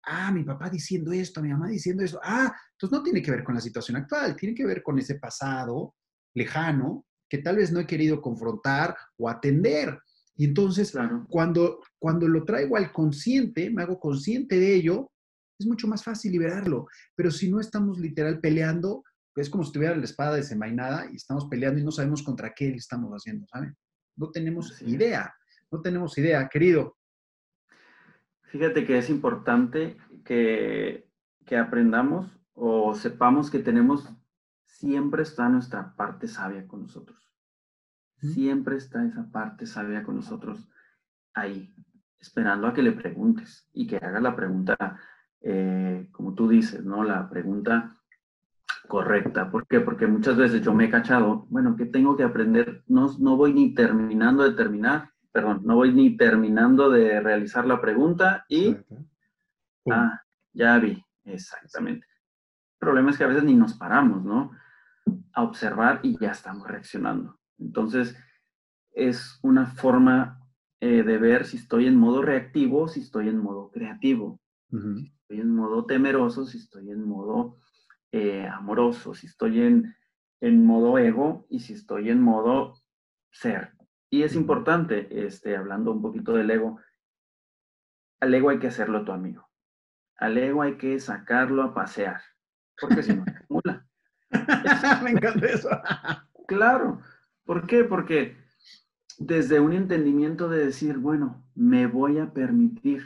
Ah, 0.06 0.32
mi 0.32 0.46
papá 0.46 0.70
diciendo 0.70 1.12
esto, 1.12 1.42
mi 1.42 1.50
mamá 1.50 1.68
diciendo 1.68 2.04
eso. 2.04 2.22
Ah, 2.24 2.56
entonces 2.72 2.98
no 2.98 3.04
tiene 3.04 3.22
que 3.22 3.32
ver 3.32 3.44
con 3.44 3.54
la 3.54 3.60
situación 3.60 3.98
actual, 3.98 4.38
tiene 4.38 4.56
que 4.56 4.66
ver 4.66 4.82
con 4.82 4.98
ese 4.98 5.16
pasado 5.16 5.96
lejano 6.34 7.06
que 7.30 7.40
tal 7.40 7.58
vez 7.58 7.70
no 7.70 7.82
he 7.82 7.88
querido 7.88 8.22
confrontar 8.22 8.96
o 9.18 9.28
atender. 9.28 10.00
Y 10.38 10.46
entonces, 10.46 10.94
cuando, 11.28 11.82
cuando 12.00 12.30
lo 12.30 12.46
traigo 12.46 12.78
al 12.78 12.94
consciente, 12.94 13.70
me 13.70 13.84
hago 13.84 14.00
consciente 14.00 14.58
de 14.58 14.74
ello, 14.74 15.12
es 15.60 15.68
mucho 15.68 15.90
más 15.90 16.02
fácil 16.02 16.32
liberarlo. 16.32 16.88
Pero 17.14 17.30
si 17.30 17.52
no 17.52 17.60
estamos 17.60 18.00
literal 18.00 18.40
peleando, 18.40 19.04
es 19.42 19.50
como 19.50 19.64
si 19.64 19.72
tuviera 19.72 19.96
la 19.96 20.04
espada 20.04 20.36
desenvainada 20.36 21.08
y 21.12 21.16
estamos 21.16 21.46
peleando 21.46 21.80
y 21.80 21.84
no 21.84 21.92
sabemos 21.92 22.24
contra 22.24 22.54
qué 22.54 22.70
le 22.70 22.78
estamos 22.78 23.12
haciendo, 23.12 23.46
¿saben? 23.48 23.76
No 24.16 24.32
tenemos 24.32 24.82
idea, 24.82 25.34
no 25.72 25.82
tenemos 25.82 26.18
idea, 26.18 26.48
querido. 26.48 26.98
Fíjate 28.44 28.86
que 28.86 28.98
es 28.98 29.10
importante 29.10 29.98
que, 30.24 31.10
que 31.46 31.58
aprendamos 31.58 32.32
o 32.54 32.96
sepamos 32.96 33.52
que 33.52 33.60
tenemos, 33.60 34.10
siempre 34.66 35.24
está 35.24 35.50
nuestra 35.50 35.96
parte 35.96 36.28
sabia 36.28 36.66
con 36.66 36.84
nosotros. 36.84 37.30
Siempre 38.22 38.78
está 38.78 39.06
esa 39.06 39.30
parte 39.30 39.66
sabia 39.66 40.04
con 40.04 40.16
nosotros 40.16 40.70
ahí, 41.34 41.76
esperando 42.18 42.68
a 42.68 42.74
que 42.74 42.82
le 42.82 42.94
preguntes 42.94 43.68
y 43.74 43.86
que 43.86 43.98
haga 43.98 44.22
la 44.22 44.36
pregunta, 44.36 44.98
eh, 45.42 46.08
como 46.12 46.34
tú 46.34 46.48
dices, 46.48 46.84
¿no? 46.86 47.04
La 47.04 47.30
pregunta 47.30 47.94
correcta. 48.88 49.52
¿Por 49.52 49.68
qué? 49.68 49.80
Porque 49.80 50.08
muchas 50.08 50.38
veces 50.38 50.62
yo 50.62 50.74
me 50.74 50.86
he 50.86 50.90
cachado, 50.90 51.46
bueno, 51.50 51.76
que 51.76 51.86
tengo 51.86 52.16
que 52.16 52.24
aprender? 52.24 52.84
No, 52.88 53.16
no 53.20 53.38
voy 53.38 53.54
ni 53.54 53.74
terminando 53.74 54.44
de 54.44 54.56
terminar, 54.56 55.12
perdón, 55.32 55.62
no 55.66 55.76
voy 55.76 55.94
ni 55.94 56.18
terminando 56.18 56.90
de 56.90 57.20
realizar 57.20 57.66
la 57.66 57.82
pregunta 57.82 58.46
y, 58.48 58.76
ah, 59.92 60.22
ya 60.54 60.78
vi, 60.80 61.04
exactamente. 61.24 62.08
El 62.08 62.80
problema 62.80 63.12
es 63.12 63.18
que 63.18 63.24
a 63.24 63.28
veces 63.28 63.44
ni 63.44 63.56
nos 63.56 63.74
paramos, 63.74 64.24
¿no? 64.24 64.52
A 65.34 65.44
observar 65.44 66.00
y 66.04 66.18
ya 66.20 66.32
estamos 66.32 66.68
reaccionando. 66.68 67.40
Entonces, 67.58 68.16
es 68.92 69.40
una 69.44 69.66
forma 69.68 70.40
eh, 70.80 71.04
de 71.04 71.18
ver 71.18 71.46
si 71.46 71.58
estoy 71.58 71.88
en 71.88 71.98
modo 71.98 72.22
reactivo, 72.22 72.88
si 72.88 73.02
estoy 73.02 73.30
en 73.30 73.38
modo 73.38 73.72
creativo, 73.72 74.40
si 74.70 75.08
estoy 75.08 75.42
en 75.42 75.56
modo 75.56 75.86
temeroso, 75.86 76.46
si 76.46 76.58
estoy 76.58 76.92
en 76.92 77.08
modo 77.08 77.58
eh, 78.18 78.48
amoroso, 78.48 79.14
si 79.14 79.28
estoy 79.28 79.62
en, 79.62 79.94
en 80.40 80.66
modo 80.66 80.98
ego 80.98 81.46
y 81.50 81.60
si 81.60 81.74
estoy 81.74 82.10
en 82.10 82.22
modo 82.22 82.82
ser. 83.30 83.74
Y 84.10 84.24
es 84.24 84.36
importante, 84.36 85.26
este, 85.26 85.58
hablando 85.58 85.92
un 85.92 86.02
poquito 86.02 86.32
del 86.32 86.50
ego, 86.50 86.80
al 88.22 88.34
ego 88.34 88.52
hay 88.52 88.60
que 88.60 88.68
hacerlo 88.68 89.04
tu 89.04 89.12
amigo. 89.12 89.50
Al 90.16 90.38
ego 90.38 90.62
hay 90.62 90.78
que 90.78 90.98
sacarlo 90.98 91.62
a 91.62 91.74
pasear, 91.74 92.22
porque 92.80 93.04
si 93.04 93.16
no, 93.18 93.26
acumula. 93.44 93.86
Me 95.04 95.12
encanta 95.12 95.48
eso. 95.48 95.70
claro. 96.48 97.02
¿Por 97.44 97.68
qué? 97.68 97.84
Porque 97.84 98.38
desde 99.18 99.60
un 99.60 99.74
entendimiento 99.74 100.48
de 100.48 100.68
decir, 100.68 101.00
bueno, 101.00 101.46
me 101.54 101.86
voy 101.86 102.20
a 102.20 102.32
permitir. 102.32 103.04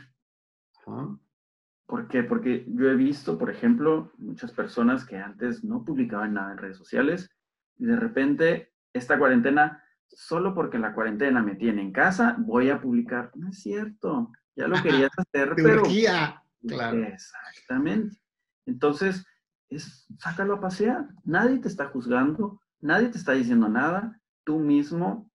¿Por 1.89 2.07
qué? 2.07 2.21
Porque 2.21 2.65
yo 2.67 2.87
he 2.87 2.95
visto, 2.95 3.39
por 3.39 3.49
ejemplo, 3.49 4.11
muchas 4.19 4.51
personas 4.51 5.05
que 5.05 5.17
antes 5.17 5.63
no 5.63 5.83
publicaban 5.83 6.35
nada 6.35 6.51
en 6.51 6.59
redes 6.59 6.77
sociales 6.77 7.31
y 7.79 7.85
de 7.85 7.95
repente 7.95 8.71
esta 8.93 9.17
cuarentena, 9.17 9.83
solo 10.07 10.53
porque 10.53 10.77
la 10.77 10.93
cuarentena 10.93 11.41
me 11.41 11.55
tiene 11.55 11.81
en 11.81 11.91
casa, 11.91 12.35
voy 12.37 12.69
a 12.69 12.79
publicar. 12.79 13.31
No 13.33 13.49
es 13.49 13.63
cierto, 13.63 14.31
ya 14.55 14.67
lo 14.67 14.79
querías 14.83 15.09
hacer, 15.17 15.53
pero... 15.55 15.81
Claro. 16.61 17.03
Exactamente. 17.05 18.17
Entonces, 18.67 19.25
es, 19.69 20.05
sácalo 20.19 20.55
a 20.55 20.61
pasear. 20.61 21.09
Nadie 21.23 21.57
te 21.57 21.69
está 21.69 21.87
juzgando, 21.87 22.61
nadie 22.81 23.09
te 23.09 23.17
está 23.17 23.31
diciendo 23.31 23.67
nada. 23.67 24.21
Tú 24.43 24.59
mismo, 24.59 25.31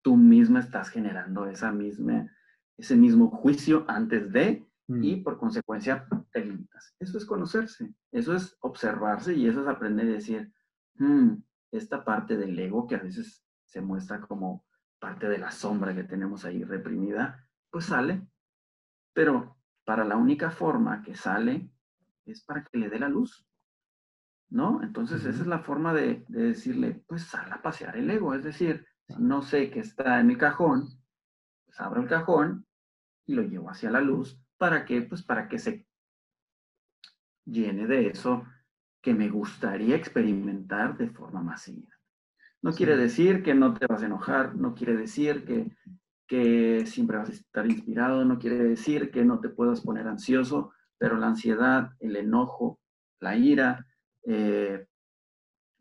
tú 0.00 0.16
misma 0.16 0.60
estás 0.60 0.88
generando 0.88 1.46
esa 1.46 1.72
misma, 1.72 2.30
ese 2.78 2.96
mismo 2.96 3.28
juicio 3.28 3.84
antes 3.86 4.32
de 4.32 4.66
y 4.88 5.16
mm. 5.16 5.22
por 5.22 5.38
consecuencia 5.38 6.06
te 6.30 6.44
limitas. 6.44 6.94
Eso 6.98 7.18
es 7.18 7.24
conocerse, 7.24 7.94
eso 8.12 8.34
es 8.34 8.56
observarse 8.60 9.34
y 9.34 9.46
eso 9.46 9.62
es 9.62 9.68
aprender 9.68 10.06
a 10.06 10.12
decir, 10.12 10.52
hmm, 10.96 11.34
esta 11.70 12.04
parte 12.04 12.36
del 12.36 12.58
ego 12.58 12.86
que 12.86 12.96
a 12.96 13.02
veces 13.02 13.44
se 13.64 13.80
muestra 13.80 14.20
como 14.20 14.64
parte 14.98 15.28
de 15.28 15.38
la 15.38 15.50
sombra 15.50 15.94
que 15.94 16.04
tenemos 16.04 16.44
ahí 16.44 16.62
reprimida, 16.64 17.48
pues 17.70 17.86
sale. 17.86 18.26
Pero 19.12 19.56
para 19.84 20.04
la 20.04 20.16
única 20.16 20.50
forma 20.50 21.02
que 21.02 21.14
sale 21.14 21.70
es 22.26 22.42
para 22.44 22.64
que 22.64 22.78
le 22.78 22.88
dé 22.88 22.98
la 22.98 23.08
luz. 23.08 23.46
¿No? 24.50 24.82
Entonces 24.82 25.24
esa 25.24 25.40
es 25.40 25.46
la 25.46 25.60
forma 25.60 25.92
de, 25.92 26.24
de, 26.28 26.42
decirle, 26.42 27.02
pues 27.08 27.24
sal 27.24 27.52
a 27.52 27.60
pasear 27.62 27.96
el 27.96 28.08
ego. 28.10 28.34
Es 28.34 28.44
decir, 28.44 28.86
si 29.08 29.14
no 29.18 29.42
sé 29.42 29.70
que 29.70 29.80
está 29.80 30.20
en 30.20 30.28
mi 30.28 30.36
cajón, 30.36 30.88
pues 31.64 31.80
abro 31.80 32.02
el 32.02 32.08
cajón 32.08 32.66
y 33.26 33.34
lo 33.34 33.42
llevo 33.42 33.70
hacia 33.70 33.90
la 33.90 34.00
luz. 34.00 34.43
¿Para 34.58 34.84
qué? 34.84 35.02
Pues 35.02 35.22
para 35.22 35.48
que 35.48 35.58
se 35.58 35.86
llene 37.44 37.86
de 37.86 38.08
eso 38.08 38.44
que 39.00 39.14
me 39.14 39.28
gustaría 39.28 39.96
experimentar 39.96 40.96
de 40.96 41.10
forma 41.10 41.42
más 41.42 41.62
seguida. 41.62 41.92
No 42.62 42.72
quiere 42.72 42.96
decir 42.96 43.42
que 43.42 43.54
no 43.54 43.74
te 43.74 43.86
vas 43.86 44.02
a 44.02 44.06
enojar, 44.06 44.54
no 44.56 44.74
quiere 44.74 44.96
decir 44.96 45.44
que, 45.44 45.70
que 46.26 46.86
siempre 46.86 47.18
vas 47.18 47.28
a 47.28 47.32
estar 47.32 47.66
inspirado, 47.66 48.24
no 48.24 48.38
quiere 48.38 48.56
decir 48.56 49.10
que 49.10 49.24
no 49.24 49.40
te 49.40 49.50
puedas 49.50 49.82
poner 49.82 50.06
ansioso, 50.06 50.72
pero 50.96 51.18
la 51.18 51.26
ansiedad, 51.26 51.90
el 52.00 52.16
enojo, 52.16 52.80
la 53.20 53.36
ira, 53.36 53.86
eh, 54.26 54.86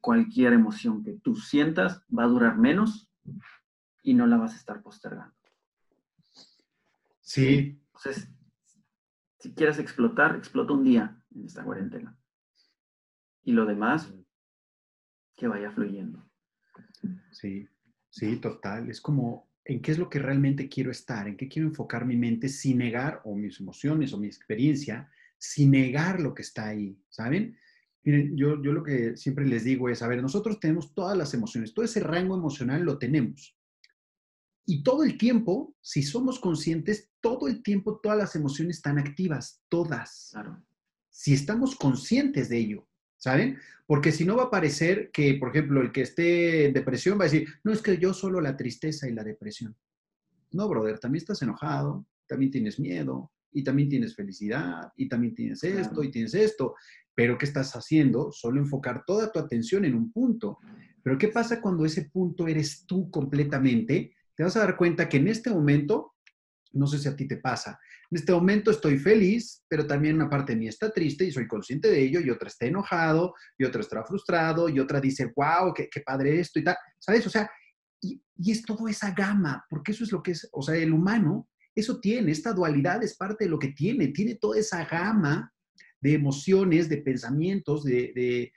cualquier 0.01 0.51
emoción 0.51 1.01
que 1.01 1.13
tú 1.13 1.35
sientas 1.35 2.03
va 2.07 2.25
a 2.25 2.27
durar 2.27 2.57
menos 2.57 3.09
y 4.01 4.13
no 4.13 4.27
la 4.27 4.35
vas 4.35 4.53
a 4.53 4.57
estar 4.57 4.81
postergando. 4.81 5.33
Sí. 7.21 7.79
Entonces, 7.85 8.29
si 9.43 9.53
quieres 9.53 9.77
explotar, 9.77 10.37
explota 10.37 10.71
un 10.71 10.85
día 10.85 11.21
en 11.35 11.45
esta 11.45 11.65
cuarentena. 11.65 12.17
Y 13.43 13.51
lo 13.51 13.65
demás, 13.65 14.09
que 15.35 15.49
vaya 15.49 15.69
fluyendo. 15.69 16.25
Sí, 17.29 17.67
sí, 18.09 18.37
total. 18.37 18.89
Es 18.89 19.01
como, 19.01 19.51
¿en 19.65 19.81
qué 19.81 19.91
es 19.91 19.99
lo 19.99 20.09
que 20.09 20.19
realmente 20.19 20.69
quiero 20.69 20.91
estar? 20.91 21.27
¿En 21.27 21.35
qué 21.35 21.49
quiero 21.49 21.67
enfocar 21.67 22.05
mi 22.05 22.15
mente 22.15 22.47
sin 22.47 22.77
negar, 22.77 23.19
o 23.25 23.35
mis 23.35 23.59
emociones, 23.59 24.13
o 24.13 24.17
mi 24.17 24.27
experiencia, 24.27 25.11
sin 25.37 25.71
negar 25.71 26.21
lo 26.21 26.33
que 26.33 26.43
está 26.43 26.69
ahí? 26.69 26.97
¿Saben? 27.09 27.57
Miren, 28.03 28.37
yo, 28.37 28.63
yo 28.63 28.71
lo 28.71 28.81
que 28.81 29.17
siempre 29.17 29.45
les 29.45 29.65
digo 29.65 29.89
es, 29.89 30.01
a 30.01 30.07
ver, 30.07 30.21
nosotros 30.21 30.57
tenemos 30.61 30.95
todas 30.95 31.17
las 31.17 31.33
emociones, 31.33 31.73
todo 31.73 31.83
ese 31.83 31.99
rango 31.99 32.37
emocional 32.37 32.83
lo 32.83 32.97
tenemos. 32.97 33.57
Y 34.65 34.83
todo 34.83 35.03
el 35.03 35.17
tiempo, 35.17 35.75
si 35.81 36.03
somos 36.03 36.39
conscientes, 36.39 37.09
todo 37.19 37.47
el 37.47 37.61
tiempo 37.63 37.99
todas 38.01 38.17
las 38.17 38.35
emociones 38.35 38.77
están 38.77 38.97
activas, 38.97 39.61
todas. 39.69 40.29
Claro. 40.31 40.63
Si 41.09 41.33
estamos 41.33 41.75
conscientes 41.75 42.49
de 42.49 42.57
ello, 42.57 42.87
¿saben? 43.17 43.57
Porque 43.85 44.11
si 44.11 44.25
no 44.25 44.35
va 44.35 44.43
a 44.43 44.51
parecer 44.51 45.11
que, 45.11 45.35
por 45.35 45.49
ejemplo, 45.49 45.81
el 45.81 45.91
que 45.91 46.01
esté 46.01 46.65
en 46.65 46.73
depresión 46.73 47.19
va 47.19 47.25
a 47.25 47.29
decir, 47.29 47.47
no 47.63 47.71
es 47.71 47.81
que 47.81 47.97
yo 47.97 48.13
solo 48.13 48.39
la 48.41 48.55
tristeza 48.55 49.07
y 49.07 49.13
la 49.13 49.23
depresión. 49.23 49.75
No, 50.51 50.69
brother, 50.69 50.99
también 50.99 51.21
estás 51.21 51.41
enojado, 51.41 52.05
también 52.27 52.51
tienes 52.51 52.79
miedo, 52.79 53.31
y 53.53 53.63
también 53.63 53.89
tienes 53.89 54.15
felicidad, 54.15 54.91
y 54.97 55.07
también 55.07 55.35
tienes 55.35 55.63
esto, 55.63 56.03
y 56.03 56.11
tienes 56.11 56.33
esto. 56.33 56.75
Pero 57.15 57.37
¿qué 57.37 57.45
estás 57.45 57.75
haciendo? 57.75 58.31
Solo 58.31 58.59
enfocar 58.59 59.03
toda 59.05 59.31
tu 59.31 59.39
atención 59.39 59.85
en 59.85 59.95
un 59.95 60.11
punto. 60.11 60.57
Pero 61.03 61.17
¿qué 61.17 61.27
pasa 61.27 61.61
cuando 61.61 61.85
ese 61.85 62.09
punto 62.09 62.47
eres 62.47 62.85
tú 62.85 63.11
completamente? 63.11 64.15
Te 64.35 64.43
vas 64.43 64.55
a 64.55 64.61
dar 64.61 64.77
cuenta 64.77 65.07
que 65.07 65.17
en 65.17 65.27
este 65.27 65.49
momento, 65.49 66.15
no 66.71 66.87
sé 66.87 66.99
si 66.99 67.07
a 67.07 67.15
ti 67.15 67.27
te 67.27 67.37
pasa, 67.37 67.79
en 68.09 68.17
este 68.17 68.31
momento 68.31 68.71
estoy 68.71 68.97
feliz, 68.99 69.63
pero 69.67 69.87
también 69.87 70.15
una 70.15 70.29
parte 70.29 70.53
de 70.53 70.59
mí 70.59 70.67
está 70.67 70.91
triste 70.91 71.25
y 71.25 71.31
soy 71.31 71.47
consciente 71.47 71.89
de 71.89 72.01
ello, 72.01 72.19
y 72.19 72.29
otra 72.29 72.47
está 72.47 72.65
enojado, 72.65 73.33
y 73.57 73.63
otra 73.63 73.81
está 73.81 74.03
frustrado, 74.03 74.69
y 74.69 74.79
otra 74.79 75.01
dice, 75.01 75.31
wow, 75.35 75.73
qué, 75.73 75.89
qué 75.89 76.01
padre 76.01 76.39
esto 76.39 76.59
y 76.59 76.63
tal. 76.63 76.75
¿Sabes? 76.99 77.25
O 77.25 77.29
sea, 77.29 77.49
y, 78.01 78.21
y 78.37 78.51
es 78.51 78.63
todo 78.63 78.87
esa 78.87 79.11
gama, 79.11 79.65
porque 79.69 79.93
eso 79.93 80.03
es 80.03 80.11
lo 80.11 80.21
que 80.21 80.31
es, 80.31 80.47
o 80.51 80.61
sea, 80.61 80.75
el 80.75 80.93
humano, 80.93 81.49
eso 81.75 81.99
tiene, 81.99 82.31
esta 82.31 82.53
dualidad 82.53 83.01
es 83.03 83.15
parte 83.15 83.45
de 83.45 83.49
lo 83.49 83.57
que 83.57 83.69
tiene, 83.69 84.09
tiene 84.09 84.35
toda 84.35 84.59
esa 84.59 84.85
gama 84.85 85.51
de 85.99 86.13
emociones, 86.13 86.89
de 86.89 86.97
pensamientos, 86.97 87.83
de, 87.83 88.11
de, 88.13 88.51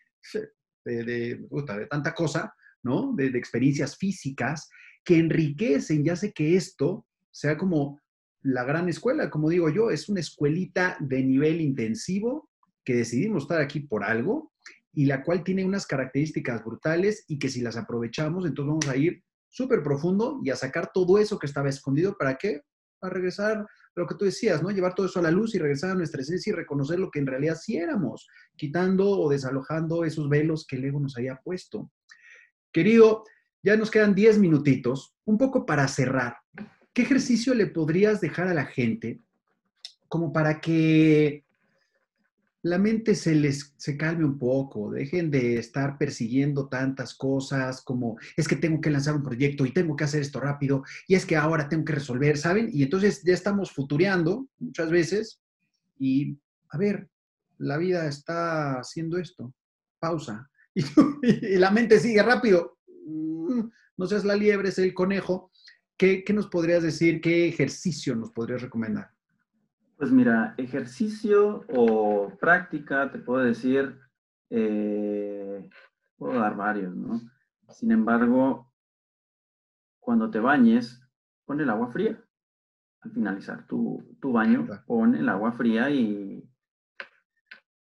de, 1.04 1.46
tanta 1.88 2.12
cosa, 2.12 2.52
¿no? 2.82 3.14
De, 3.14 3.26
experiencias 3.28 3.96
físicas 3.96 4.68
que 5.06 5.18
enriquecen 5.18 6.04
ya 6.04 6.16
sé 6.16 6.32
que 6.32 6.56
esto 6.56 7.06
sea 7.30 7.56
como 7.56 8.00
la 8.42 8.64
gran 8.64 8.88
escuela, 8.88 9.30
como 9.30 9.48
digo 9.48 9.70
yo, 9.70 9.90
es 9.90 10.08
una 10.08 10.20
escuelita 10.20 10.96
de 11.00 11.22
nivel 11.22 11.60
intensivo 11.60 12.50
que 12.84 12.94
decidimos 12.94 13.44
estar 13.44 13.60
aquí 13.60 13.80
por 13.80 14.04
algo 14.04 14.52
y 14.92 15.06
la 15.06 15.22
cual 15.22 15.44
tiene 15.44 15.64
unas 15.64 15.86
características 15.86 16.64
brutales 16.64 17.24
y 17.28 17.38
que 17.38 17.48
si 17.48 17.60
las 17.60 17.76
aprovechamos, 17.76 18.46
entonces 18.46 18.68
vamos 18.68 18.88
a 18.88 18.96
ir 18.96 19.22
súper 19.48 19.82
profundo 19.82 20.40
y 20.42 20.50
a 20.50 20.56
sacar 20.56 20.90
todo 20.92 21.18
eso 21.18 21.38
que 21.38 21.46
estaba 21.46 21.68
escondido. 21.68 22.16
¿Para 22.18 22.36
qué? 22.36 22.62
Para 22.98 23.14
regresar 23.14 23.64
lo 23.94 24.06
que 24.06 24.14
tú 24.14 24.24
decías, 24.24 24.62
¿no? 24.62 24.70
Llevar 24.70 24.94
todo 24.94 25.06
eso 25.06 25.20
a 25.20 25.22
la 25.22 25.30
luz 25.30 25.54
y 25.54 25.58
regresar 25.58 25.90
a 25.90 25.94
nuestra 25.94 26.20
esencia 26.20 26.50
y 26.50 26.54
reconocer 26.54 26.98
lo 26.98 27.10
que 27.10 27.20
en 27.20 27.26
realidad 27.26 27.56
sí 27.60 27.76
éramos, 27.76 28.26
quitando 28.56 29.08
o 29.08 29.30
desalojando 29.30 30.04
esos 30.04 30.28
velos 30.28 30.66
que 30.66 30.76
el 30.76 30.84
ego 30.84 31.00
nos 31.00 31.16
había 31.16 31.40
puesto. 31.44 31.90
Querido, 32.72 33.24
ya 33.66 33.76
nos 33.76 33.90
quedan 33.90 34.14
10 34.14 34.38
minutitos, 34.38 35.12
un 35.24 35.36
poco 35.36 35.66
para 35.66 35.88
cerrar. 35.88 36.36
¿Qué 36.92 37.02
ejercicio 37.02 37.52
le 37.52 37.66
podrías 37.66 38.20
dejar 38.20 38.46
a 38.46 38.54
la 38.54 38.64
gente 38.64 39.18
como 40.06 40.32
para 40.32 40.60
que 40.60 41.44
la 42.62 42.78
mente 42.78 43.16
se 43.16 43.34
les 43.34 43.74
se 43.76 43.96
calme 43.96 44.24
un 44.24 44.38
poco, 44.38 44.92
dejen 44.92 45.32
de 45.32 45.58
estar 45.58 45.98
persiguiendo 45.98 46.68
tantas 46.68 47.16
cosas 47.16 47.82
como 47.82 48.16
es 48.36 48.46
que 48.46 48.54
tengo 48.54 48.80
que 48.80 48.90
lanzar 48.90 49.16
un 49.16 49.24
proyecto 49.24 49.66
y 49.66 49.72
tengo 49.72 49.96
que 49.96 50.04
hacer 50.04 50.20
esto 50.20 50.38
rápido 50.38 50.84
y 51.08 51.16
es 51.16 51.26
que 51.26 51.34
ahora 51.34 51.68
tengo 51.68 51.84
que 51.84 51.94
resolver, 51.94 52.38
¿saben? 52.38 52.70
Y 52.72 52.84
entonces 52.84 53.24
ya 53.24 53.34
estamos 53.34 53.72
futureando 53.72 54.46
muchas 54.60 54.92
veces 54.92 55.40
y 55.98 56.38
a 56.68 56.78
ver, 56.78 57.08
la 57.58 57.78
vida 57.78 58.06
está 58.06 58.78
haciendo 58.78 59.18
esto, 59.18 59.52
pausa. 59.98 60.48
Y, 61.22 61.54
y 61.54 61.56
la 61.56 61.70
mente 61.70 61.98
sigue 61.98 62.22
rápido. 62.22 62.75
Mm, 63.06 63.70
no 63.96 64.06
seas 64.06 64.24
la 64.24 64.34
liebre, 64.34 64.68
es 64.68 64.78
el 64.78 64.92
conejo. 64.92 65.50
¿Qué, 65.96 66.24
¿Qué 66.24 66.32
nos 66.32 66.48
podrías 66.48 66.82
decir? 66.82 67.20
¿Qué 67.20 67.48
ejercicio 67.48 68.14
nos 68.16 68.32
podrías 68.32 68.60
recomendar? 68.60 69.10
Pues 69.96 70.10
mira, 70.10 70.54
ejercicio 70.58 71.64
o 71.68 72.30
práctica, 72.38 73.10
te 73.10 73.18
puedo 73.18 73.42
decir, 73.42 73.98
eh, 74.50 75.70
puedo 76.18 76.38
dar 76.38 76.56
varios, 76.56 76.94
¿no? 76.94 77.20
Sin 77.70 77.92
embargo, 77.92 78.70
cuando 80.00 80.30
te 80.30 80.38
bañes, 80.38 81.00
pon 81.46 81.60
el 81.60 81.70
agua 81.70 81.88
fría. 81.88 82.22
Al 83.00 83.10
finalizar 83.12 83.66
tu, 83.66 84.04
baño, 84.20 84.66
pon 84.86 85.14
el 85.14 85.28
agua 85.28 85.52
fría 85.52 85.90
y 85.90 86.46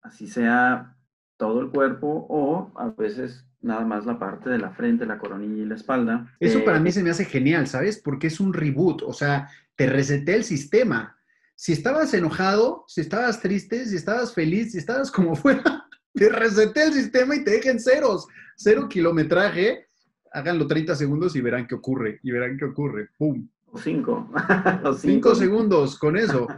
así 0.01 0.27
sea 0.27 0.95
todo 1.37 1.61
el 1.61 1.71
cuerpo 1.71 2.27
o 2.29 2.71
a 2.77 2.89
veces 2.89 3.47
nada 3.65 3.85
más 3.85 4.05
la 4.05 4.17
parte 4.19 4.49
de 4.49 4.57
la 4.57 4.71
frente, 4.71 5.05
la 5.05 5.17
coronilla 5.17 5.63
y 5.63 5.65
la 5.65 5.75
espalda. 5.75 6.33
Eso 6.39 6.63
para 6.63 6.79
mí 6.79 6.91
se 6.91 7.03
me 7.03 7.09
hace 7.09 7.25
genial, 7.25 7.67
¿sabes? 7.67 7.99
Porque 8.01 8.27
es 8.27 8.39
un 8.39 8.53
reboot, 8.53 9.01
o 9.03 9.13
sea, 9.13 9.49
te 9.75 9.87
reseté 9.87 10.35
el 10.35 10.43
sistema 10.43 11.15
si 11.55 11.71
estabas 11.71 12.13
enojado, 12.13 12.83
si 12.87 13.01
estabas 13.01 13.39
triste, 13.41 13.85
si 13.85 13.95
estabas 13.95 14.33
feliz, 14.33 14.73
si 14.73 14.77
estabas 14.77 15.09
como 15.09 15.35
fuera, 15.35 15.87
te 16.13 16.29
reseté 16.29 16.83
el 16.83 16.93
sistema 16.93 17.35
y 17.35 17.43
te 17.43 17.51
dejen 17.51 17.79
ceros. 17.79 18.27
Cero 18.57 18.87
kilometraje. 18.89 19.87
Háganlo 20.31 20.67
30 20.67 20.95
segundos 20.95 21.35
y 21.35 21.41
verán 21.41 21.65
qué 21.65 21.75
ocurre. 21.75 22.19
Y 22.23 22.31
verán 22.31 22.57
qué 22.57 22.65
ocurre. 22.65 23.09
¡Pum! 23.17 23.47
O 23.71 23.77
cinco. 23.77 24.29
cinco. 24.99 25.33
segundos 25.35 25.97
con 25.97 26.17
eso. 26.17 26.47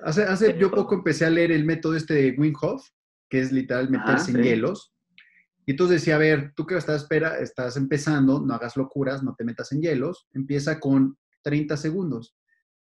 Hace, 0.00 0.22
hace 0.22 0.56
yo 0.56 0.70
poco 0.70 0.94
empecé 0.94 1.26
a 1.26 1.30
leer 1.30 1.50
el 1.50 1.64
método 1.64 1.96
este 1.96 2.14
de 2.14 2.30
Wim 2.38 2.54
Hof, 2.60 2.88
que 3.28 3.40
es 3.40 3.50
literal 3.50 3.90
meterse 3.90 4.30
en 4.30 4.44
hielos. 4.44 4.94
Y 5.68 5.72
entonces 5.72 6.00
decía, 6.00 6.14
a 6.14 6.18
ver, 6.18 6.54
tú 6.56 6.64
que 6.64 6.78
estás, 6.78 7.02
espera, 7.02 7.40
estás 7.40 7.76
empezando, 7.76 8.40
no 8.40 8.54
hagas 8.54 8.74
locuras, 8.78 9.22
no 9.22 9.34
te 9.34 9.44
metas 9.44 9.70
en 9.70 9.82
hielos, 9.82 10.26
empieza 10.32 10.80
con 10.80 11.18
30 11.42 11.76
segundos. 11.76 12.38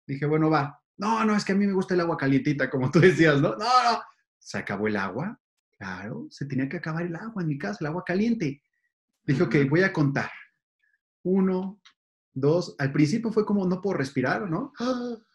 Dije, 0.06 0.28
bueno, 0.28 0.52
va, 0.52 0.80
no, 0.96 1.26
no, 1.26 1.36
es 1.36 1.44
que 1.44 1.54
a 1.54 1.56
mí 1.56 1.66
me 1.66 1.74
gusta 1.74 1.96
el 1.96 2.02
agua 2.02 2.18
calientita, 2.18 2.70
como 2.70 2.92
tú 2.92 3.00
decías, 3.00 3.42
¿no? 3.42 3.56
No, 3.56 3.58
no. 3.58 4.00
¿Se 4.38 4.60
acabó 4.60 4.86
el 4.86 4.96
agua? 4.96 5.42
Claro, 5.76 6.28
se 6.30 6.46
tenía 6.46 6.70
que 6.70 6.78
acabar 6.78 7.04
el 7.04 7.16
agua 7.16 7.42
en 7.42 7.48
mi 7.48 7.58
casa, 7.58 7.80
el 7.82 7.88
agua 7.88 8.04
caliente. 8.06 8.62
Dije, 9.24 9.42
ok, 9.42 9.56
voy 9.68 9.82
a 9.82 9.92
contar. 9.92 10.30
Uno, 11.24 11.82
dos. 12.32 12.76
Al 12.78 12.92
principio 12.92 13.32
fue 13.32 13.44
como 13.44 13.66
no 13.66 13.82
puedo 13.82 13.98
respirar, 13.98 14.48
¿no? 14.48 14.72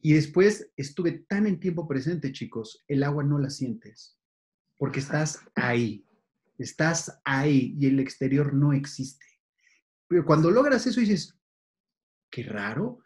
Y 0.00 0.12
después 0.12 0.70
estuve 0.76 1.24
tan 1.28 1.46
en 1.46 1.58
tiempo 1.58 1.88
presente, 1.88 2.30
chicos, 2.30 2.84
el 2.86 3.02
agua 3.02 3.24
no 3.24 3.38
la 3.38 3.50
sientes, 3.50 4.16
porque 4.76 5.00
estás 5.00 5.40
ahí, 5.56 6.07
estás 6.58 7.20
ahí 7.24 7.76
y 7.78 7.86
el 7.86 8.00
exterior 8.00 8.52
no 8.52 8.72
existe. 8.72 9.26
Pero 10.08 10.24
cuando 10.24 10.50
logras 10.50 10.86
eso 10.86 11.00
dices, 11.00 11.38
qué 12.30 12.42
raro, 12.42 13.00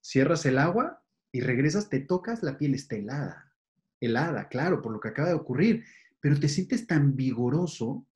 cierras 0.00 0.46
el 0.46 0.58
agua 0.58 1.02
y 1.32 1.40
regresas, 1.40 1.88
te 1.88 2.00
tocas, 2.00 2.42
la 2.42 2.56
piel 2.56 2.74
está 2.74 2.96
helada. 2.96 3.52
Helada, 4.00 4.48
claro, 4.48 4.82
por 4.82 4.92
lo 4.92 5.00
que 5.00 5.08
acaba 5.08 5.28
de 5.28 5.34
ocurrir, 5.34 5.84
pero 6.20 6.38
te 6.38 6.48
sientes 6.48 6.86
tan 6.86 7.16
vigoroso. 7.16 8.06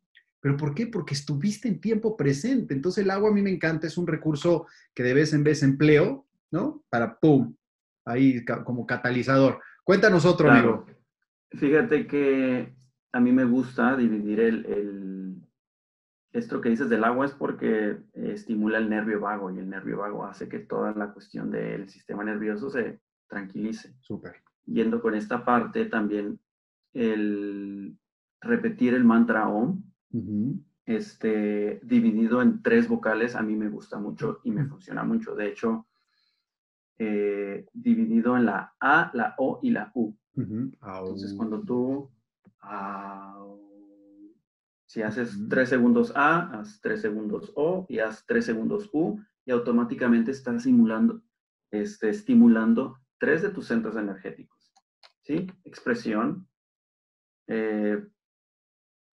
¿Pero 0.41 0.57
por 0.57 0.75
qué? 0.75 0.87
Porque 0.87 1.15
estuviste 1.15 1.67
en 1.69 1.81
tiempo 1.81 2.17
presente. 2.17 2.75
Entonces 2.75 3.05
el 3.05 3.11
agua 3.11 3.31
a 3.31 3.33
mí 3.33 3.43
me 3.43 3.51
encanta, 3.51 3.87
es 3.87 3.99
un 3.99 4.07
recurso 4.07 4.67
que 4.95 5.03
de 5.03 5.15
vez 5.15 5.33
en 5.33 5.43
vez 5.43 5.63
empleo, 5.63 6.27
¿no? 6.51 6.85
Para, 6.89 7.19
¡pum!, 7.19 7.57
ahí 8.05 8.45
como 8.65 8.87
catalizador. 8.87 9.61
Cuéntanos 9.83 10.25
otro, 10.25 10.51
amigo. 10.51 10.87
Fíjate 11.51 12.07
que 12.07 12.78
a 13.13 13.21
mí 13.21 13.33
me 13.33 13.45
gusta 13.45 13.97
dividir 13.97 14.41
el, 14.41 15.43
esto 16.33 16.61
que 16.61 16.69
dices 16.69 16.89
del 16.89 17.05
agua 17.05 17.27
es 17.27 17.33
porque 17.33 17.99
estimula 18.13 18.79
el 18.79 18.91
nervio 18.91 19.21
vago 19.21 19.51
y 19.51 19.59
el 19.59 19.69
nervio 19.69 19.99
vago 19.99 20.25
hace 20.25 20.49
que 20.49 20.59
toda 20.59 20.93
la 20.93 21.13
cuestión 21.13 21.51
del 21.51 21.89
sistema 21.89 22.25
nervioso 22.25 22.71
se 22.71 23.01
tranquilice. 23.29 23.95
Súper. 24.01 24.37
Yendo 24.67 25.01
con 25.01 25.15
esta 25.15 25.45
parte 25.45 25.87
también 25.87 26.39
el 26.93 27.97
repetir 28.41 28.95
el 28.95 29.05
mantra 29.05 29.49
OM, 29.49 29.83
este, 30.85 31.81
dividido 31.83 32.41
en 32.43 32.63
tres 32.63 32.89
vocales, 32.89 33.35
a 33.35 33.43
mí 33.43 33.57
me 33.57 33.69
gusta 33.69 33.99
mucho 33.99 34.41
y 34.45 34.51
me 34.51 34.65
funciona 34.65 35.05
mucho. 35.05 35.35
De 35.35 35.49
hecho, 35.49 35.87
eh, 36.99 37.67
dividido 37.73 38.37
en 38.37 38.47
la 38.47 38.75
A, 38.81 39.11
la 39.15 39.35
O 39.39 39.61
y 39.63 39.71
la 39.71 39.91
U. 39.95 40.15
Entonces, 40.35 41.35
cuando 41.35 41.61
tú, 41.63 42.11
si 44.87 45.03
haces 45.03 45.39
tres 45.49 45.69
segundos 45.69 46.13
A, 46.17 46.59
haz 46.59 46.81
tres 46.81 47.01
segundos 47.01 47.53
O 47.55 47.87
y 47.89 47.99
haz 47.99 48.25
tres 48.27 48.47
segundos 48.47 48.89
U, 48.93 49.21
y 49.45 49.51
automáticamente 49.51 50.31
estás 50.31 50.63
simulando, 50.63 51.23
este, 51.71 52.09
estimulando 52.11 52.99
tres 53.19 53.43
de 53.43 53.51
tus 53.51 53.67
centros 53.67 53.97
energéticos. 53.97 54.73
¿Sí? 55.23 55.47
Expresión, 55.65 56.49
eh, 57.49 58.07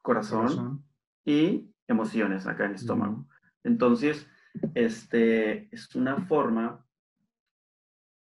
corazón, 0.02 0.86
y 1.26 1.74
emociones 1.88 2.46
acá 2.46 2.66
en 2.66 2.72
el 2.72 2.76
estómago. 2.76 3.28
Entonces, 3.64 4.28
este, 4.76 5.74
es 5.74 5.94
una 5.96 6.18
forma, 6.28 6.86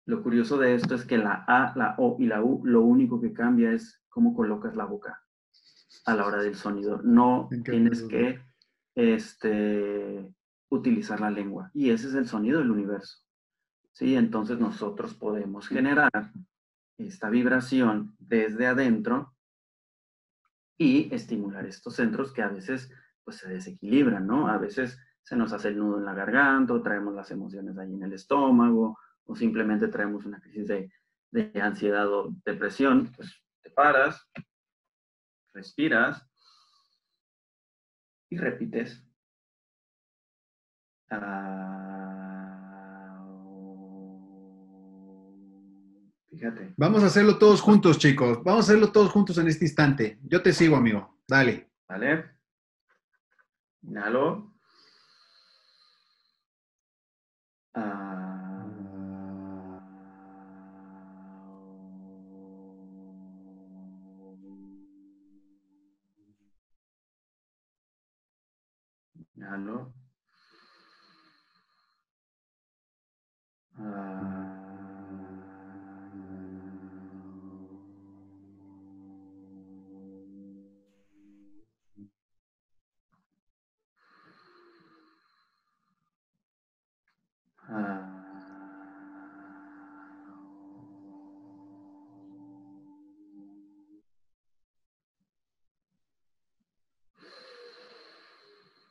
lo 0.06 0.22
curioso 0.22 0.56
de 0.56 0.74
esto 0.74 0.94
es 0.94 1.04
que 1.04 1.18
la 1.18 1.44
A, 1.46 1.72
la 1.76 1.96
O 1.98 2.16
y 2.18 2.26
la 2.26 2.42
U, 2.42 2.64
lo 2.64 2.82
único 2.82 3.20
que 3.20 3.32
cambia 3.32 3.72
es 3.72 4.00
cómo 4.16 4.34
colocas 4.34 4.74
la 4.74 4.86
boca 4.86 5.22
a 6.06 6.14
la 6.14 6.24
hora 6.24 6.42
del 6.42 6.54
sonido. 6.54 7.02
No 7.02 7.50
tienes 7.66 8.02
que 8.04 8.40
este, 8.94 10.34
utilizar 10.70 11.20
la 11.20 11.30
lengua. 11.30 11.70
Y 11.74 11.90
ese 11.90 12.08
es 12.08 12.14
el 12.14 12.26
sonido 12.26 12.60
del 12.60 12.70
universo. 12.70 13.18
¿Sí? 13.92 14.16
Entonces 14.16 14.58
nosotros 14.58 15.12
podemos 15.12 15.68
generar 15.68 16.10
esta 16.96 17.28
vibración 17.28 18.16
desde 18.18 18.66
adentro 18.66 19.34
y 20.78 21.14
estimular 21.14 21.66
estos 21.66 21.96
centros 21.96 22.32
que 22.32 22.40
a 22.40 22.48
veces 22.48 22.90
pues 23.22 23.36
se 23.36 23.50
desequilibran, 23.50 24.26
¿no? 24.26 24.48
A 24.48 24.56
veces 24.56 24.98
se 25.24 25.36
nos 25.36 25.52
hace 25.52 25.68
el 25.68 25.76
nudo 25.76 25.98
en 25.98 26.06
la 26.06 26.14
garganta, 26.14 26.72
o 26.72 26.80
traemos 26.80 27.14
las 27.14 27.30
emociones 27.32 27.76
ahí 27.76 27.92
en 27.92 28.02
el 28.02 28.14
estómago, 28.14 28.98
o 29.26 29.36
simplemente 29.36 29.88
traemos 29.88 30.24
una 30.24 30.40
crisis 30.40 30.68
de, 30.68 30.90
ansiedad 31.60 32.10
o 32.10 32.34
depresión, 32.46 33.12
pues 33.14 33.42
te 33.66 33.72
paras, 33.72 34.30
respiras 35.52 36.24
y 38.30 38.38
repites. 38.38 39.04
Ah, 41.10 42.46
fíjate. 46.30 46.74
Vamos 46.76 47.02
a 47.02 47.06
hacerlo 47.06 47.38
todos 47.38 47.60
juntos, 47.60 47.98
chicos. 47.98 48.44
Vamos 48.44 48.68
a 48.68 48.70
hacerlo 48.70 48.92
todos 48.92 49.10
juntos 49.10 49.36
en 49.38 49.48
este 49.48 49.64
instante. 49.64 50.20
Yo 50.22 50.40
te 50.42 50.52
sigo, 50.52 50.76
amigo. 50.76 51.18
Dale. 51.26 51.72
Vale. 51.88 52.36
Inhalo. 53.82 54.54
Ah. 57.74 58.05
Inhalo. 69.36 69.92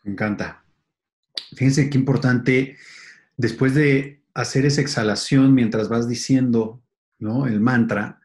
Me 0.06 0.12
encanta. 0.12 0.64
Fíjense 1.56 1.90
qué 1.90 1.98
importante, 1.98 2.78
después 3.36 3.74
de 3.74 4.24
hacer 4.36 4.66
esa 4.66 4.82
exhalación 4.82 5.54
mientras 5.54 5.90
vas 5.90 6.08
diciendo 6.08 6.84
¿no? 7.18 7.48
el 7.48 7.60
mantra, 7.60 8.22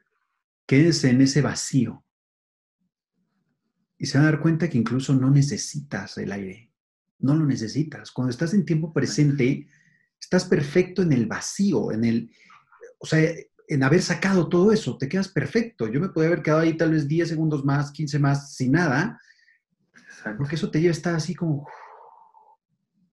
quédese 0.66 1.08
en 1.08 1.22
ese 1.22 1.40
vacío. 1.40 2.04
Y 3.96 4.06
se 4.06 4.18
van 4.18 4.26
a 4.26 4.30
dar 4.30 4.40
cuenta 4.40 4.68
que 4.68 4.76
incluso 4.76 5.14
no 5.14 5.30
necesitas 5.30 6.18
el 6.18 6.32
aire. 6.32 6.70
No 7.18 7.34
lo 7.34 7.46
necesitas. 7.46 8.10
Cuando 8.10 8.30
estás 8.30 8.52
en 8.52 8.66
tiempo 8.66 8.92
presente, 8.92 9.66
estás 10.20 10.44
perfecto 10.44 11.00
en 11.00 11.12
el 11.12 11.26
vacío, 11.26 11.92
en 11.92 12.04
el, 12.04 12.30
o 12.98 13.06
sea, 13.06 13.32
en 13.68 13.82
haber 13.82 14.02
sacado 14.02 14.48
todo 14.50 14.70
eso, 14.70 14.98
te 14.98 15.08
quedas 15.08 15.28
perfecto. 15.28 15.88
Yo 15.88 15.98
me 15.98 16.10
podía 16.10 16.28
haber 16.28 16.42
quedado 16.42 16.60
ahí 16.60 16.76
tal 16.76 16.92
vez 16.92 17.08
10 17.08 17.28
segundos 17.28 17.64
más, 17.64 17.90
15 17.90 18.18
más, 18.18 18.54
sin 18.54 18.72
nada, 18.72 19.18
porque 20.36 20.54
eso 20.54 20.70
te 20.70 20.80
lleva 20.80 20.90
a 20.90 20.92
estar 20.92 21.14
así 21.14 21.34
como 21.34 21.66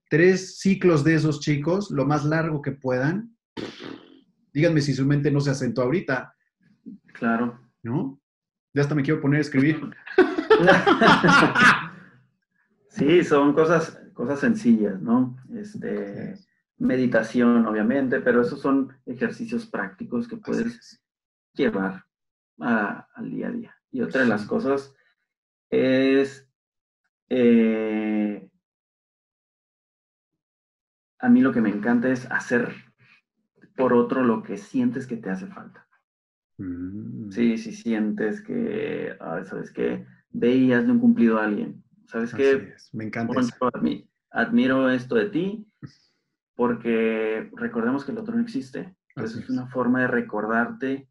tres 0.08 0.58
ciclos 0.58 1.04
de 1.04 1.14
esos 1.14 1.40
chicos, 1.40 1.90
lo 1.90 2.06
más 2.06 2.24
largo 2.24 2.62
que 2.62 2.72
puedan. 2.72 3.36
Díganme 4.52 4.80
si 4.80 4.94
su 4.94 5.06
mente 5.06 5.30
no 5.30 5.40
se 5.40 5.50
asentó 5.50 5.82
ahorita. 5.82 6.34
Claro. 7.12 7.60
¿No? 7.82 8.20
Ya 8.74 8.82
hasta 8.82 8.94
me 8.94 9.02
quiero 9.02 9.20
poner 9.20 9.38
a 9.38 9.42
escribir. 9.42 9.80
sí, 12.88 13.24
son 13.24 13.52
cosas, 13.52 14.00
cosas 14.14 14.40
sencillas, 14.40 15.00
¿no? 15.00 15.36
Este, 15.54 16.36
meditación, 16.78 17.66
obviamente, 17.66 18.20
pero 18.20 18.42
esos 18.42 18.60
son 18.60 18.96
ejercicios 19.06 19.66
prácticos 19.66 20.28
que 20.28 20.36
puedes 20.36 21.02
llevar 21.54 22.04
al 22.58 23.30
día 23.30 23.48
a 23.48 23.52
día. 23.52 23.76
Y 23.90 24.00
otra 24.00 24.22
de 24.22 24.28
las 24.28 24.44
cosas 24.44 24.94
es 25.70 26.47
eh, 27.30 28.48
a 31.18 31.28
mí 31.28 31.40
lo 31.40 31.52
que 31.52 31.60
me 31.60 31.70
encanta 31.70 32.08
es 32.08 32.30
hacer 32.30 32.72
por 33.76 33.92
otro 33.92 34.24
lo 34.24 34.42
que 34.42 34.56
sientes 34.56 35.06
que 35.06 35.16
te 35.16 35.30
hace 35.30 35.46
falta. 35.46 35.86
Mm. 36.58 37.30
Sí, 37.30 37.58
si 37.58 37.72
sientes 37.72 38.40
que, 38.42 39.16
¿sabes 39.44 39.70
qué? 39.72 40.06
Veías 40.30 40.86
de 40.86 40.92
un 40.92 40.98
cumplido 40.98 41.38
a 41.38 41.44
alguien. 41.44 41.82
¿Sabes 42.06 42.34
qué? 42.34 42.74
Me 42.92 43.04
encanta. 43.04 43.40
admiro 44.30 44.90
esto 44.90 45.14
de 45.14 45.26
ti 45.26 45.66
porque 46.54 47.50
recordemos 47.54 48.04
que 48.04 48.12
el 48.12 48.18
otro 48.18 48.34
no 48.34 48.42
existe. 48.42 48.96
Entonces 49.14 49.44
es 49.44 49.50
una 49.50 49.66
forma 49.68 50.00
de 50.00 50.08
recordarte 50.08 51.08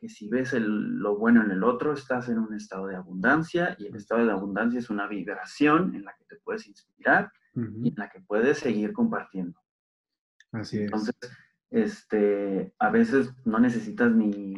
que 0.00 0.08
si 0.08 0.28
ves 0.28 0.54
lo 0.54 1.18
bueno 1.18 1.44
en 1.44 1.50
el 1.50 1.62
otro, 1.62 1.92
estás 1.92 2.30
en 2.30 2.38
un 2.38 2.54
estado 2.54 2.86
de 2.86 2.96
abundancia 2.96 3.76
y 3.78 3.86
el 3.86 3.96
estado 3.96 4.24
de 4.24 4.32
abundancia 4.32 4.78
es 4.78 4.88
una 4.88 5.06
vibración 5.06 5.94
en 5.94 6.04
la 6.04 6.14
que 6.14 6.24
te 6.24 6.36
puedes 6.36 6.66
inspirar 6.66 7.30
y 7.54 7.88
en 7.88 7.94
la 7.96 8.08
que 8.08 8.20
puedes 8.20 8.58
seguir 8.58 8.94
compartiendo. 8.94 9.60
Así 10.52 10.78
es. 10.78 10.84
Entonces, 10.84 11.14
este, 11.68 12.74
a 12.78 12.88
veces 12.88 13.34
no 13.44 13.60
necesitas 13.60 14.10
ni, 14.10 14.54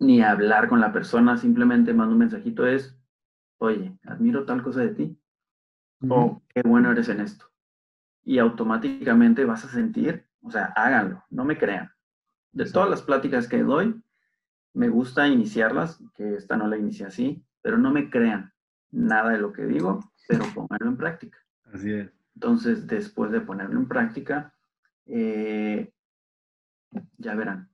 ni 0.00 0.20
hablar 0.20 0.68
con 0.68 0.80
la 0.80 0.92
persona, 0.92 1.36
simplemente 1.36 1.94
manda 1.94 2.12
un 2.12 2.18
mensajito 2.18 2.66
es, 2.66 2.98
oye, 3.58 3.96
admiro 4.02 4.44
tal 4.44 4.64
cosa 4.64 4.80
de 4.80 4.94
ti, 4.94 5.20
o 6.08 6.42
qué 6.48 6.62
bueno 6.62 6.90
eres 6.90 7.08
en 7.08 7.20
esto. 7.20 7.46
Y 8.24 8.38
automáticamente 8.38 9.44
vas 9.44 9.64
a 9.64 9.68
sentir, 9.68 10.26
o 10.42 10.50
sea, 10.50 10.72
háganlo, 10.74 11.24
no 11.30 11.44
me 11.44 11.56
crean 11.56 11.95
de 12.56 12.64
todas 12.64 12.88
las 12.88 13.02
pláticas 13.02 13.48
que 13.48 13.62
doy, 13.62 14.02
me 14.72 14.88
gusta 14.88 15.28
iniciarlas, 15.28 16.02
que 16.14 16.36
esta 16.36 16.56
no 16.56 16.66
la 16.66 16.78
inicié 16.78 17.04
así, 17.04 17.44
pero 17.60 17.76
no 17.76 17.92
me 17.92 18.08
crean 18.08 18.52
nada 18.90 19.30
de 19.30 19.38
lo 19.38 19.52
que 19.52 19.66
digo, 19.66 20.00
pero 20.26 20.44
pónganlo 20.54 20.88
en 20.88 20.96
práctica. 20.96 21.38
Así 21.64 21.92
es. 21.92 22.10
Entonces, 22.34 22.86
después 22.86 23.30
de 23.30 23.42
ponerlo 23.42 23.78
en 23.78 23.88
práctica, 23.88 24.54
eh, 25.04 25.92
ya 27.18 27.34
verán. 27.34 27.68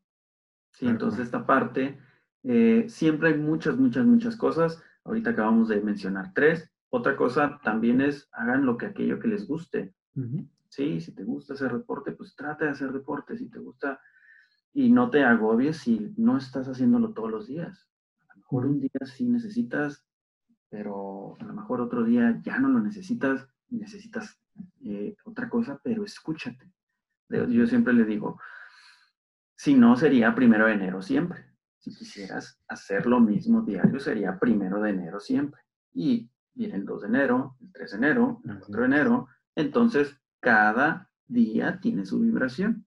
Sí, 0.73 0.89
entonces 0.89 1.21
esta 1.21 1.47
parte, 1.47 2.01
eh, 2.43 2.87
siempre 2.89 3.29
hay 3.29 3.39
muchas, 3.39 3.77
muchas, 3.77 4.05
muchas 4.05 4.37
cosas. 4.37 4.83
Ahorita 5.05 5.31
acabamos 5.31 5.69
de 5.69 5.81
mencionar 5.81 6.33
tres. 6.35 6.73
Otra 6.91 7.17
cosa 7.17 7.61
también 7.63 8.01
es, 8.01 8.29
hagan 8.33 8.67
lo 8.67 8.77
que 8.77 8.87
aquello 8.87 9.21
que 9.21 9.29
les 9.29 9.47
guste. 9.47 9.95
Sí, 10.69 11.01
si 11.01 11.15
te 11.15 11.23
gusta 11.23 11.55
hacer 11.55 11.73
deporte, 11.73 12.13
pues 12.13 12.35
trata 12.35 12.65
de 12.65 12.73
hacer 12.73 12.93
deporte. 12.93 13.37
Si 13.37 13.49
te 13.49 13.59
gusta 13.59 14.01
y 14.73 14.91
no 14.91 15.11
te 15.11 15.25
agobies 15.25 15.79
si 15.79 16.13
no 16.17 16.39
estás 16.39 16.69
haciéndolo 16.69 17.13
todos 17.13 17.31
los 17.31 17.47
días. 17.47 17.89
A 18.29 18.35
lo 18.35 18.41
mejor 18.41 18.67
un 18.67 18.81
día 18.81 18.91
sí 19.05 19.29
necesitas 19.29 20.05
pero 20.73 21.37
a 21.39 21.45
lo 21.45 21.53
mejor 21.53 21.83
otro 21.83 22.03
día 22.03 22.41
ya 22.43 22.59
no 22.59 22.71
lo 22.71 22.81
necesitas, 22.81 23.47
necesitas 23.69 24.41
eh, 24.83 25.15
otra 25.25 25.51
cosa, 25.51 25.79
pero 25.85 26.03
escúchate. 26.03 26.73
Yo 27.29 27.67
siempre 27.67 27.93
le 27.93 28.07
digo, 28.07 28.41
si 29.55 29.75
no 29.75 29.95
sería 29.97 30.35
primero 30.35 30.67
de 30.67 30.73
enero 30.73 31.03
siempre. 31.03 31.45
Si 31.79 31.95
quisieras 31.95 32.59
hacer 32.69 33.05
lo 33.07 33.21
mismo 33.21 33.61
diario, 33.61 34.01
sería 34.01 34.39
primero 34.39 34.81
de 34.81 34.91
enero 34.91 35.21
siempre. 35.21 35.61
Y 35.93 36.31
viene 36.55 36.77
el 36.77 36.87
2 36.87 37.03
de 37.03 37.09
enero, 37.09 37.57
el 37.61 37.71
3 37.71 37.91
de 37.91 37.97
enero, 37.99 38.41
el 38.45 38.59
4 38.61 38.81
de 38.81 38.87
enero. 38.87 39.29
Entonces, 39.55 40.17
cada 40.41 41.11
día 41.27 41.81
tiene 41.81 42.07
su 42.07 42.19
vibración. 42.19 42.87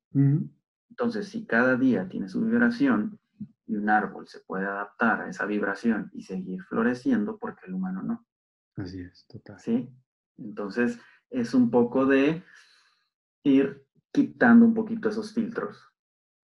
Entonces, 0.90 1.28
si 1.28 1.46
cada 1.46 1.76
día 1.76 2.08
tiene 2.08 2.30
su 2.30 2.42
vibración 2.42 3.20
y 3.68 3.76
un 3.76 3.90
árbol 3.90 4.28
se 4.28 4.40
puede 4.40 4.66
adaptar 4.66 5.22
a 5.22 5.30
esa 5.30 5.46
vibración 5.46 6.10
y 6.14 6.22
seguir 6.24 6.62
floreciendo, 6.64 7.38
porque 7.38 7.66
el 7.66 7.74
humano 7.74 8.04
no. 8.04 8.26
Así 8.76 9.02
es, 9.02 9.26
total. 9.28 9.60
¿Sí? 9.60 9.90
Entonces, 10.38 11.00
es 11.30 11.54
un 11.54 11.70
poco 11.70 12.06
de 12.06 12.44
ir 13.44 13.86
quitando 14.12 14.66
un 14.66 14.74
poquito 14.74 15.10
esos 15.10 15.34
filtros, 15.34 15.78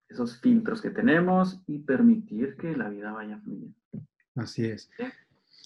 esos 0.10 0.40
filtros 0.40 0.82
que 0.82 0.90
tenemos 0.90 1.62
y 1.68 1.80
permitir 1.80 2.58
que 2.58 2.76
la 2.76 2.90
vida 2.90 3.12
vaya 3.12 3.40
fluyendo. 3.40 3.78
Así 4.36 4.66
es. 4.66 4.90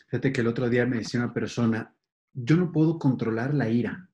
Fíjate 0.08 0.32
que 0.32 0.42
el 0.42 0.48
otro 0.48 0.70
día 0.70 0.86
me 0.86 0.98
decía 0.98 1.20
una 1.20 1.34
persona, 1.34 1.94
yo 2.34 2.56
no 2.56 2.72
puedo 2.72 3.00
controlar 3.00 3.54
la 3.54 3.70
ira. 3.70 4.10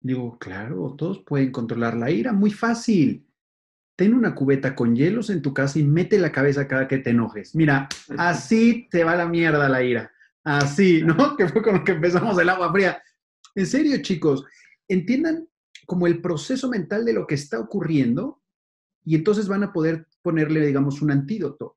Digo, 0.00 0.38
claro, 0.38 0.94
todos 0.96 1.20
pueden 1.24 1.50
controlar 1.50 1.96
la 1.96 2.10
ira, 2.10 2.32
muy 2.32 2.50
fácil. 2.50 3.25
Ten 3.96 4.14
una 4.14 4.34
cubeta 4.34 4.74
con 4.74 4.94
hielos 4.94 5.30
en 5.30 5.42
tu 5.42 5.54
casa 5.54 5.78
y 5.78 5.84
mete 5.84 6.18
la 6.18 6.30
cabeza 6.30 6.68
cada 6.68 6.86
que 6.86 6.98
te 6.98 7.10
enojes. 7.10 7.54
Mira, 7.54 7.88
así 8.18 8.88
te 8.90 9.04
va 9.04 9.16
la 9.16 9.26
mierda 9.26 9.68
la 9.68 9.82
ira. 9.82 10.12
Así, 10.44 11.02
¿no? 11.02 11.16
Que 11.36 11.48
fue 11.48 11.62
con 11.62 11.78
lo 11.78 11.84
que 11.84 11.92
empezamos 11.92 12.38
el 12.38 12.48
agua 12.48 12.72
fría. 12.72 13.02
En 13.54 13.66
serio, 13.66 14.00
chicos, 14.02 14.44
entiendan 14.86 15.48
como 15.86 16.06
el 16.06 16.20
proceso 16.20 16.68
mental 16.68 17.04
de 17.04 17.14
lo 17.14 17.26
que 17.26 17.34
está 17.34 17.58
ocurriendo 17.58 18.42
y 19.04 19.14
entonces 19.14 19.48
van 19.48 19.62
a 19.62 19.72
poder 19.72 20.06
ponerle, 20.20 20.66
digamos, 20.66 21.00
un 21.00 21.12
antídoto. 21.12 21.76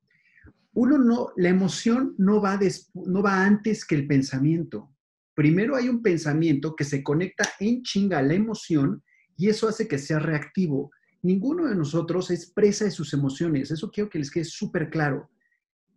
Uno 0.72 0.98
no, 0.98 1.28
la 1.36 1.48
emoción 1.48 2.14
no 2.18 2.40
va, 2.40 2.58
no 2.94 3.22
va 3.22 3.44
antes 3.44 3.84
que 3.84 3.94
el 3.94 4.06
pensamiento. 4.06 4.90
Primero 5.34 5.76
hay 5.76 5.88
un 5.88 6.02
pensamiento 6.02 6.76
que 6.76 6.84
se 6.84 7.02
conecta 7.02 7.48
en 7.60 7.82
chinga 7.82 8.18
a 8.18 8.22
la 8.22 8.34
emoción 8.34 9.02
y 9.36 9.48
eso 9.48 9.68
hace 9.68 9.88
que 9.88 9.98
sea 9.98 10.18
reactivo. 10.18 10.90
Ninguno 11.22 11.66
de 11.66 11.74
nosotros 11.74 12.30
es 12.30 12.50
presa 12.50 12.84
de 12.84 12.90
sus 12.90 13.12
emociones. 13.12 13.70
Eso 13.70 13.90
quiero 13.90 14.08
que 14.08 14.18
les 14.18 14.30
quede 14.30 14.44
súper 14.44 14.90
claro. 14.90 15.30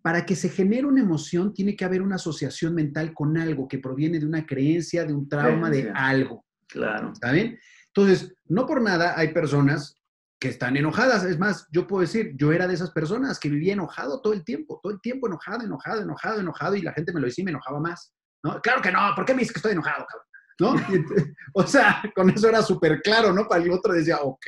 Para 0.02 0.26
que 0.26 0.36
se 0.36 0.50
genere 0.50 0.86
una 0.86 1.02
emoción, 1.02 1.54
tiene 1.54 1.76
que 1.76 1.86
haber 1.86 2.02
una 2.02 2.16
asociación 2.16 2.76
mental 2.76 3.14
con 3.14 3.38
algo 3.38 3.68
que 3.68 3.80
proviene 3.80 4.20
de 4.20 4.26
una 4.26 4.46
creencia, 4.46 5.06
de 5.06 5.14
un 5.14 5.30
trauma, 5.30 5.70
de 5.70 5.92
algo. 5.96 6.46
Claro. 6.68 7.14
¿Está 7.14 7.32
bien? 7.32 7.58
Entonces, 7.88 8.36
no 8.46 8.66
por 8.66 8.82
nada 8.82 9.18
hay 9.18 9.34
personas 9.34 9.96
que 10.44 10.50
están 10.50 10.76
enojadas. 10.76 11.24
Es 11.24 11.40
más, 11.40 11.68
yo 11.72 11.88
puedo 11.88 12.02
decir, 12.02 12.34
yo 12.36 12.52
era 12.52 12.68
de 12.68 12.74
esas 12.74 12.92
personas 12.92 13.40
que 13.40 13.48
vivía 13.48 13.72
enojado 13.72 14.20
todo 14.20 14.34
el 14.34 14.44
tiempo, 14.44 14.82
todo 14.84 14.92
el 14.92 15.00
tiempo 15.00 15.28
enojado, 15.28 15.64
enojado, 15.64 16.02
enojado, 16.02 16.42
enojado, 16.42 16.76
y 16.76 16.82
la 16.82 16.92
gente 16.92 17.14
me 17.14 17.22
lo 17.22 17.28
decía 17.28 17.44
y 17.44 17.46
me 17.46 17.52
enojaba 17.52 17.80
más. 17.80 18.14
¿no? 18.44 18.60
Claro 18.62 18.82
que 18.82 18.92
no, 18.92 19.00
¿por 19.16 19.24
qué 19.24 19.34
me 19.34 19.40
dices 19.40 19.54
que 19.54 19.60
estoy 19.60 19.72
enojado, 19.72 20.06
cabrón? 20.06 20.28
O 21.54 21.68
sea, 21.68 22.02
con 22.16 22.30
eso 22.30 22.50
era 22.50 22.62
súper 22.62 23.02
claro, 23.02 23.34
¿no? 23.34 23.48
Para 23.48 23.64
el 23.64 23.72
otro 23.72 23.94
decía, 23.94 24.18
ok, 24.22 24.46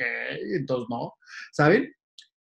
entonces 0.54 0.86
no, 0.90 1.14
¿saben? 1.52 1.92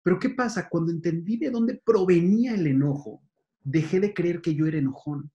Pero 0.02 0.18
¿qué 0.18 0.30
pasa? 0.30 0.68
Cuando 0.68 0.92
entendí 0.92 1.36
de 1.36 1.50
dónde 1.50 1.80
provenía 1.84 2.54
el 2.54 2.66
enojo, 2.66 3.22
dejé 3.60 4.00
de 4.00 4.14
creer 4.14 4.40
que 4.40 4.54
yo 4.54 4.66
era 4.66 4.78
enojón. 4.78 5.30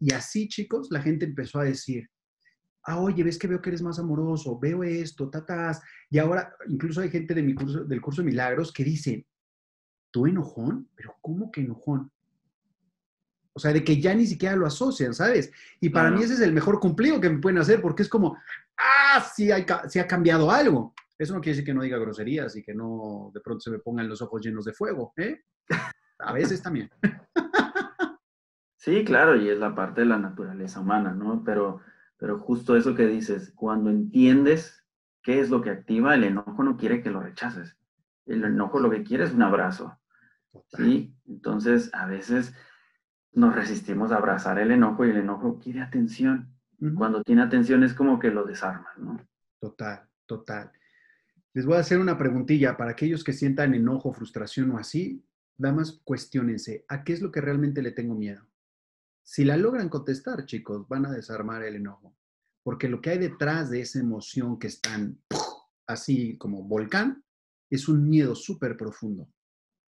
Y 0.00 0.12
así, 0.12 0.48
chicos, 0.48 0.88
la 0.90 1.00
gente 1.00 1.24
empezó 1.24 1.60
a 1.60 1.64
decir, 1.64 2.08
ah, 2.84 3.00
oye, 3.00 3.22
ves 3.22 3.38
que 3.38 3.46
veo 3.46 3.60
que 3.60 3.70
eres 3.70 3.82
más 3.82 3.98
amoroso, 3.98 4.58
veo 4.58 4.82
esto, 4.82 5.30
tatas. 5.30 5.80
Y 6.10 6.18
ahora, 6.18 6.54
incluso 6.68 7.00
hay 7.00 7.10
gente 7.10 7.34
de 7.34 7.42
mi 7.42 7.54
curso, 7.54 7.84
del 7.84 8.00
curso 8.00 8.22
de 8.22 8.26
milagros 8.26 8.72
que 8.72 8.84
dice, 8.84 9.26
¿tú 10.10 10.26
enojón? 10.26 10.90
¿Pero 10.94 11.16
cómo 11.20 11.50
que 11.50 11.60
enojón? 11.60 12.10
O 13.54 13.60
sea, 13.60 13.72
de 13.72 13.84
que 13.84 14.00
ya 14.00 14.14
ni 14.14 14.26
siquiera 14.26 14.56
lo 14.56 14.66
asocian, 14.66 15.14
¿sabes? 15.14 15.52
Y 15.80 15.88
para 15.90 16.10
mí 16.10 16.22
ese 16.22 16.34
es 16.34 16.40
el 16.40 16.52
mejor 16.52 16.80
cumplido 16.80 17.20
que 17.20 17.30
me 17.30 17.38
pueden 17.38 17.58
hacer, 17.58 17.80
porque 17.80 18.02
es 18.02 18.08
como, 18.08 18.36
ah, 18.76 19.24
sí, 19.34 19.50
hay, 19.50 19.64
sí 19.88 19.98
ha 19.98 20.06
cambiado 20.06 20.50
algo. 20.50 20.92
Eso 21.16 21.34
no 21.34 21.40
quiere 21.40 21.54
decir 21.54 21.66
que 21.66 21.74
no 21.74 21.82
diga 21.82 21.98
groserías 21.98 22.56
y 22.56 22.62
que 22.62 22.74
no 22.74 23.30
de 23.32 23.40
pronto 23.40 23.60
se 23.60 23.70
me 23.70 23.78
pongan 23.78 24.08
los 24.08 24.20
ojos 24.20 24.42
llenos 24.42 24.64
de 24.64 24.72
fuego, 24.72 25.12
¿eh? 25.16 25.40
A 26.18 26.32
veces 26.32 26.62
también. 26.62 26.90
Sí, 28.76 29.02
claro, 29.02 29.34
y 29.34 29.48
es 29.48 29.58
la 29.58 29.74
parte 29.74 30.02
de 30.02 30.08
la 30.08 30.18
naturaleza 30.18 30.80
humana, 30.80 31.14
¿no? 31.14 31.42
Pero 31.42 31.80
pero 32.24 32.38
justo 32.38 32.74
eso 32.76 32.94
que 32.94 33.06
dices, 33.06 33.52
cuando 33.54 33.90
entiendes 33.90 34.82
qué 35.22 35.40
es 35.40 35.50
lo 35.50 35.60
que 35.60 35.70
activa, 35.70 36.14
el 36.14 36.24
enojo 36.24 36.62
no 36.62 36.76
quiere 36.76 37.02
que 37.02 37.10
lo 37.10 37.20
rechaces. 37.20 37.76
El 38.26 38.44
enojo 38.44 38.80
lo 38.80 38.90
que 38.90 39.02
quiere 39.02 39.24
es 39.24 39.32
un 39.32 39.42
abrazo. 39.42 39.98
¿sí? 40.68 41.14
Entonces, 41.26 41.90
a 41.92 42.06
veces 42.06 42.54
nos 43.34 43.54
resistimos 43.54 44.12
a 44.12 44.16
abrazar 44.16 44.58
el 44.58 44.70
enojo 44.70 45.04
y 45.04 45.10
el 45.10 45.18
enojo 45.18 45.58
quiere 45.58 45.82
atención. 45.82 46.54
Cuando 46.96 47.22
tiene 47.22 47.42
atención 47.42 47.82
es 47.82 47.94
como 47.94 48.18
que 48.18 48.30
lo 48.30 48.44
desarma, 48.44 48.88
¿no? 48.98 49.18
Total, 49.58 50.08
total. 50.26 50.70
Les 51.52 51.66
voy 51.66 51.76
a 51.76 51.80
hacer 51.80 51.98
una 51.98 52.18
preguntilla 52.18 52.76
para 52.76 52.92
aquellos 52.92 53.24
que 53.24 53.32
sientan 53.32 53.74
enojo, 53.74 54.12
frustración 54.12 54.70
o 54.72 54.78
así. 54.78 55.24
Damas, 55.56 56.00
cuestionense, 56.04 56.84
¿a 56.88 57.04
qué 57.04 57.12
es 57.12 57.22
lo 57.22 57.30
que 57.30 57.40
realmente 57.40 57.80
le 57.80 57.92
tengo 57.92 58.14
miedo? 58.14 58.46
Si 59.22 59.44
la 59.44 59.56
logran 59.56 59.88
contestar, 59.88 60.44
chicos, 60.44 60.86
van 60.88 61.06
a 61.06 61.12
desarmar 61.12 61.62
el 61.62 61.76
enojo, 61.76 62.16
porque 62.62 62.88
lo 62.88 63.00
que 63.00 63.10
hay 63.10 63.18
detrás 63.18 63.70
de 63.70 63.80
esa 63.80 64.00
emoción 64.00 64.58
que 64.58 64.66
están 64.66 65.18
así 65.86 66.36
como 66.38 66.64
volcán 66.64 67.24
es 67.70 67.88
un 67.88 68.08
miedo 68.08 68.34
súper 68.34 68.76
profundo 68.76 69.28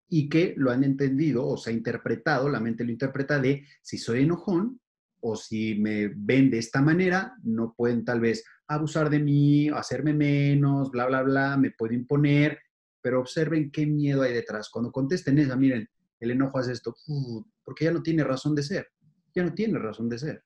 y 0.09 0.28
que 0.28 0.54
lo 0.57 0.70
han 0.70 0.84
entendido 0.84 1.46
o 1.46 1.57
se 1.57 1.70
ha 1.70 1.72
interpretado, 1.72 2.48
la 2.48 2.61
mente 2.61 2.84
lo 2.84 2.92
interpreta 2.92 3.38
de 3.38 3.64
si 3.82 3.98
soy 3.98 4.22
enojón 4.22 4.80
o 5.20 5.36
si 5.36 5.74
me 5.76 6.09
ven 6.14 6.50
de 6.50 6.59
esta 6.59 6.80
manera, 6.80 7.34
no 7.42 7.74
pueden 7.76 8.04
tal 8.04 8.20
vez 8.20 8.44
abusar 8.68 9.11
de 9.11 9.18
mí, 9.18 9.68
hacerme 9.68 10.12
menos, 10.12 10.90
bla, 10.90 11.07
bla, 11.07 11.22
bla, 11.22 11.57
me 11.57 11.72
puedo 11.72 11.94
imponer, 11.94 12.59
pero 13.00 13.20
observen 13.20 13.70
qué 13.70 13.86
miedo 13.86 14.22
hay 14.22 14.32
detrás. 14.32 14.68
Cuando 14.70 14.92
contesten 14.92 15.38
esa, 15.38 15.57
miren, 15.57 15.88
el 16.20 16.30
enojo 16.30 16.59
hace 16.59 16.72
esto, 16.72 16.94
porque 17.64 17.86
ya 17.86 17.92
no 17.92 18.02
tiene 18.02 18.24
razón 18.24 18.54
de 18.54 18.62
ser 18.62 18.88
ya 19.36 19.44
no 19.44 19.54
tiene 19.54 19.78
razón 19.78 20.09
de 20.09 20.18
ser. 20.18 20.44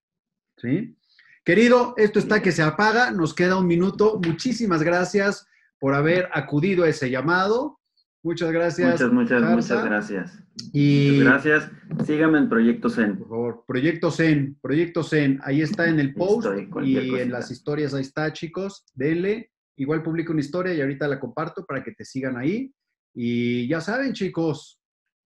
¿Sí? 0.58 0.96
Querido, 1.44 1.94
esto 1.96 2.18
está 2.18 2.42
que 2.42 2.52
se 2.52 2.62
apaga, 2.62 3.12
nos 3.12 3.32
queda 3.32 3.56
un 3.56 3.66
minuto. 3.66 4.20
Muchísimas 4.22 4.82
gracias 4.82 5.46
por 5.78 5.94
haber 5.94 6.28
acudido 6.34 6.84
a 6.84 6.88
ese 6.88 7.08
llamado. 7.08 7.79
Muchas 8.22 8.52
gracias. 8.52 8.90
Muchas, 8.90 9.12
muchas, 9.12 9.42
muchas 9.42 9.84
gracias. 9.84 10.42
Y 10.72 11.20
gracias. 11.20 11.70
Síganme 12.04 12.38
en 12.38 12.48
Proyecto 12.48 12.90
Zen. 12.90 13.18
Por 13.18 13.28
favor, 13.28 13.64
Proyecto 13.66 14.10
Zen, 14.10 14.58
Proyecto 14.60 15.02
Zen. 15.02 15.40
Ahí 15.42 15.62
está 15.62 15.88
en 15.88 16.00
el 16.00 16.14
post 16.14 16.46
y 16.82 16.96
en 16.96 17.30
las 17.30 17.50
historias, 17.50 17.94
ahí 17.94 18.02
está, 18.02 18.32
chicos. 18.32 18.84
Denle. 18.94 19.50
Igual 19.76 20.02
publico 20.02 20.32
una 20.32 20.42
historia 20.42 20.74
y 20.74 20.80
ahorita 20.82 21.08
la 21.08 21.18
comparto 21.18 21.64
para 21.64 21.82
que 21.82 21.92
te 21.92 22.04
sigan 22.04 22.36
ahí. 22.36 22.70
Y 23.14 23.66
ya 23.66 23.80
saben, 23.80 24.12
chicos, 24.12 24.80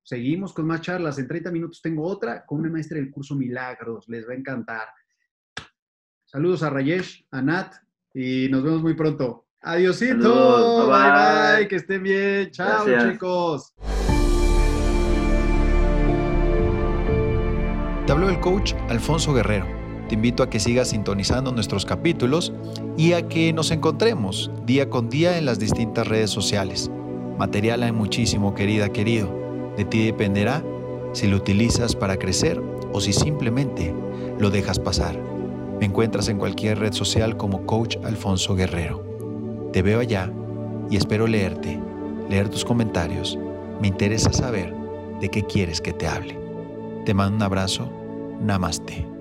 Seguimos 0.05 0.53
con 0.53 0.66
más 0.66 0.82
charlas. 0.82 1.18
En 1.18 1.26
30 1.26 1.51
minutos 1.51 1.80
tengo 1.80 2.07
otra 2.07 2.45
con 2.45 2.61
una 2.61 2.70
maestra 2.70 2.99
del 2.99 3.11
curso 3.11 3.34
Milagros. 3.34 4.07
Les 4.09 4.28
va 4.28 4.32
a 4.32 4.36
encantar. 4.36 4.88
Saludos 6.26 6.62
a 6.62 6.68
Rayesh, 6.68 7.26
a 7.30 7.40
Nat 7.40 7.74
y 8.12 8.49
nos 8.51 8.62
vemos 8.62 8.82
muy 8.82 8.92
pronto. 8.95 9.47
Adiosito. 9.65 10.89
bye, 10.89 11.59
bye, 11.59 11.69
Que 11.69 11.77
estén 11.77 12.03
bien. 12.03 12.51
Chao, 12.51 12.87
chicos. 13.11 13.73
Te 18.07 18.12
habló 18.12 18.29
el 18.29 18.39
coach 18.41 18.75
Alfonso 18.89 19.33
Guerrero. 19.33 19.67
Te 20.09 20.15
invito 20.15 20.43
a 20.43 20.51
que 20.51 20.61
sigas 20.61 20.91
sintonizando 20.91 21.51
nuestros 21.51 21.87
capítulos 21.87 22.53
y 22.99 23.15
a 23.15 23.27
que 23.27 23.53
nos 23.55 23.71
encontremos 23.71 24.51
día 24.67 24.91
con 24.91 25.09
día 25.09 25.39
en 25.39 25.47
las 25.47 25.59
distintas 25.59 26.07
redes 26.07 26.31
sociales. 26.31 26.91
Material 27.39 27.83
hay 27.83 27.93
muchísimo, 27.93 28.55
querida, 28.55 28.91
querido 28.91 29.45
de 29.77 29.85
ti 29.85 30.05
dependerá 30.05 30.62
si 31.12 31.27
lo 31.27 31.37
utilizas 31.37 31.95
para 31.95 32.17
crecer 32.17 32.61
o 32.93 33.01
si 33.01 33.12
simplemente 33.12 33.95
lo 34.39 34.51
dejas 34.51 34.79
pasar. 34.79 35.19
Me 35.81 35.87
encuentras 35.87 36.29
en 36.29 36.39
cualquier 36.39 36.79
red 36.79 36.93
social 36.93 37.37
como 37.37 37.67
Coach 37.67 37.97
Alfonso 38.05 38.55
Guerrero. 38.55 39.14
Te 39.75 39.83
veo 39.83 39.99
allá 39.99 40.31
y 40.89 40.97
espero 40.97 41.27
leerte, 41.27 41.81
leer 42.31 42.49
tus 42.49 42.64
comentarios. 42.64 43.37
Me 43.81 43.89
interesa 43.89 44.33
saber 44.33 44.72
de 45.20 45.29
qué 45.29 45.43
quieres 45.43 45.81
que 45.81 45.93
te 45.93 46.07
hable. 46.07 46.39
Te 47.05 47.12
mando 47.12 47.35
un 47.39 47.43
abrazo. 47.43 47.91
Namaste. 48.41 49.14